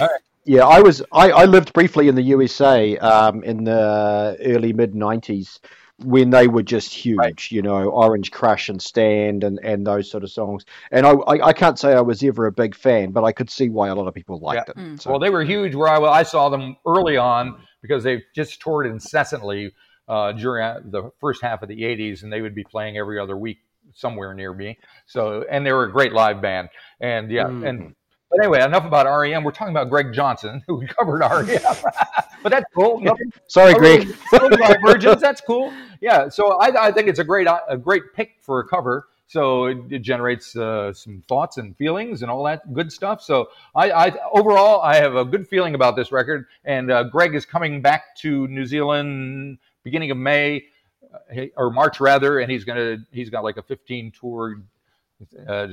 Yeah, 0.50 0.66
I 0.66 0.80
was. 0.80 1.04
I, 1.12 1.30
I 1.32 1.44
lived 1.44 1.74
briefly 1.74 2.08
in 2.08 2.16
the 2.16 2.22
USA 2.22 2.98
um, 3.00 3.44
in 3.44 3.66
the 3.66 4.38
early 4.46 4.72
mid 4.72 4.94
'90s 4.94 5.60
when 6.06 6.30
they 6.30 6.48
were 6.48 6.64
just 6.64 6.94
huge. 6.94 7.50
You 7.52 7.62
know, 7.62 7.90
Orange 7.90 8.32
Crush 8.32 8.70
and 8.70 8.82
Stand 8.82 9.44
and, 9.44 9.60
and 9.62 9.86
those 9.86 10.10
sort 10.10 10.24
of 10.24 10.32
songs. 10.32 10.64
And 10.92 11.06
I, 11.06 11.12
I 11.12 11.48
I 11.48 11.52
can't 11.52 11.78
say 11.78 11.92
I 11.92 12.00
was 12.00 12.24
ever 12.24 12.46
a 12.46 12.52
big 12.54 12.76
fan, 12.76 13.12
but 13.12 13.26
I 13.26 13.34
could 13.34 13.50
see 13.50 13.68
why 13.68 13.90
a 13.90 13.96
lot 13.96 14.08
of 14.08 14.14
people 14.14 14.40
liked 14.40 14.70
Mm. 14.70 14.94
it. 14.96 15.02
So, 15.02 15.10
Well, 15.10 15.20
they 15.20 15.30
were 15.30 15.44
huge 15.44 15.76
where 15.76 15.90
I, 15.90 16.00
I 16.00 16.24
saw 16.24 16.48
them 16.48 16.78
early 16.88 17.18
on 17.18 17.60
because 17.82 18.06
they 18.06 18.24
just 18.34 18.62
toured 18.62 18.88
incessantly 18.88 19.74
uh, 20.08 20.32
during 20.34 20.64
uh, 20.64 20.80
the 20.86 21.12
first 21.20 21.42
half 21.42 21.62
of 21.62 21.70
the 21.70 21.82
80s, 21.82 22.24
and 22.24 22.32
they 22.32 22.42
would 22.42 22.56
be 22.56 22.64
playing 22.64 22.98
every 22.98 23.20
other 23.20 23.38
week 23.38 23.58
somewhere 23.94 24.34
near 24.34 24.54
me. 24.54 24.78
So, 25.06 25.46
and 25.50 25.66
they 25.66 25.72
were 25.72 25.84
a 25.86 25.92
great 25.92 26.14
live 26.14 26.42
band. 26.42 26.70
And 27.00 27.32
yeah, 27.32 27.46
Mm. 27.46 27.68
and 27.68 27.96
but 28.30 28.40
anyway, 28.42 28.62
enough 28.62 28.84
about 28.86 29.06
REM. 29.06 29.44
We're 29.46 29.52
talking 29.52 29.74
about 29.74 29.90
Greg 29.90 30.12
Johnson, 30.14 30.62
who 30.68 30.86
covered 30.88 31.20
REM. 31.22 31.48
but 32.44 32.50
that's 32.50 32.66
cool. 32.76 33.00
Nothing- 33.00 33.32
sorry, 33.48 33.74
Greg. 33.74 34.14
divergence. 34.32 35.22
That's 35.22 35.40
cool. 35.42 35.72
Yeah. 36.02 36.28
So 36.30 36.54
I, 36.60 36.88
I 36.88 36.92
think 36.92 37.08
it's 37.08 37.20
a 37.20 37.24
great 37.24 37.48
a 37.48 37.78
great 37.78 38.14
pick 38.14 38.38
for 38.42 38.60
a 38.60 38.68
cover. 38.68 39.08
So 39.30 39.66
it, 39.66 39.78
it 39.90 40.00
generates 40.00 40.56
uh, 40.56 40.94
some 40.94 41.22
thoughts 41.28 41.58
and 41.58 41.76
feelings 41.76 42.22
and 42.22 42.32
all 42.32 42.44
that 42.46 42.74
good 42.74 42.92
stuff. 42.94 43.22
So 43.22 43.50
I, 43.76 43.92
I 43.92 44.14
overall 44.32 44.82
I 44.82 44.96
have 44.96 45.16
a 45.16 45.26
good 45.26 45.48
feeling 45.48 45.76
about 45.76 45.96
this 45.98 46.12
record. 46.14 46.46
And 46.64 46.90
uh, 46.92 47.04
Greg 47.04 47.36
is 47.36 47.46
coming 47.46 47.82
back 47.82 48.16
to 48.18 48.48
New 48.48 48.66
Zealand 48.66 49.58
beginning 49.88 50.12
of 50.12 50.18
May 50.18 50.66
uh, 51.36 51.46
or 51.56 51.72
March 51.72 52.00
rather, 52.00 52.40
and 52.40 52.52
he's 52.52 52.64
gonna 52.64 52.98
he's 53.12 53.30
got 53.30 53.44
like 53.44 53.58
a 53.58 53.64
15 53.64 54.12
tour 54.12 54.62
uh, 55.48 55.68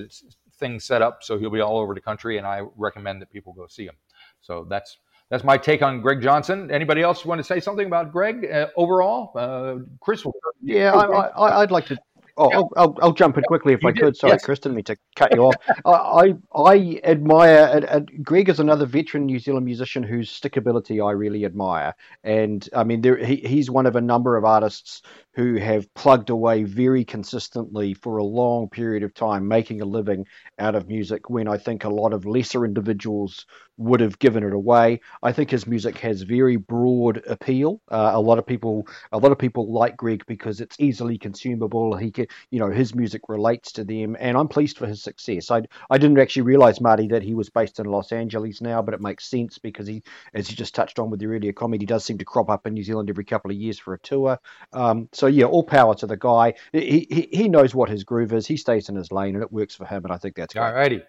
thing 0.58 0.80
set 0.80 1.02
up. 1.02 1.22
So 1.22 1.38
he'll 1.38 1.50
be 1.50 1.60
all 1.60 1.78
over 1.78 1.94
the 1.94 2.00
country, 2.00 2.38
and 2.38 2.46
I 2.46 2.62
recommend 2.76 3.20
that 3.22 3.30
people 3.30 3.52
go 3.52 3.66
see 3.66 3.84
him. 3.86 3.96
So 4.40 4.64
that's 4.68 4.98
that's 5.30 5.42
my 5.44 5.56
take 5.58 5.82
on 5.82 6.00
Greg 6.00 6.20
Johnson. 6.22 6.70
Anybody 6.70 7.02
else 7.02 7.24
want 7.24 7.38
to 7.38 7.44
say 7.44 7.58
something 7.60 7.86
about 7.86 8.12
Greg 8.12 8.44
uh, 8.50 8.68
overall? 8.76 9.32
Uh, 9.34 9.76
Chris, 10.00 10.24
will- 10.24 10.34
Yeah, 10.62 10.92
I, 10.92 11.04
I, 11.06 11.26
I- 11.28 11.62
I'd 11.62 11.70
like 11.70 11.86
to. 11.86 11.98
Oh, 12.36 12.50
I'll, 12.50 12.70
I'll, 12.76 12.98
I'll 13.00 13.12
jump 13.12 13.38
in 13.38 13.44
quickly 13.44 13.74
if 13.74 13.82
You 13.82 13.90
I 13.90 13.92
did, 13.92 14.02
could. 14.02 14.16
Sorry, 14.16 14.32
yes. 14.32 14.44
Chris, 14.44 14.58
didn't 14.58 14.76
mean 14.76 14.84
to 14.84 14.96
cut 15.14 15.34
you 15.34 15.44
off. 15.44 15.54
I, 15.84 16.34
I, 16.54 17.00
admire. 17.04 17.70
And, 17.72 17.84
and 17.84 18.24
Greg 18.24 18.48
is 18.48 18.58
another 18.58 18.86
veteran 18.86 19.26
New 19.26 19.38
Zealand 19.38 19.64
musician 19.64 20.02
whose 20.02 20.30
stickability 20.30 21.04
I 21.04 21.12
really 21.12 21.44
admire. 21.44 21.94
And 22.24 22.68
I 22.74 22.84
mean, 22.84 23.02
there, 23.02 23.16
he, 23.16 23.36
he's 23.36 23.70
one 23.70 23.86
of 23.86 23.94
a 23.94 24.00
number 24.00 24.36
of 24.36 24.44
artists 24.44 25.02
who 25.34 25.56
have 25.56 25.92
plugged 25.94 26.30
away 26.30 26.62
very 26.62 27.04
consistently 27.04 27.94
for 27.94 28.18
a 28.18 28.24
long 28.24 28.68
period 28.68 29.02
of 29.02 29.14
time, 29.14 29.48
making 29.48 29.80
a 29.80 29.84
living 29.84 30.26
out 30.58 30.74
of 30.74 30.88
music. 30.88 31.30
When 31.30 31.48
I 31.48 31.58
think 31.58 31.84
a 31.84 31.88
lot 31.88 32.12
of 32.12 32.24
lesser 32.24 32.64
individuals 32.64 33.46
would 33.76 34.00
have 34.00 34.18
given 34.18 34.44
it 34.44 34.52
away. 34.52 35.00
I 35.22 35.32
think 35.32 35.50
his 35.50 35.66
music 35.66 35.98
has 35.98 36.22
very 36.22 36.56
broad 36.56 37.22
appeal. 37.26 37.80
Uh, 37.90 38.12
a 38.14 38.20
lot 38.20 38.38
of 38.38 38.46
people, 38.46 38.86
a 39.10 39.18
lot 39.18 39.32
of 39.32 39.38
people 39.38 39.72
like 39.72 39.96
Greg 39.96 40.24
because 40.26 40.60
it's 40.60 40.76
easily 40.78 41.18
consumable. 41.18 41.96
He 41.96 42.10
can, 42.10 42.23
you 42.50 42.58
know, 42.58 42.70
his 42.70 42.94
music 42.94 43.22
relates 43.28 43.72
to 43.72 43.84
them, 43.84 44.16
and 44.18 44.36
I'm 44.36 44.48
pleased 44.48 44.78
for 44.78 44.86
his 44.86 45.02
success. 45.02 45.50
I, 45.50 45.62
I 45.90 45.98
didn't 45.98 46.18
actually 46.18 46.42
realize 46.42 46.80
Marty 46.80 47.08
that 47.08 47.22
he 47.22 47.34
was 47.34 47.50
based 47.50 47.80
in 47.80 47.86
Los 47.86 48.12
Angeles 48.12 48.60
now, 48.60 48.82
but 48.82 48.94
it 48.94 49.00
makes 49.00 49.26
sense 49.26 49.58
because 49.58 49.86
he, 49.86 50.02
as 50.32 50.50
you 50.50 50.56
just 50.56 50.74
touched 50.74 50.98
on 50.98 51.10
with 51.10 51.20
your 51.22 51.32
earlier 51.32 51.52
comment, 51.52 51.82
he 51.82 51.86
does 51.86 52.04
seem 52.04 52.18
to 52.18 52.24
crop 52.24 52.50
up 52.50 52.66
in 52.66 52.74
New 52.74 52.84
Zealand 52.84 53.08
every 53.10 53.24
couple 53.24 53.50
of 53.50 53.56
years 53.56 53.78
for 53.78 53.94
a 53.94 53.98
tour. 53.98 54.38
Um, 54.72 55.08
so 55.12 55.26
yeah, 55.26 55.46
all 55.46 55.64
power 55.64 55.94
to 55.96 56.06
the 56.06 56.16
guy. 56.16 56.54
He, 56.72 57.06
he 57.10 57.28
he 57.32 57.48
knows 57.48 57.74
what 57.74 57.88
his 57.88 58.04
groove 58.04 58.32
is. 58.32 58.46
He 58.46 58.56
stays 58.56 58.88
in 58.88 58.96
his 58.96 59.12
lane, 59.12 59.34
and 59.34 59.42
it 59.42 59.52
works 59.52 59.74
for 59.74 59.86
him. 59.86 60.04
And 60.04 60.12
I 60.12 60.18
think 60.18 60.36
that's 60.36 60.56
all 60.56 60.72
righty. 60.72 61.02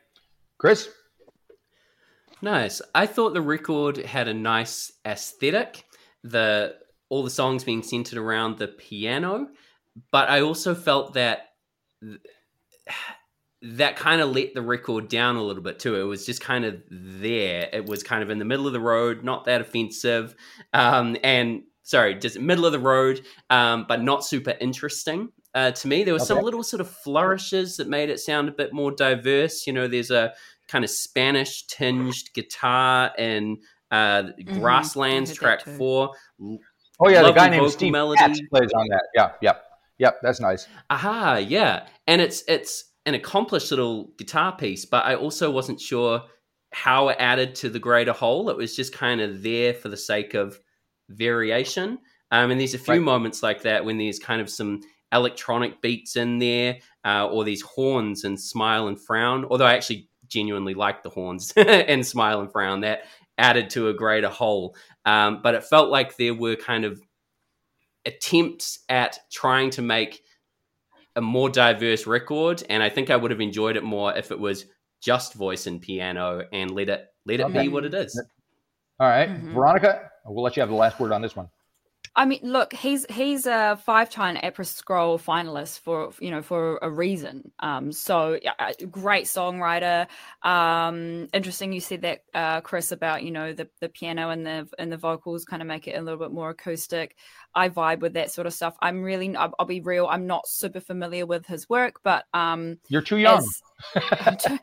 Chris? 0.57 0.89
Nice. 2.41 2.81
I 2.93 3.05
thought 3.05 3.33
the 3.33 3.41
record 3.41 3.97
had 3.97 4.27
a 4.27 4.33
nice 4.33 4.91
aesthetic. 5.05 5.85
The 6.23 6.75
all 7.09 7.23
the 7.23 7.29
songs 7.29 7.63
being 7.63 7.83
centered 7.83 8.17
around 8.17 8.57
the 8.57 8.67
piano, 8.67 9.47
but 10.11 10.29
I 10.29 10.41
also 10.41 10.75
felt 10.75 11.13
that 11.13 11.49
th- 12.01 12.19
that 13.61 13.95
kind 13.95 14.21
of 14.21 14.29
let 14.31 14.53
the 14.53 14.61
record 14.61 15.07
down 15.07 15.37
a 15.37 15.41
little 15.41 15.63
bit 15.63 15.79
too. 15.79 15.95
It 15.95 16.03
was 16.03 16.25
just 16.25 16.41
kind 16.41 16.65
of 16.65 16.81
there. 16.89 17.69
It 17.73 17.85
was 17.85 18.03
kind 18.03 18.21
of 18.21 18.29
in 18.29 18.37
the 18.37 18.45
middle 18.45 18.67
of 18.67 18.73
the 18.73 18.79
road, 18.79 19.23
not 19.23 19.45
that 19.45 19.61
offensive, 19.61 20.35
um, 20.73 21.17
and 21.23 21.63
sorry, 21.83 22.15
just 22.15 22.39
middle 22.39 22.65
of 22.65 22.71
the 22.71 22.79
road, 22.79 23.21
um, 23.49 23.85
but 23.87 24.01
not 24.01 24.25
super 24.25 24.55
interesting. 24.59 25.29
Uh, 25.53 25.71
to 25.71 25.87
me, 25.87 26.03
there 26.03 26.13
was 26.13 26.27
some 26.27 26.41
little 26.41 26.63
sort 26.63 26.81
of 26.81 26.89
flourishes 26.89 27.77
that 27.77 27.87
made 27.87 28.09
it 28.09 28.19
sound 28.19 28.49
a 28.49 28.51
bit 28.51 28.73
more 28.73 28.91
diverse. 28.91 29.65
You 29.65 29.71
know, 29.71 29.87
there's 29.87 30.11
a 30.11 30.33
kind 30.67 30.83
of 30.83 30.89
Spanish 30.89 31.65
tinged 31.67 32.33
guitar 32.33 33.13
in 33.17 33.59
uh, 33.89 34.23
Grasslands 34.45 35.29
heard 35.29 35.35
that 35.35 35.39
track 35.39 35.63
too. 35.63 35.77
four. 35.77 36.11
Oh 36.99 37.09
yeah, 37.09 37.23
the 37.23 37.31
guy 37.31 37.49
named 37.49 37.61
vocal 37.61 37.69
Steve 37.69 37.91
melody. 37.93 38.19
Katz 38.19 38.41
plays 38.49 38.71
on 38.73 38.87
that. 38.89 39.03
Yeah, 39.15 39.31
yep, 39.41 39.64
yep. 39.97 40.17
That's 40.21 40.39
nice. 40.39 40.67
Aha, 40.89 41.37
yeah. 41.37 41.87
And 42.07 42.21
it's 42.21 42.43
it's 42.47 42.91
an 43.05 43.13
accomplished 43.13 43.71
little 43.71 44.09
guitar 44.17 44.55
piece, 44.55 44.85
but 44.85 45.05
I 45.05 45.15
also 45.15 45.51
wasn't 45.51 45.79
sure 45.79 46.23
how 46.73 47.09
it 47.09 47.17
added 47.19 47.55
to 47.55 47.69
the 47.69 47.79
greater 47.79 48.11
whole. 48.13 48.49
It 48.49 48.57
was 48.57 48.75
just 48.75 48.93
kind 48.93 49.21
of 49.21 49.43
there 49.43 49.73
for 49.73 49.89
the 49.89 49.97
sake 49.97 50.33
of 50.33 50.59
variation. 51.09 51.99
Um, 52.31 52.51
and 52.51 52.59
there's 52.59 52.73
a 52.73 52.79
few 52.79 52.95
Right. 52.95 53.01
moments 53.01 53.43
like 53.43 53.61
that 53.63 53.85
when 53.85 53.97
there's 53.97 54.19
kind 54.19 54.41
of 54.41 54.49
some 54.49 54.81
electronic 55.13 55.81
beats 55.81 56.15
in 56.15 56.39
there, 56.39 56.79
uh, 57.05 57.27
or 57.27 57.43
these 57.43 57.61
horns 57.61 58.23
and 58.23 58.39
smile 58.39 58.87
and 58.87 58.99
frown. 58.99 59.45
Although 59.45 59.65
I 59.67 59.73
actually 59.75 60.09
genuinely 60.27 60.73
like 60.73 61.03
the 61.03 61.09
horns 61.09 61.51
and 61.55 62.05
smile 62.05 62.41
and 62.41 62.51
frown, 62.51 62.81
that 62.81 63.03
added 63.37 63.69
to 63.71 63.89
a 63.89 63.93
greater 63.93 64.29
whole. 64.29 64.75
Um, 65.05 65.41
but 65.43 65.53
it 65.53 65.63
felt 65.63 65.89
like 65.89 66.17
there 66.17 66.33
were 66.33 66.55
kind 66.55 66.83
of 66.83 66.99
attempts 68.05 68.79
at 68.89 69.19
trying 69.31 69.69
to 69.71 69.81
make 69.81 70.23
a 71.15 71.21
more 71.21 71.49
diverse 71.49 72.05
record, 72.07 72.63
and 72.69 72.83
I 72.83 72.89
think 72.89 73.09
I 73.09 73.15
would 73.15 73.31
have 73.31 73.41
enjoyed 73.41 73.77
it 73.77 73.83
more 73.83 74.15
if 74.15 74.31
it 74.31 74.39
was 74.39 74.65
just 75.01 75.33
voice 75.33 75.67
and 75.67 75.81
piano 75.81 76.43
and 76.51 76.71
let 76.71 76.89
it 76.89 77.05
let 77.25 77.39
it 77.39 77.45
Okay. 77.47 77.63
be 77.63 77.67
what 77.69 77.85
it 77.85 77.93
is. 77.93 78.21
All 78.99 79.07
right. 79.07 79.29
Mhm. 79.29 79.53
Veronika, 79.53 80.09
we'll 80.25 80.43
let 80.43 80.55
you 80.55 80.61
have 80.61 80.69
the 80.69 80.75
last 80.75 80.99
word 80.99 81.11
on 81.11 81.21
this 81.21 81.35
one. 81.35 81.49
I 82.17 82.23
mean, 82.25 82.39
look, 82.43 82.71
he's 82.73 83.05
he's 83.09 83.45
a 83.45 83.77
five-time 83.83 84.37
APRA 84.37 84.65
Scroll 84.65 85.19
finalist 85.19 85.79
for 85.79 86.11
you 86.19 86.31
know 86.31 86.41
for 86.41 86.79
a 86.81 86.89
reason. 86.89 87.51
Um, 87.59 87.91
so 87.91 88.39
yeah, 88.41 88.71
great 88.89 89.25
songwriter. 89.25 90.07
Um, 90.41 91.27
interesting, 91.33 91.73
you 91.73 91.81
said 91.81 92.03
that, 92.03 92.23
uh, 92.33 92.61
Chris, 92.61 92.93
about 92.93 93.23
you 93.23 93.31
know 93.31 93.51
the 93.51 93.67
the 93.81 93.89
piano 93.89 94.29
and 94.29 94.45
the 94.45 94.67
and 94.79 94.89
the 94.91 94.97
vocals 94.97 95.43
kind 95.43 95.61
of 95.61 95.67
make 95.67 95.87
it 95.89 95.97
a 95.97 96.01
little 96.01 96.19
bit 96.19 96.31
more 96.31 96.51
acoustic. 96.51 97.17
I 97.53 97.67
vibe 97.69 97.99
with 97.99 98.13
that 98.13 98.31
sort 98.31 98.47
of 98.47 98.53
stuff. 98.53 98.75
I'm 98.81 99.01
really, 99.01 99.35
I'll, 99.35 99.53
I'll 99.59 99.65
be 99.65 99.81
real. 99.81 100.07
I'm 100.07 100.27
not 100.27 100.47
super 100.47 100.79
familiar 100.81 101.25
with 101.25 101.45
his 101.45 101.69
work, 101.69 102.01
but 102.03 102.25
um, 102.33 102.77
You're 102.87 103.01
too 103.01 103.17
young. 103.17 103.45
as- 103.95 104.59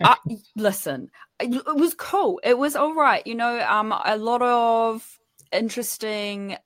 I, 0.00 0.16
listen, 0.56 1.10
it 1.40 1.54
it 1.54 1.76
was 1.76 1.94
cool. 1.94 2.38
It 2.44 2.58
was 2.58 2.76
all 2.76 2.94
right. 2.94 3.26
You 3.26 3.34
know, 3.34 3.60
um, 3.60 3.92
a 4.04 4.16
lot 4.18 4.42
of 4.42 5.18
interesting 5.52 6.56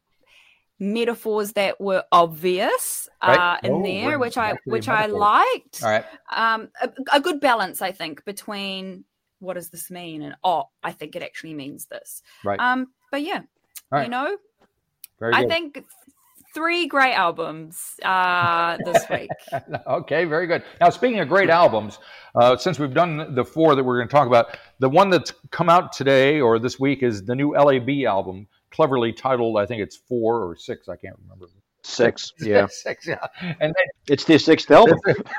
metaphors 0.81 1.53
that 1.53 1.81
were 1.81 2.03
obvious 2.11 3.09
uh, 3.21 3.59
in 3.63 3.73
Oh, 3.73 3.83
there, 3.83 4.19
which 4.19 4.37
I 4.39 4.55
which 4.65 4.89
I 4.89 5.07
liked. 5.07 5.83
All 5.83 5.91
right. 5.91 6.05
Um, 6.35 6.71
a, 6.81 6.91
a 7.13 7.21
good 7.21 7.41
balance, 7.41 7.83
I 7.83 7.93
think, 7.93 8.25
between 8.25 9.05
what 9.39 9.55
does 9.55 9.69
this 9.71 9.91
mean 9.91 10.23
and 10.23 10.35
oh, 10.43 10.65
I 10.83 10.93
think 10.93 11.15
it 11.17 11.23
actually 11.23 11.55
means 11.55 11.87
this. 11.87 12.23
Right. 12.45 12.59
Um, 12.59 12.89
but 13.11 13.23
yeah, 13.23 13.43
right. 13.91 14.05
you 14.05 14.11
know, 14.11 14.37
Very 15.19 15.35
I 15.35 15.43
good. 15.43 15.51
think 15.51 15.85
three 16.55 16.87
great 16.87 17.15
albums 17.15 17.95
uh, 18.05 18.77
this 18.85 19.05
week. 19.09 19.31
okay, 19.87 20.25
very 20.25 20.47
good. 20.47 20.63
Now, 20.81 20.91
speaking 20.91 21.21
of 21.21 21.29
great 21.29 21.51
albums, 21.51 21.99
uh, 22.35 22.57
since 22.57 22.79
we've 22.79 22.95
done 22.95 23.35
the 23.35 23.45
four 23.45 23.75
that 23.75 23.85
we're 23.85 23.99
going 23.99 24.09
to 24.09 24.13
talk 24.13 24.27
about, 24.27 24.57
the 24.79 24.89
one 24.89 25.11
that's 25.11 25.33
come 25.51 25.69
out 25.69 25.93
today 25.93 26.41
or 26.41 26.59
this 26.59 26.79
week 26.81 27.03
is 27.03 27.25
the 27.25 27.35
new 27.35 27.53
LAB 27.55 27.91
album, 28.07 28.47
cleverly 28.71 29.13
titled, 29.13 29.59
I 29.59 29.67
think 29.67 29.83
it's 29.83 29.97
four 29.97 30.49
or 30.49 30.57
six, 30.57 30.89
I 30.89 30.97
can't 30.97 31.17
remember. 31.23 31.47
Six, 31.83 32.33
yeah. 32.41 32.67
six, 32.71 33.07
yeah. 33.07 33.27
And 33.41 33.57
then 33.61 33.75
It's 34.09 34.25
the 34.25 34.39
sixth 34.39 34.71
album. 34.71 34.99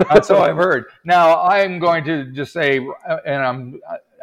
That's 0.09 0.29
all 0.31 0.41
I've 0.41 0.55
heard. 0.55 0.85
Now 1.05 1.41
I'm 1.41 1.79
going 1.79 2.03
to 2.05 2.25
just 2.31 2.51
say, 2.53 2.85
uh, 3.07 3.17
and 3.25 3.43
I'm 3.43 3.79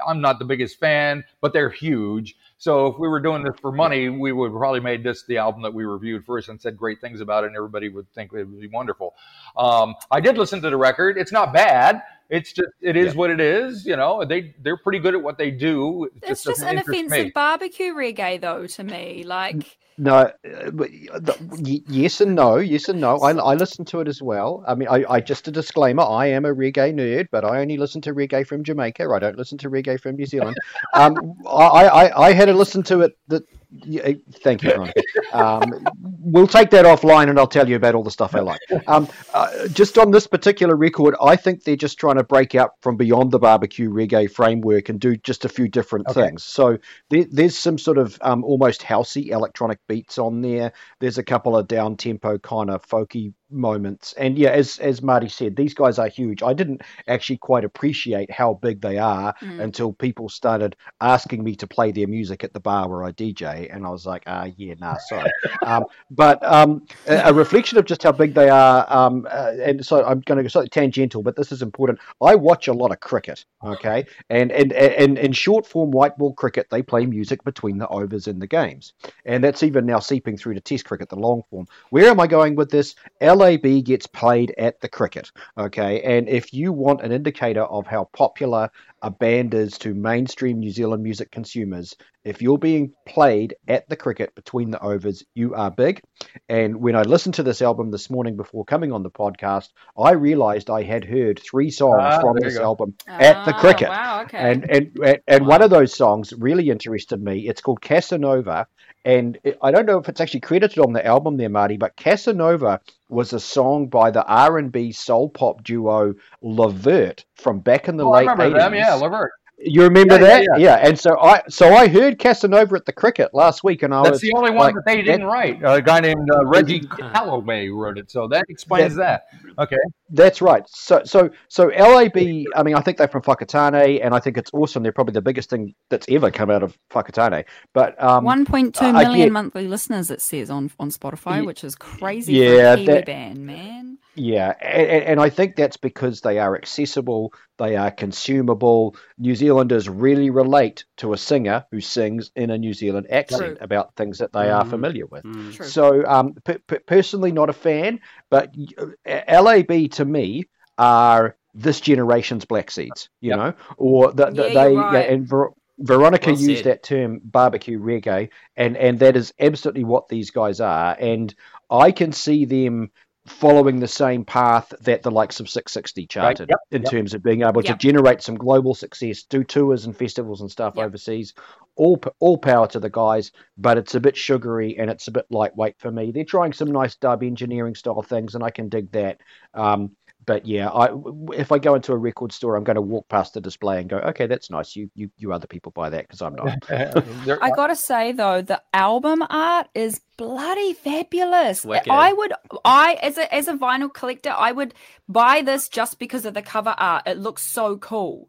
I'm 0.06 0.20
not 0.20 0.38
the 0.38 0.44
biggest 0.44 0.78
fan, 0.78 1.24
but 1.40 1.52
they're 1.52 1.70
huge. 1.70 2.36
So 2.58 2.88
if 2.88 2.98
we 2.98 3.06
were 3.06 3.20
doing 3.20 3.44
this 3.44 3.54
for 3.60 3.70
money, 3.70 4.08
we 4.08 4.32
would 4.32 4.52
probably 4.52 4.80
made 4.80 5.04
this 5.04 5.24
the 5.26 5.38
album 5.38 5.62
that 5.62 5.72
we 5.72 5.84
reviewed 5.84 6.24
first 6.24 6.48
and 6.48 6.60
said 6.60 6.76
great 6.76 7.00
things 7.00 7.20
about 7.20 7.44
it, 7.44 7.48
and 7.48 7.56
everybody 7.56 7.88
would 7.88 8.12
think 8.14 8.32
it 8.32 8.44
would 8.44 8.60
be 8.60 8.68
wonderful. 8.68 9.14
Um, 9.56 9.94
I 10.10 10.20
did 10.20 10.36
listen 10.36 10.60
to 10.62 10.70
the 10.70 10.76
record. 10.76 11.18
It's 11.18 11.32
not 11.32 11.52
bad. 11.52 12.02
It's 12.30 12.52
just 12.52 12.68
it 12.82 12.96
is 12.96 13.14
what 13.14 13.30
it 13.30 13.40
is. 13.40 13.86
You 13.86 13.96
know, 13.96 14.24
they 14.24 14.54
they're 14.62 14.76
pretty 14.76 14.98
good 14.98 15.14
at 15.14 15.22
what 15.22 15.38
they 15.38 15.50
do. 15.50 16.04
It 16.04 16.12
It's 16.16 16.44
just 16.44 16.60
doesn't 16.60 16.68
interest 16.68 16.88
inoffensive 16.88 17.24
me. 17.26 17.32
barbecue 17.34 17.94
reggae, 17.94 18.40
though, 18.40 18.66
to 18.66 18.84
me. 18.84 19.22
Like, 19.24 19.78
No, 19.96 20.14
uh, 20.14 20.30
but 20.70 20.90
the- 20.90 21.82
yes 21.88 22.20
and 22.20 22.34
no, 22.34 22.56
yes 22.56 22.88
and 22.90 23.00
no. 23.00 23.16
I, 23.18 23.32
I 23.32 23.54
listen 23.54 23.84
to 23.86 24.00
it 24.00 24.08
as 24.08 24.20
well. 24.20 24.62
I 24.68 24.74
mean, 24.74 24.88
I, 24.88 25.04
I 25.08 25.20
just 25.20 25.48
a 25.48 25.50
disclaimer: 25.50 26.02
I 26.02 26.26
am 26.26 26.44
a 26.44 26.54
reggae 26.54 26.92
nerd, 26.94 27.28
but 27.32 27.44
I 27.46 27.60
only 27.60 27.78
listen 27.78 28.00
to 28.02 28.12
reggae 28.14 28.46
from 28.46 28.62
Jamaica. 28.62 29.08
I 29.10 29.18
don't 29.18 29.38
listen 29.38 29.56
to 29.58 29.70
reggae 29.70 29.98
from 29.98 30.16
New 30.16 30.26
Zealand. 30.26 30.56
Um, 30.94 31.34
I, 31.48 31.86
I, 31.88 32.26
I 32.28 32.32
had 32.32 32.44
to 32.46 32.52
listen 32.52 32.82
to 32.84 33.00
it. 33.00 33.16
That 33.28 33.42
yeah, 33.70 34.12
thank 34.42 34.62
you, 34.62 34.70
Veronika. 34.70 35.02
Um, 35.32 35.72
we'll 36.20 36.46
take 36.46 36.70
that 36.70 36.86
offline, 36.86 37.28
and 37.28 37.38
I'll 37.38 37.46
tell 37.46 37.68
you 37.68 37.76
about 37.76 37.94
all 37.94 38.02
the 38.02 38.10
stuff 38.10 38.34
I 38.34 38.40
like. 38.40 38.60
Um, 38.86 39.08
uh, 39.34 39.68
just 39.68 39.98
on 39.98 40.10
this 40.10 40.26
particular 40.26 40.74
record, 40.74 41.14
I 41.22 41.36
think 41.36 41.64
they're 41.64 41.76
just 41.76 41.98
trying 41.98 42.16
to 42.16 42.24
break 42.24 42.54
out 42.54 42.72
from 42.80 42.96
beyond 42.96 43.30
the 43.30 43.38
barbecue 43.38 43.90
reggae 43.90 44.30
framework 44.30 44.88
and 44.88 44.98
do 44.98 45.16
just 45.16 45.44
a 45.44 45.48
few 45.48 45.68
different 45.68 46.08
Okay. 46.08 46.22
things. 46.22 46.44
So 46.44 46.78
there, 47.10 47.26
there's 47.30 47.58
some 47.58 47.76
sort 47.78 47.98
of 47.98 48.18
um, 48.22 48.42
almost 48.44 48.80
housey 48.80 49.28
electronic 49.28 49.78
beats 49.86 50.18
on 50.18 50.40
there. 50.40 50.72
There's 51.00 51.18
a 51.18 51.22
couple 51.22 51.56
of 51.56 51.68
down 51.68 51.96
tempo 51.96 52.38
kind 52.38 52.70
of 52.70 52.86
folky 52.86 53.34
moments, 53.50 54.12
and 54.14 54.38
yeah, 54.38 54.50
as 54.50 54.78
as 54.78 55.02
Marty 55.02 55.28
said, 55.28 55.56
these 55.56 55.74
guys 55.74 55.98
are 55.98 56.08
huge. 56.08 56.42
I 56.42 56.52
didn't 56.52 56.82
actually 57.06 57.38
quite 57.38 57.64
appreciate 57.64 58.30
how 58.30 58.54
big 58.54 58.80
they 58.80 58.98
are 58.98 59.34
Mm. 59.42 59.60
until 59.60 59.92
people 59.92 60.28
started 60.28 60.74
asking 61.00 61.44
me 61.44 61.54
to 61.56 61.66
play 61.66 61.92
their 61.92 62.06
music 62.08 62.44
at 62.44 62.52
the 62.52 62.60
bar 62.60 62.88
where 62.88 63.04
I 63.04 63.12
DJ, 63.12 63.68
and 63.72 63.86
I 63.86 63.90
was 63.90 64.04
like, 64.06 64.22
ah, 64.26 64.46
yeah, 64.56 64.74
nah, 64.78 64.96
sorry. 64.98 65.30
um, 65.66 65.84
but 66.10 66.42
um, 66.44 66.86
a, 67.06 67.16
a 67.30 67.32
reflection 67.32 67.78
of 67.78 67.84
just 67.84 68.02
how 68.02 68.12
big 68.12 68.34
they 68.34 68.48
are, 68.48 68.86
um, 68.88 69.26
uh, 69.30 69.52
and 69.62 69.84
so 69.84 70.04
I'm 70.04 70.20
going 70.20 70.36
to 70.38 70.42
go 70.42 70.48
slightly 70.48 70.70
tangential, 70.70 71.22
but 71.22 71.36
this 71.36 71.52
is 71.52 71.62
important. 71.62 71.98
I 72.22 72.34
watch 72.34 72.68
a 72.68 72.72
lot 72.72 72.90
of 72.90 73.00
cricket, 73.00 73.44
okay, 73.64 74.06
and 74.30 74.50
and 74.52 74.72
and 74.72 75.18
in 75.18 75.32
short 75.32 75.66
form 75.66 75.90
white 75.90 76.16
ball 76.18 76.32
cricket, 76.34 76.68
they 76.70 76.82
play 76.82 77.06
music 77.06 77.44
between 77.44 77.78
the 77.78 77.88
overs 77.88 78.26
in 78.26 78.38
the 78.38 78.46
games, 78.46 78.92
and 79.24 79.42
that's 79.42 79.62
even 79.62 79.86
now 79.86 79.98
seeping 80.00 80.36
through 80.36 80.54
to 80.54 80.60
Test 80.60 80.84
cricket, 80.84 81.08
the 81.08 81.16
long 81.16 81.42
form. 81.50 81.66
Where 81.90 82.08
am 82.10 82.20
I 82.20 82.26
going 82.26 82.54
with 82.56 82.70
this? 82.70 82.94
LAB 83.38 83.84
gets 83.84 84.06
played 84.06 84.52
at 84.58 84.80
the 84.80 84.88
cricket, 84.88 85.30
okay, 85.56 86.02
and 86.02 86.28
if 86.28 86.52
you 86.52 86.72
want 86.72 87.02
an 87.02 87.12
indicator 87.12 87.62
of 87.62 87.86
how 87.86 88.04
popular 88.12 88.68
a 89.02 89.10
band 89.10 89.54
is 89.54 89.78
to 89.78 89.94
mainstream 89.94 90.58
New 90.58 90.70
Zealand 90.70 91.02
music 91.02 91.30
consumers. 91.30 91.94
If 92.24 92.42
you're 92.42 92.58
being 92.58 92.92
played 93.06 93.54
at 93.68 93.88
the 93.88 93.96
cricket 93.96 94.34
between 94.34 94.70
the 94.70 94.82
overs, 94.82 95.24
you 95.34 95.54
are 95.54 95.70
big. 95.70 96.02
And 96.48 96.76
when 96.80 96.96
I 96.96 97.02
listened 97.02 97.34
to 97.36 97.42
this 97.42 97.62
album 97.62 97.90
this 97.90 98.10
morning 98.10 98.36
before 98.36 98.64
coming 98.64 98.92
on 98.92 99.02
the 99.02 99.10
podcast, 99.10 99.68
I 99.98 100.12
realized 100.12 100.68
I 100.68 100.82
had 100.82 101.04
heard 101.04 101.38
three 101.40 101.70
songs 101.70 102.02
Ah, 102.02 102.20
from 102.20 102.36
this 102.40 102.58
go. 102.58 102.64
album 102.64 102.94
at 103.08 103.44
the 103.44 103.52
Ah, 103.52 103.60
cricket. 103.60 103.88
Wow, 103.88 104.22
okay. 104.22 104.38
And 104.38 104.70
and 104.70 104.98
and, 105.04 105.18
and 105.26 105.46
one 105.46 105.62
of 105.62 105.70
those 105.70 105.94
songs 105.94 106.32
really 106.36 106.68
interested 106.68 107.22
me. 107.22 107.48
It's 107.48 107.60
called 107.60 107.80
Casanova, 107.80 108.66
and 109.04 109.38
it, 109.44 109.58
I 109.62 109.70
don't 109.70 109.86
know 109.86 109.98
if 109.98 110.08
it's 110.08 110.20
actually 110.20 110.40
credited 110.40 110.78
on 110.80 110.92
the 110.92 111.04
album 111.06 111.36
there, 111.36 111.48
Marty, 111.48 111.76
but 111.76 111.96
Casanova 111.96 112.80
was 113.08 113.32
a 113.32 113.40
song 113.40 113.86
by 113.88 114.10
the 114.10 114.24
R 114.26 114.58
and 114.58 114.70
B 114.70 114.92
soul 114.92 115.30
pop 115.30 115.62
duo 115.64 116.14
Levert 116.42 117.24
from 117.36 117.60
back 117.60 117.88
in 117.88 117.96
the 117.96 118.04
Oh, 118.04 118.12
I 118.12 118.20
late 118.20 118.28
remember 118.30 118.58
80s. 118.58 118.62
Them. 118.90 119.00
Yeah, 119.00 119.06
Levert. 119.06 119.30
You 119.60 119.82
remember 119.82 120.14
Yeah, 120.20 120.20
yeah, 120.38 120.44
that? 120.52 120.60
yeah. 120.60 120.74
And 120.76 120.96
so 120.96 121.18
I 121.18 121.42
so 121.48 121.74
I 121.74 121.88
heard 121.88 122.20
Casanova 122.20 122.76
at 122.76 122.84
the 122.84 122.92
cricket 122.92 123.34
last 123.34 123.64
week, 123.64 123.82
and 123.82 123.92
I 123.92 124.04
That's 124.04 124.12
was 124.12 124.20
the 124.20 124.32
only 124.36 124.50
one 124.52 124.66
like, 124.66 124.74
that 124.76 124.84
they 124.86 125.02
didn't 125.02 125.22
that- 125.22 125.26
write. 125.26 125.60
a 125.64 125.82
guy 125.82 125.98
named 125.98 126.30
uh, 126.32 126.44
Reggie 126.46 126.78
Calloway 126.78 127.68
wrote 127.68 127.98
it, 127.98 128.08
so 128.08 128.28
that 128.28 128.44
explains 128.48 128.94
that. 128.94 129.24
Okay. 129.58 129.74
That's 130.10 130.40
right. 130.40 130.62
So 130.68 131.02
so 131.04 131.30
so 131.48 131.72
LAB. 131.76 132.16
I 132.54 132.62
mean, 132.62 132.76
I 132.76 132.80
think 132.80 132.98
they're 132.98 133.08
from 133.08 133.22
Whakatane, 133.22 134.00
and 134.00 134.14
I 134.14 134.20
think 134.20 134.38
it's 134.38 134.52
awesome. 134.54 134.84
They're 134.84 134.92
probably 134.92 135.14
the 135.14 135.22
biggest 135.22 135.50
thing 135.50 135.74
that's 135.90 136.06
ever 136.08 136.30
come 136.30 136.50
out 136.50 136.62
of 136.62 136.78
Whakatane. 136.92 137.44
But 137.74 138.00
um, 138.00 138.24
1.2 138.24 138.80
I 138.80 138.92
million 138.92 139.26
get- 139.26 139.32
monthly 139.32 139.66
listeners, 139.66 140.08
it 140.12 140.20
says 140.20 140.50
on 140.50 140.70
on 140.78 140.90
Spotify, 140.90 141.40
Ye- 141.40 141.46
which 141.46 141.64
is 141.64 141.74
crazy 141.74 142.34
Yeah, 142.34 142.76
for 142.76 142.80
a 142.82 142.84
that- 142.86 143.06
band, 143.06 143.44
man. 143.44 143.98
Yeah, 144.20 144.52
and, 144.60 145.04
and 145.04 145.20
I 145.20 145.30
think 145.30 145.54
that's 145.54 145.76
because 145.76 146.22
they 146.22 146.40
are 146.40 146.56
accessible, 146.56 147.32
they 147.56 147.76
are 147.76 147.92
consumable. 147.92 148.96
New 149.16 149.36
Zealanders 149.36 149.88
really 149.88 150.30
relate 150.30 150.84
to 150.96 151.12
a 151.12 151.16
singer 151.16 151.66
who 151.70 151.80
sings 151.80 152.32
in 152.34 152.50
a 152.50 152.58
New 152.58 152.72
Zealand 152.72 153.06
accent 153.10 153.58
True. 153.58 153.58
about 153.60 153.94
things 153.94 154.18
that 154.18 154.32
they 154.32 154.50
are 154.50 154.64
Mm, 154.64 154.70
familiar 154.70 155.06
with. 155.06 155.24
mm. 155.24 155.60
So, 155.60 156.04
um, 156.04 156.34
p- 156.44 156.58
p- 156.66 156.78
personally, 156.80 157.30
not 157.30 157.48
a 157.48 157.52
fan, 157.52 158.00
but 158.28 158.54
uh, 158.76 159.20
LAB 159.28 159.88
to 159.92 160.04
me 160.04 160.48
are 160.78 161.36
this 161.54 161.80
generation's 161.80 162.44
Black 162.44 162.72
Seeds, 162.72 163.08
you 163.20 163.30
Yep. 163.30 163.36
know, 163.36 163.54
or 163.76 164.12
the, 164.12 164.30
the, 164.30 164.42
Yeah, 164.42 164.48
they 164.50 164.74
you're 164.74 164.88
right. 164.88 165.12
and 165.12 165.28
Ver- 165.28 165.50
Veronika 165.78 166.32
Well 166.32 166.34
used 166.34 166.64
that 166.64 166.82
term 166.82 167.20
barbecue 167.22 167.78
reggae, 167.78 168.30
and 168.56 168.76
and 168.76 168.98
that 168.98 169.16
is 169.16 169.32
absolutely 169.38 169.84
what 169.84 170.08
these 170.08 170.30
guys 170.32 170.60
are, 170.60 170.96
and 170.98 171.32
I 171.70 171.92
can 171.92 172.12
see 172.12 172.44
them 172.46 172.90
following 173.28 173.80
the 173.80 173.88
same 173.88 174.24
path 174.24 174.72
that 174.80 175.02
the 175.02 175.10
likes 175.10 175.40
of 175.40 175.46
Six60 175.46 176.08
charted 176.08 176.48
Yep, 176.50 176.58
in 176.70 176.82
yep. 176.82 176.90
terms 176.90 177.14
of 177.14 177.22
being 177.22 177.42
able 177.42 177.62
to 177.62 177.74
generate 177.76 178.22
some 178.22 178.36
global 178.36 178.74
success, 178.74 179.22
do 179.22 179.44
tours 179.44 179.84
and 179.86 179.96
festivals 179.96 180.40
and 180.40 180.50
stuff 180.50 180.74
Yep. 180.76 180.86
overseas. 180.86 181.34
All 181.76 182.00
all 182.18 182.38
power 182.38 182.66
to 182.68 182.80
the 182.80 182.90
guys, 182.90 183.30
but 183.56 183.78
it's 183.78 183.94
a 183.94 184.00
bit 184.00 184.16
sugary 184.16 184.76
and 184.78 184.90
it's 184.90 185.06
a 185.06 185.12
bit 185.12 185.26
lightweight 185.30 185.78
for 185.78 185.92
me. 185.92 186.10
They're 186.10 186.24
trying 186.24 186.52
some 186.52 186.72
nice 186.72 186.96
dub 186.96 187.22
engineering 187.22 187.76
style 187.76 188.02
things, 188.02 188.34
and 188.34 188.42
I 188.42 188.50
can 188.50 188.68
dig 188.68 188.90
that. 188.92 189.20
Um, 189.54 189.92
but 190.28 190.46
yeah, 190.46 190.70
I 190.70 190.88
w- 190.88 191.28
if 191.32 191.50
I 191.50 191.58
go 191.58 191.74
into 191.74 191.94
a 191.94 191.96
record 191.96 192.32
store, 192.32 192.54
I'm 192.54 192.62
going 192.62 192.74
to 192.74 192.82
walk 192.82 193.08
past 193.08 193.32
the 193.32 193.40
display 193.40 193.80
and 193.80 193.88
go, 193.88 193.96
okay, 193.96 194.26
that's 194.26 194.50
nice. 194.50 194.76
You 194.76 194.90
you 194.94 195.10
you 195.16 195.32
other 195.32 195.46
people 195.46 195.72
buy 195.72 195.88
that 195.88 196.06
because 196.06 196.20
I'm 196.20 196.34
not. 196.34 196.70
I 197.42 197.50
gotta 197.50 197.74
say 197.74 198.12
though, 198.12 198.42
the 198.42 198.62
album 198.74 199.24
art 199.30 199.68
is 199.74 200.02
bloody 200.18 200.74
fabulous. 200.74 201.64
Wicked. 201.64 201.90
I 201.90 202.12
would, 202.12 202.34
I 202.62 202.98
as 203.02 203.16
a 203.16 203.34
as 203.34 203.48
a 203.48 203.54
vinyl 203.54 203.92
collector, 203.92 204.34
I 204.36 204.52
would 204.52 204.74
buy 205.08 205.40
this 205.40 205.70
just 205.70 205.98
because 205.98 206.26
of 206.26 206.34
the 206.34 206.42
cover 206.42 206.74
art. 206.76 207.04
It 207.06 207.16
looks 207.16 207.42
so 207.42 207.78
cool. 207.78 208.28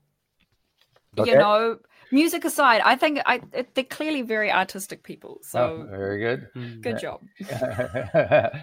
Okay. 1.18 1.32
You 1.32 1.38
know, 1.38 1.80
music 2.12 2.46
aside, 2.46 2.82
I 2.84 2.96
think 2.96 3.20
I 3.26 3.42
it, 3.54 3.76
they're 3.76 3.84
clearly 3.84 4.22
very 4.22 4.52
artistic 4.52 5.04
people. 5.04 5.38
Oh, 5.40 5.44
So 5.44 5.88
very 5.90 6.20
good. 6.20 6.48
Hmm. 6.54 6.82
good 6.82 7.00
job. 7.00 7.22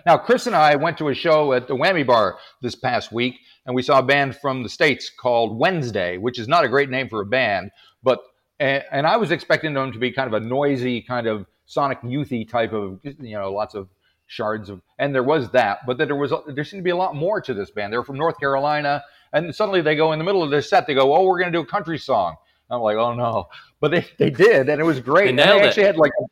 now, 0.06 0.18
Chris 0.18 0.46
and 0.46 0.56
I 0.56 0.76
went 0.76 0.98
to 0.98 1.08
a 1.08 1.14
show 1.14 1.52
at 1.52 1.68
the 1.68 1.74
Whammy 1.74 2.06
Bar 2.06 2.38
this 2.62 2.74
past 2.74 3.12
week, 3.12 3.36
and 3.66 3.74
we 3.74 3.82
saw 3.82 3.98
a 3.98 4.02
band 4.02 4.36
from 4.36 4.62
the 4.62 4.68
States 4.68 5.10
called 5.10 5.58
Wednesday, 5.58 6.18
which 6.18 6.38
is 6.38 6.48
not 6.48 6.64
a 6.64 6.68
great 6.68 6.90
name 6.90 7.08
for 7.08 7.20
a 7.20 7.26
band, 7.26 7.70
but 8.02 8.20
and, 8.58 8.82
and 8.90 9.06
I 9.06 9.16
was 9.16 9.30
expecting 9.30 9.74
them 9.74 9.92
to 9.92 9.98
be 9.98 10.10
kind 10.12 10.32
of 10.32 10.42
a 10.42 10.44
noisy, 10.44 11.02
kind 11.02 11.26
of 11.26 11.46
sonic 11.66 12.00
youthy 12.02 12.48
type 12.48 12.72
of, 12.72 13.00
you 13.02 13.36
know, 13.36 13.52
lots 13.52 13.74
of 13.74 13.88
shards 14.26 14.70
of, 14.70 14.80
and 14.98 15.14
there 15.14 15.22
was 15.22 15.50
that, 15.50 15.80
but 15.86 15.98
that 15.98 16.06
there 16.06 16.16
was 16.16 16.32
there 16.48 16.64
seemed 16.64 16.80
to 16.80 16.84
be 16.84 16.90
a 16.90 16.96
lot 16.96 17.14
more 17.14 17.40
to 17.40 17.54
this 17.54 17.70
band. 17.70 17.92
they're 17.92 18.02
from 18.02 18.16
North 18.16 18.38
Carolina, 18.38 19.02
and 19.32 19.54
suddenly 19.54 19.82
they 19.82 19.94
go 19.94 20.12
in 20.12 20.18
the 20.18 20.24
middle 20.24 20.42
of 20.42 20.50
their 20.50 20.62
set, 20.62 20.86
they 20.86 20.94
go, 20.94 21.14
"Oh, 21.14 21.24
we're 21.24 21.38
going 21.38 21.52
to 21.52 21.58
do 21.58 21.62
a 21.62 21.66
country 21.66 21.98
song." 21.98 22.36
I'm 22.70 22.80
like, 22.80 22.96
"Oh 22.96 23.14
no!" 23.14 23.48
But 23.80 23.90
they, 23.92 24.06
they 24.18 24.30
did, 24.30 24.68
and 24.68 24.80
it 24.80 24.84
was 24.84 25.00
great. 25.00 25.24
They 25.24 25.28
And 25.30 25.36
nailed 25.36 25.60
they 25.60 25.66
it. 25.66 25.68
actually 25.68 25.84
had 25.84 25.96
like 25.96 26.12
a 26.20 26.24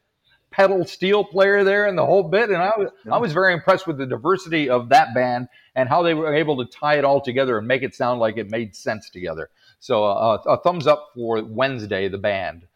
pedal 0.51 0.85
steel 0.85 1.25
player 1.25 1.65
there 1.65 1.87
and 1.87 1.99
the 1.99 2.07
whole 2.07 2.23
bit. 2.23 2.49
And 2.51 2.59
I 2.59 2.73
was, 2.77 2.91
I 3.11 3.19
was 3.19 3.33
very 3.33 3.53
impressed 3.53 3.87
with 3.87 3.99
the 3.99 4.07
diversity 4.07 4.71
of 4.71 4.89
that 4.91 5.15
band 5.15 5.49
and 5.75 5.89
how 5.89 6.03
they 6.03 6.15
were 6.15 6.33
able 6.35 6.57
to 6.65 6.71
tie 6.71 6.97
it 6.97 7.05
all 7.05 7.21
together 7.21 7.59
and 7.59 7.67
make 7.67 7.83
it 7.83 7.95
sound 7.95 8.21
like 8.21 8.37
it 8.37 8.51
made 8.51 8.75
sense 8.77 9.11
together. 9.11 9.51
So 9.81 10.05
uh, 10.05 10.39
a 10.47 10.57
thumbs 10.59 10.87
up 10.87 11.11
for 11.15 11.43
Wednesday, 11.43 12.09
the 12.09 12.19
band. 12.19 12.67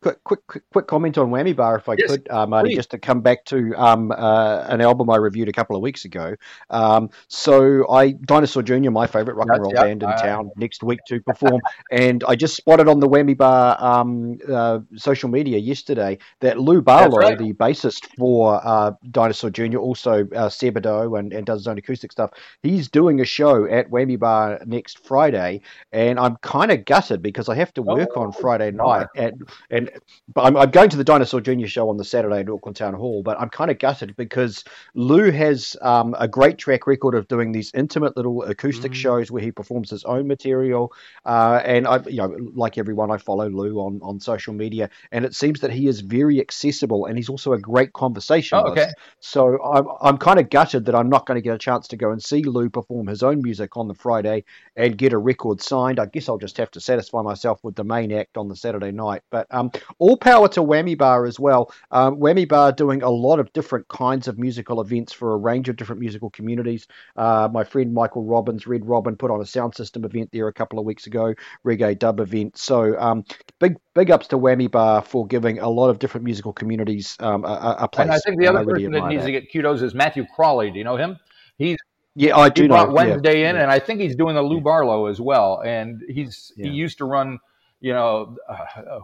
Quick, 0.00 0.22
quick, 0.22 0.46
quick, 0.46 0.62
quick 0.72 0.86
comment 0.86 1.18
on 1.18 1.30
Whammy 1.30 1.56
Bar, 1.56 1.76
if 1.76 1.88
I 1.88 1.96
Yes, 1.98 2.10
could, 2.10 2.28
uh, 2.30 2.46
Marty, 2.46 2.68
please. 2.70 2.76
just 2.76 2.90
to 2.92 2.98
come 2.98 3.20
back 3.20 3.44
to 3.46 3.74
um, 3.76 4.12
uh, 4.12 4.64
an 4.68 4.80
album 4.80 5.10
I 5.10 5.16
reviewed 5.16 5.48
a 5.48 5.52
couple 5.52 5.74
of 5.74 5.82
weeks 5.82 6.04
ago. 6.04 6.36
Um, 6.70 7.10
so, 7.26 7.90
I 7.90 8.12
Dinosaur 8.12 8.62
Jr., 8.62 8.90
my 8.90 9.06
favorite 9.08 9.34
rock 9.34 9.48
and 9.50 9.60
roll 9.60 9.72
yeah, 9.74 9.82
band 9.82 10.02
in 10.04 10.08
I- 10.08 10.22
town, 10.22 10.50
next 10.56 10.84
week 10.84 11.00
to 11.08 11.20
perform, 11.20 11.60
and 11.90 12.22
I 12.28 12.36
just 12.36 12.54
spotted 12.54 12.86
on 12.86 13.00
the 13.00 13.08
Whammy 13.08 13.36
Bar 13.36 13.76
um, 13.82 14.38
uh, 14.48 14.80
social 14.96 15.28
media 15.28 15.58
yesterday 15.58 16.18
that 16.40 16.60
Lou 16.60 16.80
Barlow, 16.80 17.18
right. 17.18 17.36
the 17.36 17.52
bassist 17.54 18.06
for 18.16 18.60
uh, 18.64 18.92
Dinosaur 19.10 19.50
Jr., 19.50 19.78
also 19.78 20.20
uh, 20.34 20.48
Sebadoh 20.48 21.18
and, 21.18 21.32
and 21.32 21.44
does 21.44 21.60
his 21.60 21.66
own 21.66 21.78
acoustic 21.78 22.12
stuff, 22.12 22.30
he's 22.62 22.88
doing 22.88 23.20
a 23.20 23.24
show 23.24 23.64
at 23.68 23.90
Whammy 23.90 24.18
Bar 24.18 24.60
next 24.64 25.04
Friday, 25.04 25.62
and 25.90 26.20
I'm 26.20 26.36
kind 26.36 26.70
of 26.70 26.84
gutted 26.84 27.20
because 27.20 27.48
I 27.48 27.56
have 27.56 27.74
to 27.74 27.82
work 27.82 28.10
Oh, 28.14 28.22
on 28.22 28.32
Friday 28.32 28.70
night 28.70 29.08
at 29.16 29.34
and 29.70 29.87
but 30.32 30.42
I'm, 30.42 30.56
I'm 30.56 30.70
going 30.70 30.90
to 30.90 30.96
the 30.96 31.04
Dinosaur 31.04 31.40
Junior 31.40 31.68
show 31.68 31.88
on 31.90 31.96
the 31.96 32.04
Saturday 32.04 32.40
at 32.40 32.48
Auckland 32.48 32.76
Town 32.76 32.94
Hall. 32.94 33.22
But 33.22 33.40
I'm 33.40 33.50
kind 33.50 33.70
of 33.70 33.78
gutted 33.78 34.16
because 34.16 34.64
Lou 34.94 35.30
has 35.30 35.76
um, 35.82 36.14
a 36.18 36.28
great 36.28 36.58
track 36.58 36.86
record 36.86 37.14
of 37.14 37.28
doing 37.28 37.52
these 37.52 37.70
intimate 37.74 38.16
little 38.16 38.42
acoustic 38.42 38.94
shows 38.94 39.30
where 39.30 39.42
he 39.42 39.50
performs 39.50 39.90
his 39.90 40.04
own 40.04 40.26
material. 40.26 40.92
Uh, 41.24 41.60
and 41.64 41.86
I, 41.86 42.00
you 42.06 42.16
know, 42.16 42.36
like 42.54 42.78
everyone, 42.78 43.10
I 43.10 43.18
follow 43.18 43.48
Lou 43.48 43.78
on 43.78 44.00
on 44.02 44.20
social 44.20 44.54
media, 44.54 44.90
and 45.12 45.24
it 45.24 45.34
seems 45.34 45.60
that 45.60 45.70
he 45.70 45.86
is 45.86 46.00
very 46.00 46.40
accessible, 46.40 47.06
and 47.06 47.16
he's 47.16 47.28
also 47.28 47.52
a 47.52 47.58
great 47.58 47.92
conversationalist. 47.92 48.78
Oh, 48.78 48.82
okay. 48.82 48.92
So 49.20 49.62
I'm 49.62 49.86
I'm 50.00 50.18
kind 50.18 50.38
of 50.38 50.50
gutted 50.50 50.86
that 50.86 50.94
I'm 50.94 51.08
not 51.08 51.26
going 51.26 51.36
to 51.36 51.42
get 51.42 51.54
a 51.54 51.58
chance 51.58 51.88
to 51.88 51.96
go 51.96 52.10
and 52.10 52.22
see 52.22 52.42
Lou 52.42 52.70
perform 52.70 53.06
his 53.06 53.22
own 53.22 53.42
music 53.42 53.76
on 53.76 53.88
the 53.88 53.94
Friday 53.94 54.44
and 54.76 54.96
get 54.96 55.12
a 55.12 55.18
record 55.18 55.60
signed. 55.60 55.98
I 55.98 56.06
guess 56.06 56.28
I'll 56.28 56.38
just 56.38 56.56
have 56.58 56.70
to 56.72 56.80
satisfy 56.80 57.22
myself 57.22 57.60
with 57.62 57.74
the 57.74 57.84
main 57.84 58.12
act 58.12 58.36
on 58.36 58.48
the 58.48 58.56
Saturday 58.56 58.92
night. 58.92 59.22
But 59.30 59.46
um, 59.50 59.70
all 59.98 60.16
power 60.16 60.48
to 60.48 60.60
Whammy 60.62 60.96
Bar 60.96 61.26
as 61.26 61.38
well. 61.38 61.72
Um, 61.90 62.16
Whammy 62.16 62.48
Bar 62.48 62.72
doing 62.72 63.02
a 63.02 63.10
lot 63.10 63.38
of 63.40 63.52
different 63.52 63.88
kinds 63.88 64.28
of 64.28 64.38
musical 64.38 64.80
events 64.80 65.12
for 65.12 65.32
a 65.32 65.36
range 65.36 65.68
of 65.68 65.76
different 65.76 66.00
musical 66.00 66.30
communities. 66.30 66.86
Uh, 67.16 67.48
my 67.52 67.64
friend 67.64 67.92
Michael 67.92 68.24
Robbins, 68.24 68.66
Red 68.66 68.86
Robin, 68.86 69.16
put 69.16 69.30
on 69.30 69.40
a 69.40 69.46
sound 69.46 69.74
system 69.74 70.04
event 70.04 70.30
there 70.32 70.48
a 70.48 70.52
couple 70.52 70.78
of 70.78 70.84
weeks 70.84 71.06
ago, 71.06 71.34
reggae 71.64 71.98
dub 71.98 72.20
event. 72.20 72.56
So 72.56 72.98
um, 72.98 73.24
big 73.58 73.76
big 73.94 74.10
ups 74.10 74.28
to 74.28 74.38
Whammy 74.38 74.70
Bar 74.70 75.02
for 75.02 75.26
giving 75.26 75.58
a 75.58 75.68
lot 75.68 75.88
of 75.90 75.98
different 75.98 76.24
musical 76.24 76.52
communities 76.52 77.16
um, 77.20 77.44
a- 77.44 77.76
a, 77.80 77.88
place. 77.88 78.04
And 78.04 78.12
I 78.12 78.18
think 78.18 78.40
the 78.40 78.46
other 78.46 78.64
really 78.64 78.86
person 78.86 78.92
that 78.92 79.08
needs 79.08 79.24
to 79.24 79.32
get 79.32 79.52
kudos 79.52 79.82
is 79.82 79.94
Matthew 79.94 80.24
Crawley. 80.34 80.70
Do 80.70 80.78
you 80.78 80.84
know 80.84 80.96
him? 80.96 81.18
He's 81.56 81.76
Yeah, 82.14 82.36
I 82.36 82.48
do 82.48 82.62
he 82.62 82.68
know. 82.68 82.74
brought 82.74 82.88
yeah, 82.88 82.94
Wednesday 82.94 83.48
in, 83.48 83.56
yeah. 83.56 83.62
and 83.62 83.70
I 83.70 83.78
think 83.78 84.00
he's 84.00 84.16
doing 84.16 84.34
the 84.34 84.42
Lou 84.42 84.60
Barlow 84.60 85.06
as 85.06 85.20
well. 85.20 85.60
And 85.64 86.02
he's 86.08 86.52
Yeah. 86.56 86.66
he 86.66 86.72
used 86.76 86.98
to 86.98 87.04
run, 87.04 87.38
you 87.80 87.92
know, 87.92 88.36
uh, 88.48 89.00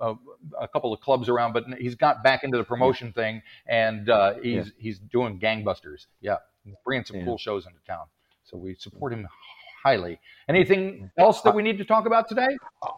uh, 0.00 0.14
a 0.60 0.68
couple 0.68 0.92
of 0.92 1.00
clubs 1.00 1.28
around, 1.28 1.52
but 1.52 1.64
he's 1.78 1.94
got 1.94 2.22
back 2.22 2.44
into 2.44 2.58
the 2.58 2.64
promotion 2.64 3.12
thing, 3.12 3.42
and 3.66 4.08
uh, 4.10 4.34
he's 4.42 4.72
he's 4.78 4.98
doing 4.98 5.38
gangbusters. 5.38 6.06
Yeah, 6.20 6.36
he's 6.64 6.74
bringing 6.84 7.04
some 7.04 7.16
Yeah. 7.18 7.24
cool 7.24 7.38
shows 7.38 7.66
into 7.66 7.78
town. 7.86 8.06
So 8.44 8.56
we 8.56 8.74
support 8.74 9.12
him 9.12 9.26
highly. 9.82 10.18
Anything 10.48 11.10
else 11.16 11.40
that 11.42 11.54
we 11.54 11.62
need 11.62 11.78
to 11.78 11.84
talk 11.84 12.04
about 12.06 12.28
today? 12.28 12.48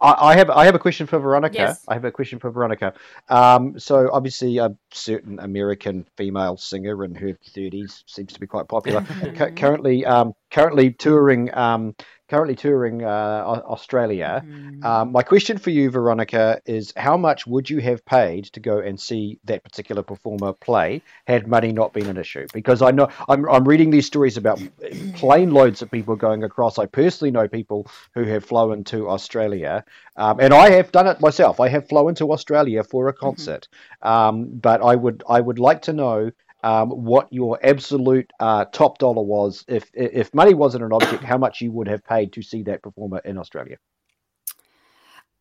I, 0.01 0.15
I 0.19 0.35
have 0.35 0.49
I 0.49 0.65
have 0.65 0.75
a 0.75 0.79
question 0.79 1.05
for 1.07 1.19
Veronika. 1.19 1.55
Yes. 1.55 1.85
I 1.87 1.93
have 1.93 2.03
a 2.05 2.11
question 2.11 2.39
for 2.39 2.49
Veronika. 2.51 2.93
Um, 3.29 3.79
so 3.79 4.09
obviously, 4.11 4.57
a 4.57 4.75
certain 4.91 5.39
American 5.39 6.05
female 6.17 6.57
singer 6.57 7.03
in 7.05 7.15
her 7.15 7.37
thirties 7.53 8.03
seems 8.07 8.33
to 8.33 8.39
be 8.39 8.47
quite 8.47 8.67
popular. 8.67 9.01
Cu- 9.35 9.51
currently, 9.51 10.05
um, 10.05 10.33
currently 10.51 10.91
touring, 10.91 11.53
um, 11.55 11.95
currently 12.33 12.55
touring 12.55 13.03
uh, 13.03 13.43
Au- 13.45 13.73
Australia. 13.73 14.43
Um, 14.81 15.11
my 15.11 15.21
question 15.21 15.57
for 15.59 15.69
you, 15.69 15.89
Veronika, 15.91 16.59
is 16.65 16.91
how 16.97 17.15
much 17.15 17.45
would 17.45 17.69
you 17.69 17.79
have 17.79 18.03
paid 18.05 18.45
to 18.45 18.59
go 18.59 18.79
and 18.79 18.99
see 18.99 19.39
that 19.45 19.63
particular 19.63 20.01
performer 20.01 20.51
play 20.53 21.03
had 21.27 21.47
money 21.47 21.71
not 21.71 21.93
been 21.93 22.07
an 22.07 22.17
issue? 22.17 22.47
Because 22.51 22.81
I 22.81 22.91
know 22.91 23.07
I'm, 23.29 23.47
I'm 23.49 23.67
reading 23.67 23.91
these 23.91 24.07
stories 24.07 24.35
about 24.37 24.59
plane 25.13 25.51
loads 25.51 25.81
of 25.83 25.91
people 25.91 26.15
going 26.15 26.43
across. 26.43 26.79
I 26.79 26.87
personally 26.87 27.31
know 27.31 27.47
people 27.47 27.87
who 28.15 28.23
have 28.23 28.43
flown 28.43 28.83
to 28.85 29.09
Australia, 29.09 29.85
um, 30.17 30.39
and 30.39 30.53
I 30.53 30.71
have 30.71 30.91
done 30.91 31.07
it 31.07 31.21
myself. 31.21 31.59
I 31.59 31.69
have 31.69 31.87
flown 31.87 32.15
to 32.15 32.31
Australia 32.31 32.83
for 32.83 33.07
a 33.09 33.13
concert, 33.13 33.67
um, 34.01 34.47
but 34.49 34.81
I 34.81 34.95
would 34.95 35.23
I 35.29 35.39
would 35.39 35.59
like 35.59 35.83
to 35.83 35.93
know. 35.93 36.31
Um, 36.63 36.89
what 36.89 37.31
your 37.31 37.59
absolute 37.61 38.31
uh, 38.39 38.65
top 38.65 38.97
dollar 38.97 39.21
was 39.21 39.65
if 39.67 39.91
if 39.93 40.33
money 40.33 40.53
wasn't 40.53 40.83
an 40.85 40.93
object, 40.93 41.23
how 41.23 41.37
much 41.37 41.59
you 41.59 41.71
would 41.71 41.87
have 41.87 42.03
paid 42.05 42.31
to 42.33 42.41
see 42.41 42.63
that 42.63 42.81
performer 42.81 43.19
in 43.19 43.37
Australia? 43.37 43.77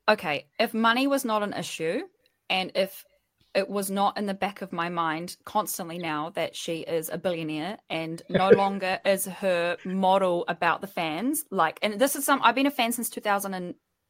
Okay, 0.08 0.46
if 0.58 0.74
money 0.74 1.06
was 1.06 1.24
not 1.24 1.44
an 1.44 1.52
issue, 1.52 2.02
and 2.50 2.72
if 2.74 3.04
it 3.54 3.68
was 3.68 3.90
not 3.90 4.16
in 4.16 4.26
the 4.26 4.34
back 4.34 4.62
of 4.62 4.72
my 4.72 4.88
mind 4.88 5.36
constantly 5.44 5.98
now 5.98 6.30
that 6.30 6.56
she 6.56 6.80
is 6.80 7.10
a 7.10 7.18
billionaire 7.18 7.78
and 7.90 8.22
no 8.28 8.48
longer 8.56 8.98
is 9.04 9.26
her 9.26 9.76
model 9.84 10.44
about 10.48 10.80
the 10.80 10.86
fans, 10.86 11.44
like, 11.50 11.78
and 11.82 12.00
this 12.00 12.16
is 12.16 12.24
some 12.24 12.40
I've 12.42 12.54
been 12.54 12.66
a 12.66 12.70
fan 12.70 12.92
since 12.92 13.10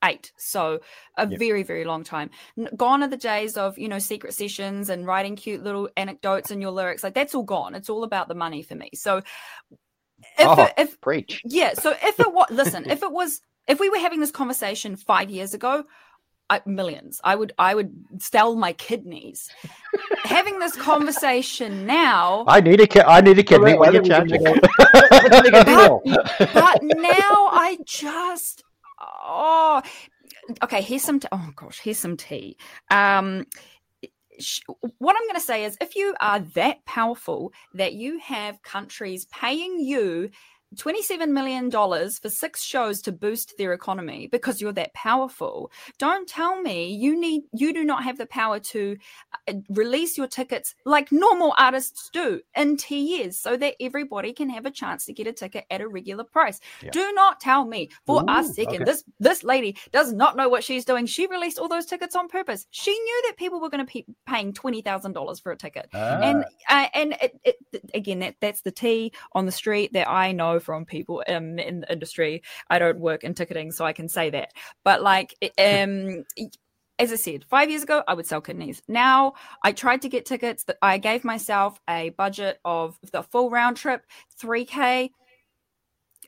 2008, 0.02 0.32
so 0.36 0.80
a 1.16 1.26
Yep. 1.28 1.38
very, 1.38 1.62
very 1.62 1.84
long 1.84 2.04
time. 2.04 2.30
Gone 2.76 3.02
are 3.02 3.08
the 3.08 3.16
days 3.16 3.56
of 3.56 3.78
you 3.78 3.88
know 3.88 3.98
secret 3.98 4.34
sessions 4.34 4.88
and 4.88 5.06
writing 5.06 5.36
cute 5.36 5.62
little 5.62 5.88
anecdotes 5.96 6.50
in 6.50 6.60
your 6.60 6.70
lyrics. 6.72 7.02
Like 7.02 7.14
that's 7.14 7.34
all 7.34 7.42
gone. 7.44 7.74
It's 7.74 7.88
all 7.90 8.04
about 8.04 8.28
the 8.28 8.34
money 8.34 8.62
for 8.62 8.74
me. 8.74 8.90
So 8.94 9.18
if 9.18 10.48
Oh, 10.48 10.64
it- 10.64 10.74
if 10.78 11.00
preach. 11.00 11.42
yeah, 11.44 11.74
so 11.74 11.90
if 12.02 12.18
it 12.20 12.32
was 12.32 12.46
listen, 12.50 12.90
if 12.90 13.02
it 13.02 13.12
was 13.12 13.40
if 13.68 13.78
we 13.80 13.88
were 13.90 13.98
having 13.98 14.20
this 14.20 14.30
conversation 14.32 14.96
five 14.96 15.30
years 15.30 15.54
ago, 15.54 15.84
I, 16.50 16.60
millions. 16.66 17.20
I 17.24 17.34
would 17.36 17.52
I 17.58 17.74
would 17.74 17.92
sell 18.18 18.56
my 18.56 18.72
kidneys. 18.72 19.48
Having 20.24 20.58
this 20.58 20.76
conversation 20.76 21.86
now, 21.86 22.44
I 22.46 22.60
need 22.60 22.80
a 22.80 22.86
ki- 22.86 23.00
I 23.00 23.20
need 23.20 23.38
a 23.38 23.42
kidney. 23.42 23.74
What 23.74 23.88
are 23.88 23.92
you 23.94 24.02
charging? 24.02 24.42
but, 24.78 26.00
but 26.52 26.82
now 26.82 27.48
I 27.52 27.78
just 27.86 28.64
oh 29.22 29.82
okay. 30.62 30.82
Here's 30.82 31.02
some 31.02 31.20
t- 31.20 31.28
oh 31.32 31.50
gosh. 31.56 31.80
Here's 31.80 31.98
some 31.98 32.16
tea. 32.16 32.56
Um, 32.90 33.46
what 34.98 35.16
I'm 35.16 35.26
going 35.26 35.34
to 35.34 35.40
say 35.40 35.64
is, 35.64 35.76
if 35.80 35.94
you 35.96 36.14
are 36.20 36.40
that 36.54 36.84
powerful 36.86 37.52
that 37.74 37.94
you 37.94 38.18
have 38.20 38.62
countries 38.62 39.26
paying 39.26 39.80
you. 39.80 40.30
$27 40.76 41.28
million 41.28 41.70
for 41.70 42.28
six 42.28 42.62
shows 42.62 43.02
to 43.02 43.12
boost 43.12 43.56
their 43.58 43.72
economy 43.72 44.28
because 44.28 44.60
you're 44.60 44.72
that 44.72 44.94
powerful. 44.94 45.70
Don't 45.98 46.28
tell 46.28 46.60
me 46.60 46.94
you 46.94 47.18
need 47.18 47.42
you 47.52 47.72
do 47.72 47.84
not 47.84 48.04
have 48.04 48.18
the 48.18 48.26
power 48.26 48.58
to 48.58 48.96
uh, 49.48 49.54
release 49.70 50.16
your 50.16 50.26
tickets 50.26 50.74
like 50.84 51.12
normal 51.12 51.54
artists 51.58 52.10
do 52.12 52.40
in 52.56 52.76
tiers 52.76 53.38
so 53.38 53.56
that 53.56 53.74
everybody 53.80 54.32
can 54.32 54.48
have 54.48 54.66
a 54.66 54.70
chance 54.70 55.06
to 55.06 55.12
get 55.12 55.26
a 55.26 55.32
ticket 55.32 55.64
at 55.70 55.80
a 55.80 55.88
regular 55.88 56.24
price. 56.24 56.60
Yeah. 56.82 56.90
Do 56.90 57.12
not 57.12 57.40
tell 57.40 57.64
me 57.64 57.90
for 58.06 58.24
a 58.28 58.44
second 58.44 58.82
okay. 58.82 58.84
this 58.84 59.04
this 59.20 59.42
lady 59.44 59.76
does 59.92 60.12
not 60.12 60.36
know 60.36 60.48
what 60.48 60.64
she's 60.64 60.84
doing. 60.84 61.06
She 61.06 61.26
released 61.26 61.58
all 61.58 61.68
those 61.68 61.86
tickets 61.86 62.16
on 62.16 62.28
purpose. 62.28 62.66
She 62.70 62.92
knew 62.92 63.22
that 63.26 63.36
people 63.36 63.60
were 63.60 63.70
going 63.70 63.84
to 63.86 63.92
be 63.92 64.06
paying 64.26 64.52
$20,000 64.52 65.42
for 65.42 65.52
a 65.52 65.56
ticket. 65.56 65.88
And 65.92 66.44
uh, 66.68 66.86
and 66.94 67.16
it, 67.20 67.40
it, 67.44 67.56
again 67.94 68.20
that 68.20 68.36
that's 68.40 68.62
the 68.62 68.70
tea 68.70 69.12
on 69.32 69.46
the 69.46 69.52
street 69.52 69.92
that 69.92 70.08
I 70.08 70.32
know 70.32 70.60
from 70.62 70.84
people 70.84 71.22
um, 71.28 71.58
in 71.58 71.80
the 71.80 71.92
industry. 71.92 72.42
I 72.70 72.78
don't 72.78 73.00
work 73.00 73.24
in 73.24 73.34
ticketing 73.34 73.72
so 73.72 73.84
I 73.84 73.92
can 73.92 74.08
say 74.08 74.30
that. 74.30 74.52
But 74.84 75.02
like 75.02 75.34
um 75.58 76.24
as 76.98 77.10
I 77.10 77.16
said, 77.16 77.44
five 77.48 77.68
years 77.68 77.82
ago, 77.82 78.04
I 78.06 78.14
would 78.14 78.26
sell 78.26 78.40
kidneys. 78.40 78.80
Now, 78.86 79.32
I 79.64 79.72
tried 79.72 80.02
to 80.02 80.08
get 80.08 80.24
tickets. 80.24 80.64
That 80.64 80.76
I 80.82 80.98
gave 80.98 81.24
myself 81.24 81.80
a 81.88 82.10
budget 82.10 82.60
of 82.64 82.98
the 83.12 83.22
full 83.22 83.50
round 83.50 83.76
trip, 83.76 84.04
three 84.38 84.64
k. 84.64 85.10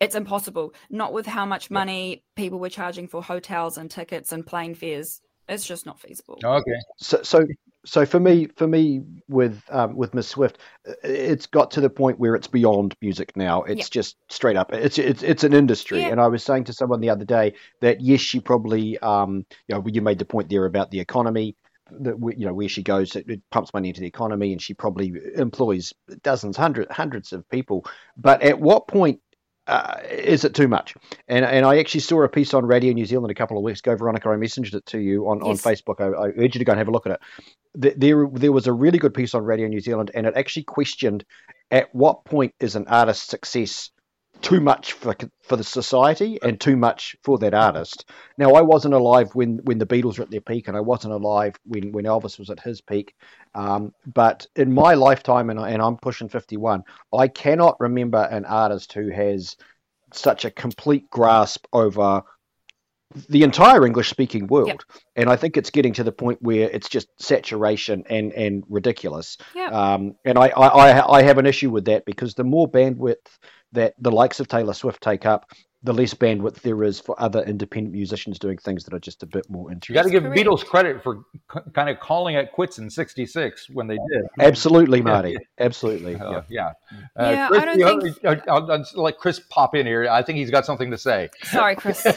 It's 0.01 0.17
impossible. 0.17 0.75
Not 0.91 1.13
with 1.13 1.27
how 1.27 1.47
much 1.47 1.71
money 1.71 2.25
people 2.35 2.59
were 2.59 2.71
charging 2.71 3.07
for 3.07 3.23
hotels 3.23 3.79
and 3.79 3.89
tickets 3.89 4.33
and 4.33 4.45
plane 4.45 4.75
fares. 4.75 5.21
It's 5.49 5.67
just 5.67 5.87
not 5.87 6.01
feasible. 6.01 6.41
Okay. 6.43 6.81
So, 6.97 7.23
so, 7.23 7.47
so 7.85 8.07
for 8.07 8.19
me, 8.21 8.49
for 8.57 8.67
me, 8.67 9.03
with 9.29 9.63
um, 9.71 9.97
with 9.97 10.15
Miss 10.15 10.29
Swift, 10.29 10.59
it's 11.03 11.47
got 11.47 11.71
to 11.73 11.81
the 11.81 11.91
point 11.91 12.19
where 12.19 12.35
it's 12.35 12.47
beyond 12.49 12.95
music 13.01 13.37
now. 13.37 13.63
It's 13.63 13.81
Yeah. 13.89 14.01
just 14.03 14.17
straight 14.29 14.57
up. 14.57 14.73
It's 14.73 14.99
it's 14.99 15.23
it's 15.23 15.45
an 15.45 15.53
industry. 15.53 16.01
Yeah. 16.01 16.09
And 16.09 16.21
I 16.21 16.29
was 16.29 16.43
saying 16.43 16.65
to 16.65 16.73
someone 16.73 17.01
the 17.01 17.11
other 17.11 17.25
day 17.25 17.55
that 17.81 18.01
yes, 18.01 18.21
she 18.21 18.41
probably, 18.41 18.99
um, 18.99 19.45
you 19.69 19.75
know, 19.75 19.85
you 19.87 20.03
made 20.03 20.19
the 20.19 20.25
point 20.25 20.49
there 20.49 20.65
about 20.65 20.91
the 20.91 21.01
economy. 21.01 21.57
That 22.01 22.17
you 22.39 22.47
know 22.47 22.55
where 22.55 22.69
she 22.69 22.83
goes, 22.83 23.15
it, 23.15 23.29
it 23.29 23.43
pumps 23.51 23.75
money 23.75 23.89
into 23.89 24.01
the 24.01 24.07
economy, 24.07 24.53
and 24.53 24.63
she 24.63 24.73
probably 24.73 25.13
employs 25.37 25.93
dozens, 26.23 26.57
hundred, 26.57 26.91
hundreds 26.91 27.33
of 27.35 27.47
people. 27.51 27.85
But 28.17 28.41
at 28.43 28.59
what 28.59 28.89
point 28.89 29.21
uh, 29.67 29.99
is 30.11 30.45
it 30.45 30.55
too 30.55 30.67
much? 30.67 30.95
And 31.29 31.45
and 31.45 31.67
I 31.67 31.79
actually 31.79 32.01
saw 32.01 32.23
a 32.23 32.29
piece 32.29 32.55
on 32.55 32.65
Radio 32.65 32.95
New 32.95 33.05
Zealand 33.05 33.31
a 33.31 33.35
couple 33.35 33.59
of 33.59 33.63
weeks 33.63 33.81
ago, 33.81 33.95
Veronika. 33.97 34.31
I 34.31 34.37
messaged 34.37 34.75
it 34.75 34.87
to 34.87 34.99
you 34.99 35.29
on, 35.29 35.45
Yes. 35.45 35.65
on 35.65 35.73
Facebook. 35.73 36.01
I, 36.01 36.07
I 36.07 36.29
urge 36.29 36.55
you 36.55 36.59
to 36.61 36.65
go 36.65 36.73
and 36.73 36.79
have 36.79 36.89
a 36.89 36.91
look 36.91 37.05
at 37.07 37.13
it. 37.13 37.21
Th- 37.81 37.95
There 37.97 38.29
there 38.33 38.53
was 38.53 38.67
a 38.67 38.73
really 38.73 38.99
good 38.99 39.15
piece 39.15 39.35
on 39.35 39.45
Radio 39.45 39.69
New 39.69 39.81
Zealand, 39.81 40.11
and 40.15 40.27
it 40.27 40.37
actually 40.37 40.65
questioned 40.65 41.25
at 41.71 41.95
what 41.95 42.25
point 42.25 42.55
is 42.61 42.77
an 42.77 42.87
artist's 42.89 43.29
success 43.29 43.91
too 44.43 44.61
much 44.61 44.93
for 44.93 45.15
for 45.43 45.57
the 45.57 45.65
society 45.65 46.39
and 46.43 46.61
too 46.61 46.77
much 46.77 47.17
for 47.23 47.39
that 47.39 47.55
artist. 47.55 48.11
Now, 48.37 48.53
I 48.53 48.61
wasn't 48.61 48.95
alive 48.95 49.35
when 49.35 49.59
when 49.65 49.79
the 49.79 49.87
Beatles 49.87 50.19
were 50.19 50.25
at 50.25 50.31
their 50.31 50.41
peak, 50.41 50.69
and 50.69 50.77
I 50.77 50.81
wasn't 50.81 51.15
alive 51.15 51.55
when 51.65 51.93
when 51.93 52.05
Elvis 52.05 52.39
was 52.39 52.51
at 52.51 52.61
his 52.61 52.81
peak. 52.81 53.15
Um, 53.55 53.93
but 54.07 54.47
in 54.57 54.73
my 54.75 54.95
lifetime, 54.95 55.51
and, 55.51 55.59
I, 55.59 55.71
and 55.71 55.81
I'm 55.81 55.97
pushing 55.97 56.29
51, 56.29 56.83
I 57.17 57.29
cannot 57.29 57.81
remember 57.81 58.19
an 58.19 58.45
artist 58.45 58.93
who 58.93 59.09
has 59.11 59.57
such 60.13 60.45
a 60.45 60.51
complete 60.51 61.09
grasp 61.11 61.67
over 61.73 62.23
the 63.29 63.43
entire 63.43 63.87
English 63.87 64.11
speaking 64.11 64.47
world. 64.47 64.85
And 65.17 65.29
I 65.31 65.37
think 65.37 65.57
it's 65.57 65.71
getting 65.71 65.93
to 65.95 66.05
the 66.05 66.13
point 66.13 66.41
where 66.43 66.69
it's 66.71 66.89
just 66.89 67.09
saturation 67.21 68.05
and, 68.11 68.33
and 68.33 68.65
ridiculous. 68.69 69.37
Yep. 69.55 69.73
Um, 69.73 70.17
and 70.25 70.39
I, 70.39 70.49
I, 70.49 70.67
I- 70.91 71.13
I 71.19 71.23
have 71.23 71.39
an 71.39 71.47
issue 71.47 71.71
with 71.71 71.85
that 71.87 72.05
because 72.05 72.35
the 72.35 72.45
more 72.45 72.69
bandwidth 72.71 73.17
that 73.73 73.95
the 73.99 74.11
likes 74.11 74.41
of 74.41 74.49
Taylor 74.49 74.75
Swift 74.75 75.03
take 75.03 75.27
up, 75.27 75.51
the 75.85 75.93
less 75.93 76.15
bandwidth 76.15 76.55
there 76.63 76.83
is 76.83 76.99
for 76.99 77.15
other 77.23 77.43
independent 77.43 77.95
musicians 77.95 78.39
doing 78.39 78.57
things 78.59 78.85
that 78.85 78.95
are 78.95 78.99
just 78.99 79.23
a 79.23 79.27
bit 79.27 79.49
more 79.51 79.71
interesting. 79.71 79.95
You 79.95 80.03
got 80.03 80.09
to 80.09 80.17
interesting. 80.17 80.45
give 80.45 80.53
Beatles 80.53 80.65
credit 80.67 81.03
for 81.03 81.25
c- 81.53 81.61
kind 81.75 81.89
of 81.91 82.01
calling 82.01 82.35
it 82.37 82.51
quits 82.53 82.79
in 82.79 82.89
'66 82.91 83.69
when 83.71 83.87
they 83.87 83.97
did. 84.11 84.25
Absolutely, 84.41 85.03
Marty. 85.13 85.37
Absolutely. 85.61 86.17
Uh, 86.17 86.43
yeah. 86.49 86.73
yeah. 87.19 87.31
Yeah, 87.31 87.49
Chris, 87.49 87.61
I 87.63 87.65
don't 87.67 87.79
you- 88.05 88.13
think- 88.13 88.49
I'll, 88.49 88.63
I'll- 88.71 88.73
I'll 88.97 89.03
let 89.03 89.19
Chris 89.19 89.41
pop 89.51 89.75
in 89.75 89.87
here. 89.87 90.09
I 90.11 90.23
think 90.23 90.39
he's 90.39 90.51
got 90.51 90.65
something 90.67 90.91
to 90.91 90.99
say. 90.99 91.29
Sorry, 91.45 91.77
Chris. 91.77 92.07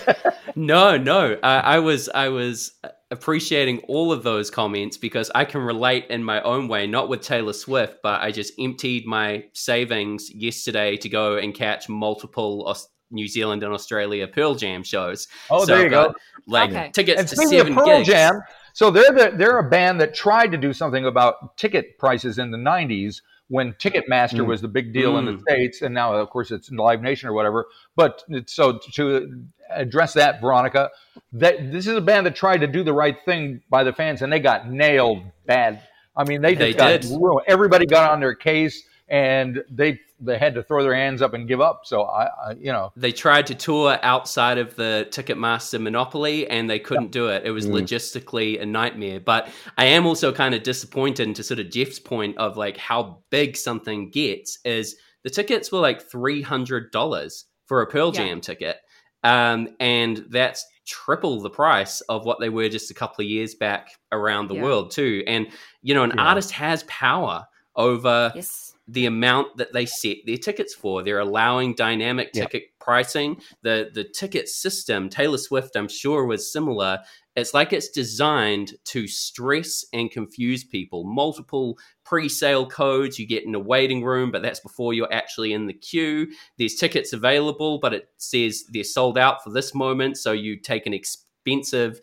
No, 0.56 0.98
no. 0.98 1.34
Uh, 1.34 1.62
I 1.64 1.78
was 1.80 2.10
I 2.10 2.30
was 2.30 2.72
appreciating 3.12 3.80
all 3.88 4.12
of 4.12 4.24
those 4.24 4.50
comments 4.50 4.98
because 4.98 5.30
I 5.36 5.46
can 5.46 5.62
relate 5.62 6.08
in 6.10 6.24
my 6.24 6.42
own 6.42 6.68
way, 6.68 6.88
not 6.88 7.10
with 7.10 7.22
Taylor 7.22 7.54
Swift, 7.54 7.98
but 8.02 8.22
I 8.22 8.32
just 8.32 8.54
emptied 8.60 9.06
my 9.06 9.44
savings 9.54 10.32
yesterday 10.34 10.98
to 10.98 11.10
go 11.10 11.38
and 11.38 11.54
catch 11.54 11.90
multiple 11.90 12.64
Aus- 12.68 12.90
New 13.12 13.28
Zealand 13.28 13.64
and 13.64 13.74
Australia 13.74 14.28
Pearl 14.28 14.56
Jam 14.56 14.84
shows. 14.84 15.28
Oh, 15.50 15.60
So 15.62 15.66
there 15.68 15.80
you 15.80 15.86
I've 15.86 15.92
got, 15.92 16.08
go. 16.14 16.16
Like 16.48 16.70
Okay. 16.72 16.92
tickets 16.94 17.20
And 17.20 17.28
to 17.30 17.36
speaking 17.36 17.58
seven 17.60 17.72
of 17.74 17.78
Pearl 17.80 17.98
gigs. 17.98 18.08
Jam, 18.08 18.42
so 18.74 18.92
they're 18.92 19.12
the, 19.12 19.32
they're 19.36 19.58
a 19.60 19.70
band 19.70 20.00
that 20.02 20.14
tried 20.14 20.52
to 20.52 20.58
do 20.58 20.74
something 20.74 21.06
about 21.06 21.58
ticket 21.58 21.98
prices 21.98 22.38
in 22.40 22.52
the 22.52 22.58
'90s 22.58 23.22
when 23.50 23.72
Ticketmaster 23.74 24.42
Mm. 24.42 24.46
was 24.48 24.62
the 24.62 24.68
big 24.68 24.92
deal 24.94 25.18
in 25.18 25.26
the 25.26 25.32
Mm. 25.34 25.42
states, 25.42 25.82
and 25.82 25.94
now 25.96 26.14
of 26.14 26.30
course 26.30 26.52
it's 26.52 26.70
Live 26.70 27.02
Nation 27.02 27.30
or 27.30 27.34
whatever. 27.34 27.66
But 27.96 28.24
it's- 28.30 28.52
so 28.54 28.78
to 28.94 29.46
address 29.70 30.14
that, 30.14 30.42
Veronika, 30.42 30.90
that 31.34 31.72
this 31.72 31.88
is 31.88 31.96
a 31.96 32.02
band 32.02 32.26
that 32.26 32.36
tried 32.36 32.58
to 32.60 32.68
do 32.68 32.84
the 32.84 32.94
right 32.94 33.18
thing 33.26 33.62
by 33.70 33.84
the 33.84 33.94
fans, 33.94 34.22
and 34.22 34.32
they 34.32 34.40
got 34.40 34.70
nailed 34.70 35.24
bad. 35.46 35.82
I 36.16 36.24
mean, 36.24 36.42
they 36.42 36.56
just 36.56 36.60
They 36.60 36.74
got 36.74 37.02
did. 37.02 37.12
ruined. 37.12 37.46
Everybody 37.48 37.86
got 37.86 38.12
on 38.12 38.20
their 38.20 38.34
case, 38.36 38.84
and 39.08 39.64
they 39.70 40.00
they 40.20 40.38
had 40.38 40.56
to 40.56 40.64
throw 40.64 40.82
their 40.84 40.96
hands 40.96 41.22
up 41.22 41.34
and 41.36 41.48
give 41.48 41.62
up. 41.62 41.82
So 41.86 42.04
I, 42.04 42.26
I 42.26 42.52
you 42.60 42.72
know, 42.72 42.92
They 42.96 43.12
tried 43.12 43.46
to 43.48 43.56
tour 43.56 44.00
outside 44.02 44.58
of 44.58 44.76
the 44.76 45.08
Ticketmaster 45.12 45.80
monopoly 45.80 46.50
and 46.50 46.68
they 46.70 46.80
couldn't 46.80 47.12
do 47.12 47.28
it. 47.28 47.44
It 47.46 47.52
was 47.52 47.68
Mm. 47.68 47.74
logistically 47.82 48.60
a 48.62 48.66
nightmare. 48.66 49.20
But 49.20 49.50
I 49.78 49.86
am 49.86 50.06
also 50.08 50.34
kind 50.34 50.56
of 50.56 50.64
disappointed 50.64 51.36
to 51.36 51.44
sort 51.44 51.60
of 51.60 51.70
Jeff's 51.70 52.00
point 52.00 52.38
of 52.38 52.58
like 52.58 52.78
how 52.78 53.20
big 53.30 53.56
something 53.56 54.10
gets 54.10 54.58
is 54.66 54.96
the 55.24 55.30
tickets 55.30 55.72
were 55.72 55.80
like 55.80 56.02
$300 56.10 57.44
for 57.66 57.82
a 57.82 57.88
Pearl 57.88 58.12
Yeah. 58.14 58.26
Jam 58.26 58.42
ticket. 58.42 58.78
Um, 59.24 59.70
and 59.80 60.26
that's 60.30 60.66
triple 60.86 61.42
the 61.42 61.50
price 61.50 62.02
of 62.02 62.26
what 62.26 62.40
they 62.40 62.50
were 62.50 62.70
just 62.70 62.92
a 62.92 62.94
couple 62.94 63.24
of 63.24 63.30
years 63.30 63.56
back 63.56 63.90
around 64.12 64.48
the 64.48 64.56
Yeah. 64.56 64.64
world 64.64 64.92
too. 64.92 65.24
And, 65.28 65.48
you 65.82 65.94
know, 65.94 66.04
an 66.04 66.14
Yeah. 66.16 66.24
artist 66.24 66.52
has 66.52 66.84
power 66.84 67.46
over 67.76 68.32
yes. 68.36 68.67
The 68.88 69.06
amount 69.06 69.58
that 69.58 69.74
they 69.74 69.86
set 69.86 70.18
their 70.26 70.38
tickets 70.38 70.74
for. 70.74 71.04
They're 71.04 71.20
allowing 71.20 71.76
dynamic 71.76 72.30
Yeah. 72.34 72.44
ticket 72.44 72.64
pricing. 72.80 73.42
The 73.62 73.90
the 73.94 74.06
ticket 74.06 74.48
system, 74.48 75.10
Taylor 75.10 75.38
Swift, 75.38 75.76
I'm 75.76 75.90
sure 75.90 76.26
was 76.26 76.52
similar. 76.52 77.00
It's 77.36 77.54
like 77.54 77.72
it's 77.74 77.90
designed 77.90 78.74
to 78.86 79.08
stress 79.08 79.86
and 79.94 80.10
confuse 80.10 80.64
people. 80.64 81.04
Multiple 81.04 81.78
pre-sale 82.04 82.66
codes 82.66 83.20
you 83.20 83.28
get 83.28 83.44
in 83.46 83.54
a 83.54 83.60
waiting 83.60 84.04
room, 84.04 84.32
but 84.32 84.42
that's 84.42 84.62
before 84.62 84.94
you're 84.94 85.12
actually 85.14 85.54
in 85.54 85.68
the 85.68 85.74
queue. 85.74 86.28
There's 86.58 86.76
tickets 86.76 87.14
available, 87.14 87.78
but 87.80 87.94
it 87.94 88.10
says 88.18 88.64
they're 88.72 88.84
sold 88.84 89.18
out 89.20 89.44
for 89.44 89.52
this 89.52 89.76
moment, 89.76 90.18
so 90.18 90.32
you 90.32 90.56
take 90.58 90.88
an 90.88 90.94
expensive 90.94 92.00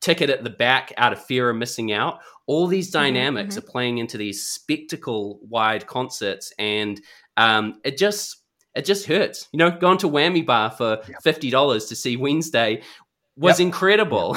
ticket 0.00 0.30
at 0.30 0.42
the 0.42 0.50
back 0.50 0.92
out 0.96 1.12
of 1.12 1.22
fear 1.24 1.50
of 1.50 1.56
missing 1.56 1.92
out. 1.92 2.20
All 2.48 2.66
these 2.66 2.88
mm-hmm, 2.88 3.04
dynamics 3.04 3.54
mm-hmm. 3.54 3.64
are 3.64 3.70
playing 3.70 3.98
into 3.98 4.18
these 4.18 4.42
spectacle 4.42 5.38
wide 5.42 5.86
concerts, 5.86 6.52
and 6.58 7.00
um, 7.36 7.80
it 7.84 7.96
just 7.96 8.42
it 8.74 8.84
just 8.84 9.06
hurts. 9.06 9.48
You 9.52 9.58
know, 9.58 9.70
going 9.70 9.98
to 9.98 10.08
Whammy 10.08 10.44
Bar 10.44 10.72
for 10.72 11.00
fifty 11.22 11.50
dollars 11.50 11.86
to 11.86 11.94
see 11.94 12.16
Wednesday 12.16 12.82
was 13.36 13.60
incredible. 13.60 14.36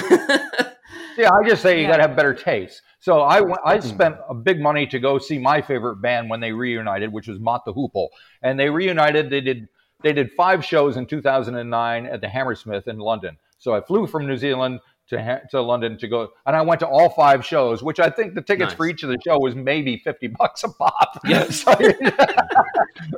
Yeah, 1.17 1.29
I 1.33 1.47
just 1.47 1.61
say 1.61 1.77
you 1.77 1.83
Yeah. 1.83 1.91
got 1.91 1.97
to 1.97 2.01
have 2.03 2.15
better 2.15 2.33
taste. 2.33 2.81
So 2.99 3.21
I 3.21 3.41
I 3.65 3.77
hmm. 3.77 3.87
spent 3.87 4.15
a 4.29 4.33
big 4.33 4.61
money 4.61 4.87
to 4.87 4.99
go 4.99 5.17
see 5.17 5.37
my 5.37 5.61
favorite 5.61 5.97
band 5.97 6.29
when 6.29 6.39
they 6.39 6.51
reunited, 6.51 7.11
which 7.11 7.27
was 7.27 7.39
Mott 7.39 7.65
the 7.65 7.73
Hoople, 7.73 8.09
and 8.41 8.59
they 8.59 8.69
reunited. 8.69 9.29
They 9.29 9.41
did 9.41 9.67
they 10.03 10.13
did 10.13 10.31
five 10.31 10.63
shows 10.65 10.97
in 10.97 11.05
2009 11.05 12.05
at 12.05 12.21
the 12.21 12.29
Hammersmith 12.29 12.87
in 12.87 12.97
London. 12.97 13.37
So 13.59 13.75
I 13.75 13.81
flew 13.81 14.07
from 14.07 14.25
New 14.25 14.37
Zealand 14.37 14.79
to 15.11 15.23
ha- 15.23 15.39
to 15.51 15.61
London 15.61 15.97
to 15.99 16.07
go, 16.07 16.29
and 16.45 16.55
I 16.55 16.61
went 16.63 16.79
to 16.81 16.87
all 16.87 17.09
five 17.09 17.45
shows, 17.45 17.81
which 17.83 17.99
I 17.99 18.09
think 18.09 18.33
the 18.35 18.41
tickets 18.41 18.71
Nice. 18.71 18.77
for 18.77 18.87
each 18.87 19.03
of 19.03 19.09
the 19.09 19.17
show 19.23 19.39
was 19.39 19.53
maybe 19.55 19.97
fifty 19.97 20.27
bucks 20.27 20.63
a 20.63 20.69
pop. 20.69 21.19
Yeah. 21.25 21.45
So- 21.51 21.75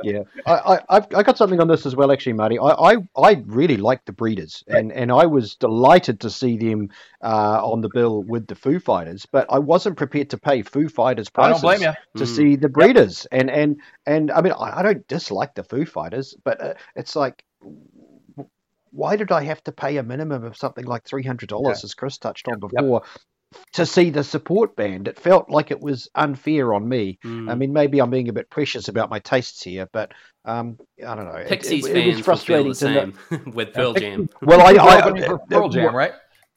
Yeah, 0.04 0.24
I, 0.46 0.54
I, 0.54 0.80
I've 0.90 1.06
I 1.16 1.24
got 1.24 1.38
something 1.38 1.60
on 1.60 1.68
this 1.68 1.86
as 1.86 1.96
well, 1.96 2.12
actually, 2.12 2.34
Marty. 2.34 2.58
I, 2.60 2.68
I, 2.70 2.96
I 3.18 3.44
really 3.46 3.78
like 3.78 4.06
the 4.06 4.12
Breeders, 4.12 4.64
and, 4.68 4.92
and 4.92 5.12
I 5.12 5.26
was 5.26 5.56
delighted 5.56 6.22
to 6.22 6.30
see 6.30 6.58
them 6.58 6.90
uh, 7.22 7.60
on 7.66 7.82
the 7.82 7.90
bill 7.94 8.24
with 8.24 8.48
the 8.48 8.56
Foo 8.56 8.80
Fighters, 8.80 9.26
but 9.26 9.46
I 9.50 9.60
wasn't 9.60 9.98
prepared 9.98 10.30
to 10.32 10.38
pay 10.38 10.62
Foo 10.62 10.88
Fighters 10.90 11.30
I 11.36 11.50
don't 11.50 11.60
prices 11.62 11.62
blame 11.62 11.82
you. 11.82 12.20
to 12.20 12.24
Mm. 12.24 12.36
see 12.36 12.56
the 12.56 12.70
Breeders, 12.70 13.26
and 13.32 13.50
and 13.50 13.82
and 14.06 14.32
I 14.32 14.42
mean, 14.42 14.54
I, 14.54 14.80
I 14.80 14.84
don't 14.84 15.08
dislike 15.08 15.56
the 15.56 15.64
Foo 15.64 15.86
Fighters, 15.86 16.36
but 16.44 16.62
uh, 16.62 16.74
it's 16.96 17.16
like. 17.16 17.44
Why 18.94 19.16
did 19.16 19.32
I 19.32 19.44
have 19.44 19.64
to 19.64 19.72
pay 19.72 19.98
a 19.98 20.04
minimum 20.04 20.44
of 20.44 20.56
something 20.56 20.86
like 20.86 21.04
three 21.04 21.24
hundred 21.24 21.50
dollars, 21.50 21.80
Okay. 21.80 21.86
as 21.86 21.94
Chris 21.96 22.18
touched 22.20 22.48
on 22.48 22.60
before, 22.60 23.02
to 23.74 23.86
see 23.86 24.12
the 24.12 24.24
support 24.24 24.76
band? 24.76 25.08
It 25.08 25.20
felt 25.20 25.50
like 25.50 25.72
it 25.72 25.82
was 25.82 26.08
unfair 26.16 26.74
on 26.74 26.88
me. 26.88 27.18
Mm. 27.26 27.52
I 27.52 27.56
mean, 27.56 27.74
maybe 27.74 28.00
I'm 28.00 28.12
being 28.12 28.30
a 28.30 28.34
bit 28.34 28.50
precious 28.52 28.88
about 28.88 29.10
my 29.10 29.18
tastes 29.20 29.64
here, 29.64 29.90
but 29.92 30.14
um, 30.46 30.78
I 31.06 31.16
don't 31.16 31.26
know. 31.26 31.44
Pixies 31.48 31.86
it, 31.88 31.98
it, 31.98 32.04
fans 32.04 32.16
was 32.18 32.26
frustrating 32.26 32.74
feel 32.76 32.90
the 32.90 33.14
same 33.40 33.52
with 33.54 33.74
Pearl 33.74 33.94
Jam. 33.94 34.30
Well, 34.42 34.62
I, 34.62 34.74
I, 34.74 35.02
opening 35.02 35.24
for 35.24 35.40
Pearl 35.50 35.70
Jam, 35.70 35.96
right? 35.96 36.14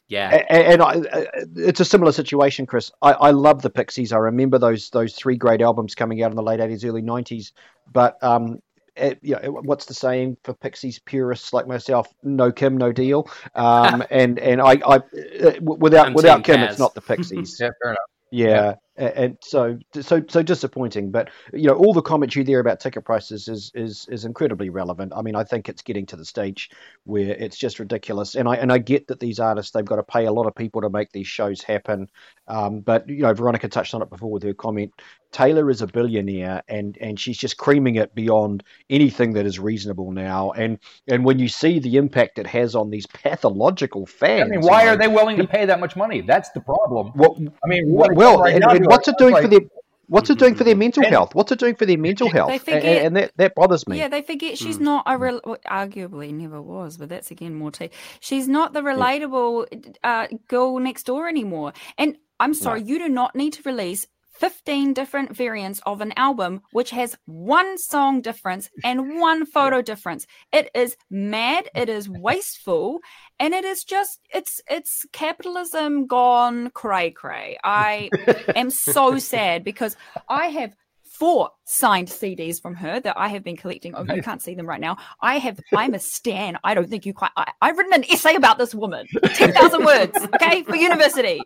Yeah. 0.09 0.31
a- 0.35 0.55
a- 0.55 0.73
and 0.73 0.83
I, 0.83 0.93
uh, 0.95 1.25
it's 1.57 1.81
a 1.81 1.85
similar 1.85 2.13
situation, 2.13 2.67
Chris. 2.67 2.93
I, 3.03 3.13
I 3.13 3.31
love 3.33 3.63
the 3.63 3.71
Pixies. 3.71 4.13
I 4.13 4.19
remember 4.19 4.59
those 4.59 4.91
those 4.91 5.15
three 5.15 5.37
great 5.37 5.61
albums 5.63 5.95
coming 5.95 6.23
out 6.23 6.31
in 6.31 6.37
the 6.37 6.43
late 6.43 6.61
'80s, 6.61 6.85
early 6.85 7.03
'90s. 7.03 7.53
But 7.93 8.23
um, 8.23 8.61
it, 8.97 9.19
you 9.23 9.37
know, 9.37 9.61
what's 9.63 9.87
the 9.87 9.95
saying 9.95 10.37
for 10.45 10.55
Pixies 10.55 10.99
purists 10.99 11.53
like 11.53 11.67
myself? 11.67 12.09
No 12.23 12.51
Kim, 12.53 12.77
no 12.77 12.93
deal. 12.93 13.29
Um, 13.55 14.03
and 14.11 14.39
and 14.39 14.61
I, 14.61 14.81
I 14.87 14.97
uh, 14.97 15.53
without 15.61 16.07
I'm 16.07 16.15
without 16.15 16.45
Kim, 16.45 16.61
Kaz. 16.61 16.71
it's 16.71 16.79
not 16.79 16.95
the 16.95 17.01
Pixies. 17.03 17.59
Yeah, 17.61 17.71
fair 17.83 17.91
enough. 17.93 17.99
Yeah, 18.33 18.75
a- 18.99 19.19
and 19.19 19.39
so 19.41 19.79
so 20.01 20.23
so 20.29 20.43
disappointing. 20.43 21.11
But 21.13 21.31
you 21.53 21.69
know, 21.69 21.75
all 21.75 21.93
the 21.93 22.03
commentary 22.03 22.45
there 22.45 22.59
about 22.59 22.81
ticket 22.81 23.05
prices 23.05 23.47
is 23.49 23.71
is 23.75 24.07
is 24.11 24.25
incredibly 24.25 24.69
relevant. 24.69 25.13
I 25.15 25.23
mean, 25.23 25.37
I 25.37 25.45
think 25.45 25.69
it's 25.69 25.83
getting 25.83 26.07
to 26.07 26.17
the 26.17 26.25
stage 26.25 26.71
where 27.05 27.31
it's 27.31 27.57
just 27.57 27.79
ridiculous. 27.79 28.35
And 28.35 28.49
I 28.49 28.57
and 28.57 28.73
I 28.73 28.79
get 28.79 29.07
that 29.09 29.21
these 29.21 29.39
artists 29.39 29.71
they've 29.73 29.85
got 29.85 29.97
to 29.97 30.03
pay 30.03 30.25
a 30.27 30.33
lot 30.33 30.47
of 30.47 30.55
people 30.57 30.81
to 30.83 30.91
make 30.91 31.13
these 31.13 31.29
shows 31.29 31.63
happen. 31.63 32.09
Um, 32.49 32.81
but 32.81 33.09
you 33.09 33.23
know, 33.23 33.35
Veronika 33.35 33.69
touched 33.69 33.95
on 33.95 34.03
it 34.03 34.11
before 34.11 34.31
with 34.31 34.43
her 34.45 34.55
comment. 34.55 34.93
Taylor 35.33 35.69
is 35.71 35.83
a 35.83 35.87
billionaire, 35.87 36.63
and 36.69 36.97
and 37.01 37.19
she's 37.19 37.37
just 37.37 37.57
creaming 37.57 37.97
it 37.97 38.15
beyond 38.15 38.63
anything 38.89 39.33
that 39.35 39.47
is 39.47 39.59
reasonable 39.59 40.13
now. 40.13 40.53
And 40.53 40.79
and 41.09 41.25
when 41.25 41.39
you 41.39 41.49
see 41.49 41.79
the 41.79 41.97
impact 41.97 42.39
it 42.39 42.47
has 42.47 42.75
on 42.75 42.91
these 42.91 43.07
pathological 43.07 44.07
fans, 44.07 44.45
I 44.45 44.49
mean, 44.49 44.61
why 44.61 44.85
know, 44.85 44.93
are 44.93 44.97
they 44.97 45.09
willing 45.09 45.37
to 45.39 45.47
pay 45.47 45.67
that 45.67 45.81
much 45.81 45.97
money? 45.97 46.21
That's 46.21 46.51
the 46.51 46.61
problem. 46.61 47.09
What, 47.15 47.37
I 47.65 47.69
mean, 47.69 47.93
well, 47.93 48.09
what- 48.09 48.17
well 48.17 48.41
right 48.41 48.55
and, 48.55 48.65
and 48.65 48.87
what's 48.87 49.09
it 49.09 49.19
doing 49.19 49.35
for 49.35 49.43
like- 49.43 49.51
their 49.51 49.61
what's 50.09 50.31
it 50.31 50.39
doing 50.39 50.55
for 50.55 50.65
their 50.65 50.77
mental 50.77 51.03
And- 51.05 51.13
health? 51.13 51.35
What's 51.35 51.53
it 51.53 51.59
doing 51.59 51.75
for 51.75 51.87
their 51.87 51.99
mental 51.99 52.31
health? 52.31 52.51
A- 52.53 52.59
forget- 52.59 52.85
and, 52.85 53.07
and 53.07 53.17
that 53.17 53.33
that 53.37 53.55
bothers 53.55 53.87
me. 53.89 53.99
Yeah, 53.99 54.09
they 54.09 54.23
forget 54.23 54.59
she's 54.59 54.79
not 54.81 55.05
a 55.07 55.19
real, 55.19 55.41
well, 55.45 55.59
arguably 55.69 56.33
never 56.33 56.61
was, 56.61 56.97
but 56.97 57.09
that's 57.09 57.31
again 57.31 57.55
more 57.55 57.71
tea. 57.71 57.91
She's 58.21 58.49
not 58.49 58.73
the 58.73 58.81
relatable 58.81 59.97
uh, 60.05 60.27
girl 60.49 60.79
next 60.79 61.05
door 61.05 61.29
anymore. 61.29 61.73
And 61.99 62.17
I'm 62.39 62.55
sorry, 62.55 62.83
you 62.83 62.99
do 62.99 63.09
not 63.09 63.35
need 63.35 63.55
to 63.55 63.63
release 63.65 64.07
15 64.39 64.93
different 64.93 65.35
variants 65.35 65.81
of 65.87 66.01
an 66.01 66.13
album 66.17 66.63
which 66.73 66.91
has 66.91 67.17
one 67.25 67.79
song 67.79 68.21
difference 68.21 68.71
and 68.85 69.21
one 69.21 69.47
photo 69.47 69.83
difference. 69.83 70.27
It 70.53 70.71
is 70.75 70.97
mad, 71.11 71.69
it 71.75 71.89
is 71.89 72.09
wasteful, 72.09 73.01
and 73.39 73.55
it 73.55 73.65
is 73.65 73.85
just 73.85 74.21
it's 74.33 74.61
it's 74.69 75.07
capitalism 75.13 76.07
gone 76.07 76.71
cray 76.71 77.11
cray. 77.11 77.59
I 77.65 78.11
am 78.57 78.71
so 78.71 79.19
sad 79.19 79.65
because 79.65 79.97
I 80.29 80.47
have 80.47 80.77
four 81.19 81.51
signed 81.65 82.09
CDs 82.09 82.61
from 82.61 82.75
her 82.75 83.01
that 83.01 83.17
I 83.17 83.29
have 83.29 83.43
been 83.43 83.57
collecting. 83.57 83.95
Oh, 83.95 84.05
you 84.15 84.23
can't 84.23 84.43
see 84.43 84.55
them 84.55 84.67
right 84.67 84.81
now. 84.81 84.99
I 85.21 85.39
have. 85.39 85.59
I'm 85.75 85.95
a 85.95 85.99
stan. 85.99 86.59
I 86.63 86.75
don't 86.75 86.89
think 86.89 87.07
you 87.07 87.15
quite. 87.15 87.31
I, 87.37 87.53
I've 87.63 87.79
written 87.79 87.95
an 87.95 88.05
essay 88.11 88.35
about 88.35 88.59
this 88.59 88.75
woman, 88.75 89.07
ten 89.35 89.53
thousand 89.53 89.85
words. 89.85 90.17
Okay, 90.35 90.63
for 90.63 90.77
university. 90.77 91.41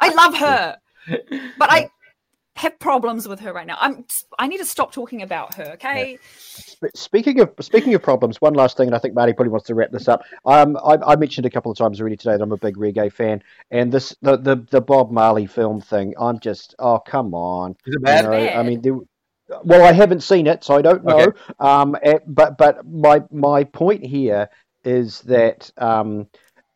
I 0.00 0.14
love 0.14 0.36
her, 0.36 0.76
but 1.58 1.70
I 1.70 1.90
have 2.58 2.78
problems 2.78 3.28
with 3.28 3.40
her 3.40 3.52
right 3.52 3.66
now. 3.66 3.76
I'm. 3.80 4.04
I 4.38 4.46
need 4.46 4.58
to 4.58 4.64
stop 4.64 4.92
talking 4.92 5.22
about 5.22 5.54
her. 5.54 5.72
Okay. 5.74 6.18
But 6.80 6.96
speaking 6.96 7.40
of 7.40 7.52
speaking 7.60 7.94
of 7.94 8.02
problems, 8.02 8.40
one 8.40 8.54
last 8.54 8.76
thing, 8.76 8.88
and 8.88 8.94
I 8.94 8.98
think 8.98 9.14
Marty 9.14 9.32
probably 9.32 9.50
wants 9.50 9.66
to 9.68 9.74
wrap 9.74 9.90
this 9.90 10.08
up. 10.08 10.22
Um, 10.44 10.76
I, 10.84 10.98
I 11.06 11.16
mentioned 11.16 11.46
a 11.46 11.50
couple 11.50 11.70
of 11.70 11.78
times 11.78 12.00
already 12.00 12.16
today 12.16 12.36
that 12.36 12.42
I'm 12.42 12.52
a 12.52 12.56
big 12.56 12.76
reggae 12.76 13.12
fan, 13.12 13.42
and 13.70 13.92
this 13.92 14.14
the 14.22 14.36
the, 14.36 14.56
the 14.70 14.80
Bob 14.80 15.10
Marley 15.10 15.46
film 15.46 15.80
thing. 15.80 16.14
I'm 16.18 16.40
just 16.40 16.74
oh 16.78 16.98
come 16.98 17.32
on. 17.34 17.76
Is 17.86 17.94
it 17.94 18.02
bad? 18.02 18.24
You 18.24 18.30
know, 18.30 18.60
I 18.60 18.62
mean, 18.62 18.82
there, 18.82 18.98
well, 19.64 19.84
I 19.84 19.92
haven't 19.92 20.22
seen 20.22 20.46
it, 20.46 20.64
so 20.64 20.74
I 20.74 20.82
don't 20.82 21.04
know. 21.04 21.18
Okay. 21.18 21.38
Um, 21.60 21.96
eh, 22.02 22.18
but 22.26 22.58
but 22.58 22.86
my 22.86 23.22
my 23.30 23.64
point 23.64 24.04
here 24.04 24.48
is 24.84 25.20
that 25.22 25.70
um, 25.76 26.26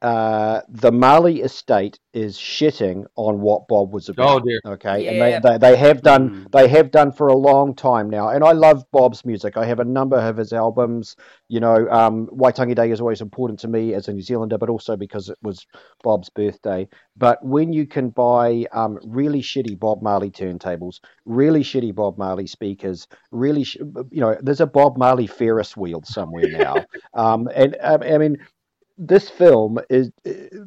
uh, 0.02 0.60
the 0.68 0.90
Marley 0.90 1.42
estate 1.42 1.98
is 2.12 2.36
shitting 2.36 3.04
on 3.16 3.40
what 3.40 3.68
Bob 3.68 3.94
was 3.94 4.08
about. 4.08 4.28
Oh 4.28 4.40
dear. 4.40 4.60
Okay, 4.66 5.04
Yeah. 5.04 5.10
and 5.10 5.44
they, 5.44 5.50
they 5.50 5.58
they 5.58 5.76
have 5.76 6.02
done 6.02 6.30
Mm. 6.30 6.50
they 6.52 6.68
have 6.68 6.90
done 6.90 7.12
for 7.12 7.28
a 7.28 7.36
long 7.36 7.74
time 7.74 8.10
now, 8.10 8.28
and 8.28 8.42
I 8.44 8.52
love 8.52 8.84
Bob's 8.90 9.24
music. 9.24 9.56
I 9.56 9.64
have 9.64 9.78
a 9.80 9.84
number 9.84 10.16
of 10.16 10.36
his 10.36 10.52
albums. 10.52 11.14
You 11.48 11.60
know, 11.60 11.88
um, 11.90 12.26
Waitangi 12.28 12.74
Day 12.74 12.90
is 12.90 13.00
always 13.00 13.20
important 13.20 13.60
to 13.60 13.68
me 13.68 13.94
as 13.94 14.08
a 14.08 14.12
New 14.12 14.22
Zealander, 14.22 14.58
but 14.58 14.68
also 14.68 14.96
because 14.96 15.28
it 15.28 15.38
was 15.42 15.64
Bob's 16.02 16.28
birthday. 16.30 16.88
But 17.16 17.44
when 17.44 17.72
you 17.72 17.86
can 17.86 18.10
buy 18.10 18.66
um, 18.72 18.98
really 19.04 19.40
shitty 19.40 19.78
Bob 19.78 20.02
Marley 20.02 20.30
turntables, 20.30 21.00
really 21.26 21.62
shitty 21.62 21.94
Bob 21.94 22.18
Marley 22.18 22.46
speakers, 22.46 23.06
really, 23.30 23.64
sh- 23.64 23.76
you 24.10 24.20
know, 24.20 24.36
there's 24.40 24.60
a 24.60 24.66
Bob 24.66 24.98
Marley 24.98 25.26
Ferris 25.28 25.76
wheel 25.76 26.02
somewhere 26.04 26.48
now, 26.48 26.84
um, 27.14 27.48
and 27.54 27.76
um, 27.80 28.02
I 28.02 28.18
mean 28.18 28.38
this 28.98 29.28
film 29.28 29.78
is, 29.90 30.10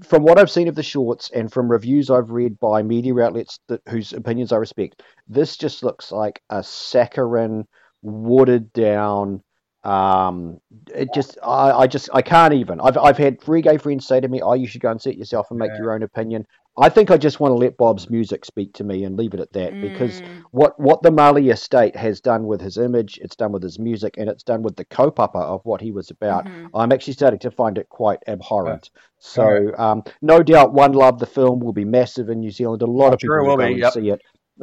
from 0.03 0.23
what 0.23 0.39
I've 0.39 0.51
seen 0.51 0.67
of 0.67 0.76
the 0.76 0.84
shorts 0.84 1.30
and 1.32 1.51
from 1.51 1.69
reviews 1.71 2.09
I've 2.09 2.32
read 2.32 2.59
by 2.59 2.84
media 2.84 3.17
outlets 3.19 3.59
that 3.67 3.82
whose 3.88 4.13
opinions 4.13 4.51
I 4.51 4.57
respect, 4.57 5.03
this 5.28 5.57
just 5.57 5.84
looks 5.84 6.11
like 6.11 6.41
a 6.49 6.63
saccharine, 6.63 7.65
watered 8.01 8.73
down. 8.73 9.41
Um, 9.84 10.59
it 10.93 11.13
just, 11.13 11.38
I, 11.43 11.71
I 11.71 11.88
just, 11.88 12.09
I 12.13 12.21
can't 12.21 12.53
even. 12.53 12.82
I've, 12.82 12.97
I've 12.97 13.17
had 13.17 13.39
three 13.39 13.61
gay 13.61 13.78
friends 13.78 14.07
say 14.07 14.19
to 14.19 14.28
me, 14.28 14.41
"Oh, 14.41 14.53
you 14.53 14.65
should 14.65 14.82
go 14.82 14.89
and 14.89 14.99
see 15.01 15.11
it 15.11 15.17
yourself 15.17 15.47
and 15.51 15.59
make 15.59 15.71
Yeah. 15.71 15.80
your 15.80 15.93
own 15.93 16.01
opinion." 16.03 16.45
I 16.78 16.89
think 16.89 17.09
I 17.09 17.17
just 17.17 17.39
want 17.39 17.51
to 17.51 17.55
let 17.55 17.78
Bob's 17.78 18.09
music 18.09 18.43
speak 18.43 18.73
to 18.73 18.84
me 18.84 19.05
and 19.05 19.15
leave 19.17 19.34
it 19.34 19.39
at 19.39 19.53
that 19.53 19.80
because 19.80 20.21
Mm. 20.21 20.26
what 20.51 20.78
what 20.80 21.01
the 21.03 21.11
Marley 21.11 21.49
estate 21.49 21.95
has 21.95 22.19
done 22.19 22.47
with 22.47 22.59
his 22.59 22.78
image, 22.78 23.17
it's 23.21 23.36
done 23.36 23.51
with 23.53 23.63
his 23.63 23.80
music, 23.80 24.15
and 24.17 24.30
it's 24.30 24.43
done 24.43 24.61
with 24.61 24.76
the 24.76 24.86
kaupapa 24.86 25.39
of 25.41 25.61
what 25.65 25.80
he 25.82 25.91
was 25.91 26.11
about. 26.11 26.45
Mhm. 26.45 26.69
I'm 26.73 26.91
actually 26.91 27.13
starting 27.13 27.39
to 27.39 27.51
find 27.51 27.78
it 27.78 27.88
quite 27.89 28.19
abhorrent. 28.28 28.89
So, 29.19 29.43
Okay. 29.45 29.76
um, 29.78 30.03
no 30.21 30.43
doubt, 30.43 30.73
One 30.73 30.91
Love, 30.91 31.19
the 31.19 31.26
film, 31.26 31.59
will 31.61 31.73
be 31.73 31.86
massive 31.86 32.30
in 32.30 32.39
New 32.41 32.51
Zealand. 32.51 32.82
A 32.82 32.86
lot 32.86 33.07
I'm 33.07 33.13
of 33.13 33.19
people 33.19 33.36
sure 33.36 33.43
will 33.43 33.57
will 33.57 33.67
be, 33.73 33.80
yep. 33.80 33.93
see 33.93 34.09
it. 34.09 34.21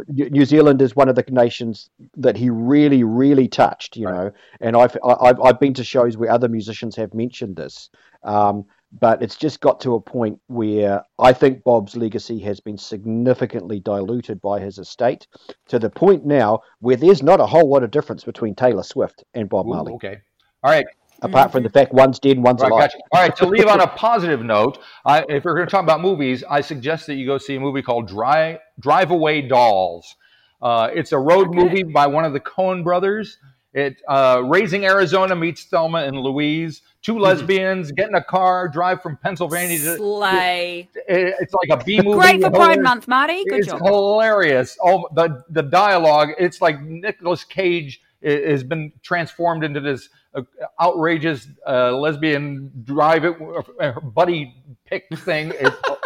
New 0.09 0.29
New 0.31 0.45
Zealand 0.47 0.81
is 0.81 0.97
one 0.97 1.09
of 1.11 1.17
the 1.17 1.25
nations 1.31 1.91
that 2.17 2.37
he 2.37 2.49
really, 2.51 3.05
really 3.05 3.47
touched, 3.49 3.97
you 3.97 4.07
Right. 4.07 4.15
know. 4.25 4.31
And 4.61 4.77
I've 4.77 4.97
I- 5.05 5.29
I've 5.29 5.41
I've 5.41 5.61
been 5.61 5.75
to 5.75 5.85
shows 5.85 6.17
where 6.17 6.31
other 6.31 6.49
musicians 6.49 6.97
have 6.97 7.13
mentioned 7.15 7.57
this, 7.57 7.91
um, 8.23 8.65
but 9.01 9.23
it's 9.23 9.37
just 9.37 9.61
got 9.61 9.81
to 9.81 9.95
a 9.95 10.01
point 10.01 10.39
where 10.49 11.03
I 11.19 11.33
think 11.33 11.65
Bob's 11.65 11.97
legacy 11.97 12.39
has 12.41 12.61
been 12.61 12.77
significantly 12.79 13.81
diluted 13.81 14.41
by 14.41 14.61
his 14.61 14.79
estate, 14.79 15.27
to 15.69 15.79
the 15.79 15.91
point 15.91 16.27
now 16.27 16.61
where 16.81 16.97
there's 16.97 17.23
not 17.23 17.41
a 17.41 17.47
whole 17.47 17.69
lot 17.71 17.83
of 17.83 17.91
difference 17.91 18.25
between 18.25 18.55
Taylor 18.55 18.83
Swift 18.83 19.25
and 19.35 19.49
Bob 19.49 19.67
Ooh, 19.67 19.71
Marley, 19.71 19.93
okay. 19.95 20.19
All 20.63 20.71
right. 20.71 20.87
apart 21.23 21.53
from 21.53 21.63
the 21.63 21.71
fact 21.71 21.93
one's 21.93 22.19
dead 22.19 22.37
and 22.37 22.45
one's 22.45 22.61
All 22.63 22.69
right, 22.69 22.73
alive. 22.73 22.91
gotcha. 22.91 22.99
All 23.13 23.23
right, 23.23 23.37
to 23.37 23.47
leave 23.47 23.67
on 23.67 23.81
a 23.81 23.87
positive 23.97 24.43
note, 24.45 24.79
I, 25.07 25.25
if 25.29 25.45
we're 25.45 25.55
going 25.55 25.67
to 25.67 25.71
talk 25.71 25.83
about 25.83 26.01
movies, 26.01 26.45
I 26.49 26.61
suggest 26.61 27.07
that 27.07 27.15
you 27.15 27.27
go 27.27 27.39
see 27.39 27.57
a 27.57 27.61
movie 27.61 27.83
called 27.83 28.09
Drive 28.09 28.59
Drive 28.79 29.11
Away 29.11 29.43
Dolls. 29.43 30.15
Uh, 30.61 30.91
it's 30.95 31.13
a 31.13 31.19
road 31.19 31.49
Okay. 31.49 31.63
movie 31.63 31.83
by 31.83 32.07
one 32.07 32.25
of 32.25 32.33
the 32.33 32.41
Coen 32.41 32.85
brothers. 32.85 33.39
It 33.75 34.03
uh, 34.09 34.43
Raising 34.45 34.85
Arizona 34.85 35.35
meets 35.35 35.65
Thelma 35.65 35.99
and 36.05 36.17
Louise. 36.19 36.83
Two 37.01 37.19
lesbians 37.19 37.91
get 37.91 38.09
in 38.09 38.15
a 38.15 38.23
car, 38.23 38.69
drive 38.69 39.03
from 39.03 39.17
Pennsylvania 39.17 39.77
to. 39.79 39.97
Slay. 39.97 40.89
it- 40.95 41.35
It's 41.41 41.55
like 41.55 41.81
a 41.81 41.83
B 41.85 42.01
movie. 42.01 42.19
Great 42.19 42.43
for 42.43 42.51
Pride 42.51 42.61
hilarious. 42.61 42.83
Month, 42.85 43.09
Marty. 43.09 43.45
Good 43.45 43.59
it's 43.61 43.69
job. 43.69 43.81
hilarious. 43.83 44.77
Oh, 44.85 45.09
the 45.15 45.43
the 45.51 45.63
dialogue. 45.63 46.31
It's 46.39 46.61
like 46.61 46.81
Nicolas 46.83 47.45
Cage 47.45 48.01
has 48.23 48.63
been 48.63 48.93
transformed 49.03 49.65
into 49.65 49.81
this 49.81 50.09
uh, 50.35 50.43
outrageous 50.81 51.49
uh, 51.67 51.91
lesbian 51.97 52.71
drive 52.85 53.25
it 53.25 53.37
uh, 53.81 53.99
buddy 54.01 54.55
pick 54.87 55.07
thing. 55.19 55.53
It's, 55.59 55.77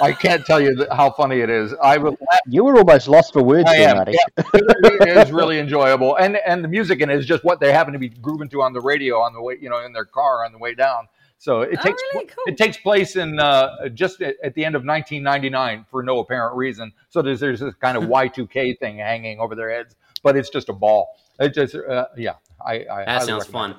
I 0.00 0.12
can't 0.12 0.44
tell 0.44 0.60
you 0.60 0.74
th- 0.76 0.88
how 0.90 1.10
funny 1.10 1.40
it 1.40 1.50
is. 1.50 1.74
I 1.82 1.96
was 1.98 2.14
You 2.46 2.64
were 2.64 2.76
almost 2.78 3.08
lost 3.08 3.32
for 3.32 3.42
words 3.42 3.68
I 3.68 3.76
there, 3.78 3.88
am. 3.90 3.96
Marty. 3.96 4.12
Yeah, 4.12 4.44
it 4.54 5.16
is 5.26 5.32
really 5.32 5.58
enjoyable, 5.58 6.16
and 6.16 6.36
and 6.46 6.62
the 6.64 6.68
music 6.68 7.00
in 7.00 7.10
it 7.10 7.18
is 7.18 7.26
just 7.26 7.44
what 7.44 7.60
they 7.60 7.72
happen 7.72 7.92
to 7.92 7.98
be 7.98 8.08
grooving 8.08 8.48
to 8.50 8.62
on 8.62 8.72
the 8.72 8.80
radio 8.80 9.20
on 9.20 9.32
the 9.32 9.42
way, 9.42 9.56
you 9.60 9.68
know, 9.70 9.84
in 9.84 9.92
their 9.92 10.04
car 10.04 10.44
on 10.44 10.52
the 10.52 10.58
way 10.58 10.74
down. 10.74 11.08
So 11.38 11.60
it 11.60 11.78
Oh, 11.78 11.82
takes 11.82 12.02
really? 12.14 12.26
Cool. 12.28 12.44
it 12.46 12.56
takes 12.56 12.76
place 12.78 13.14
in 13.16 13.38
uh, 13.38 13.88
just 13.90 14.22
at, 14.22 14.36
at 14.42 14.54
the 14.54 14.64
end 14.64 14.74
of 14.74 14.84
1999 14.84 15.84
for 15.90 16.02
no 16.02 16.18
apparent 16.20 16.56
reason. 16.56 16.92
So 17.10 17.20
there's 17.22 17.40
there's 17.40 17.60
this 17.60 17.74
kind 17.74 17.96
of 17.96 18.04
Y2K 18.10 18.78
thing 18.78 18.98
hanging 18.98 19.38
over 19.38 19.54
their 19.54 19.70
heads, 19.70 19.96
but 20.22 20.36
it's 20.36 20.48
just 20.50 20.68
a 20.68 20.72
ball. 20.72 21.16
It 21.38 21.52
just 21.54 21.74
uh, 21.74 22.06
yeah, 22.16 22.34
I, 22.64 22.86
I 22.90 23.04
That 23.04 23.22
sounds 23.24 23.46
fun. 23.46 23.72
it. 23.72 23.76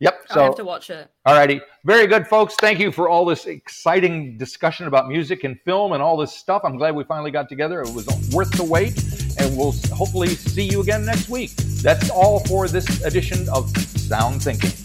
Yep. 0.00 0.26
I 0.30 0.42
have 0.42 0.52
So 0.52 0.56
to 0.56 0.64
watch 0.64 0.90
it. 0.90 1.08
Alrighty, 1.26 1.60
very 1.84 2.06
good, 2.06 2.26
folks. 2.26 2.56
Thank 2.56 2.78
you 2.78 2.90
for 2.90 3.08
all 3.08 3.24
this 3.24 3.46
exciting 3.46 4.36
discussion 4.36 4.86
about 4.86 5.08
music 5.08 5.44
and 5.44 5.58
film 5.60 5.92
and 5.92 6.02
all 6.02 6.16
this 6.16 6.32
stuff. 6.32 6.62
I'm 6.64 6.76
glad 6.76 6.94
we 6.94 7.04
finally 7.04 7.30
got 7.30 7.48
together. 7.48 7.80
It 7.80 7.92
was 7.94 8.06
worth 8.32 8.50
the 8.52 8.64
wait, 8.64 9.02
and 9.38 9.56
we'll 9.56 9.72
hopefully 9.94 10.28
see 10.28 10.64
you 10.64 10.80
again 10.80 11.04
next 11.04 11.28
week. 11.28 11.52
That's 11.82 12.10
all 12.10 12.40
for 12.40 12.68
this 12.68 13.04
edition 13.04 13.48
of 13.48 13.70
Sound 13.78 14.42
Thinking. 14.42 14.83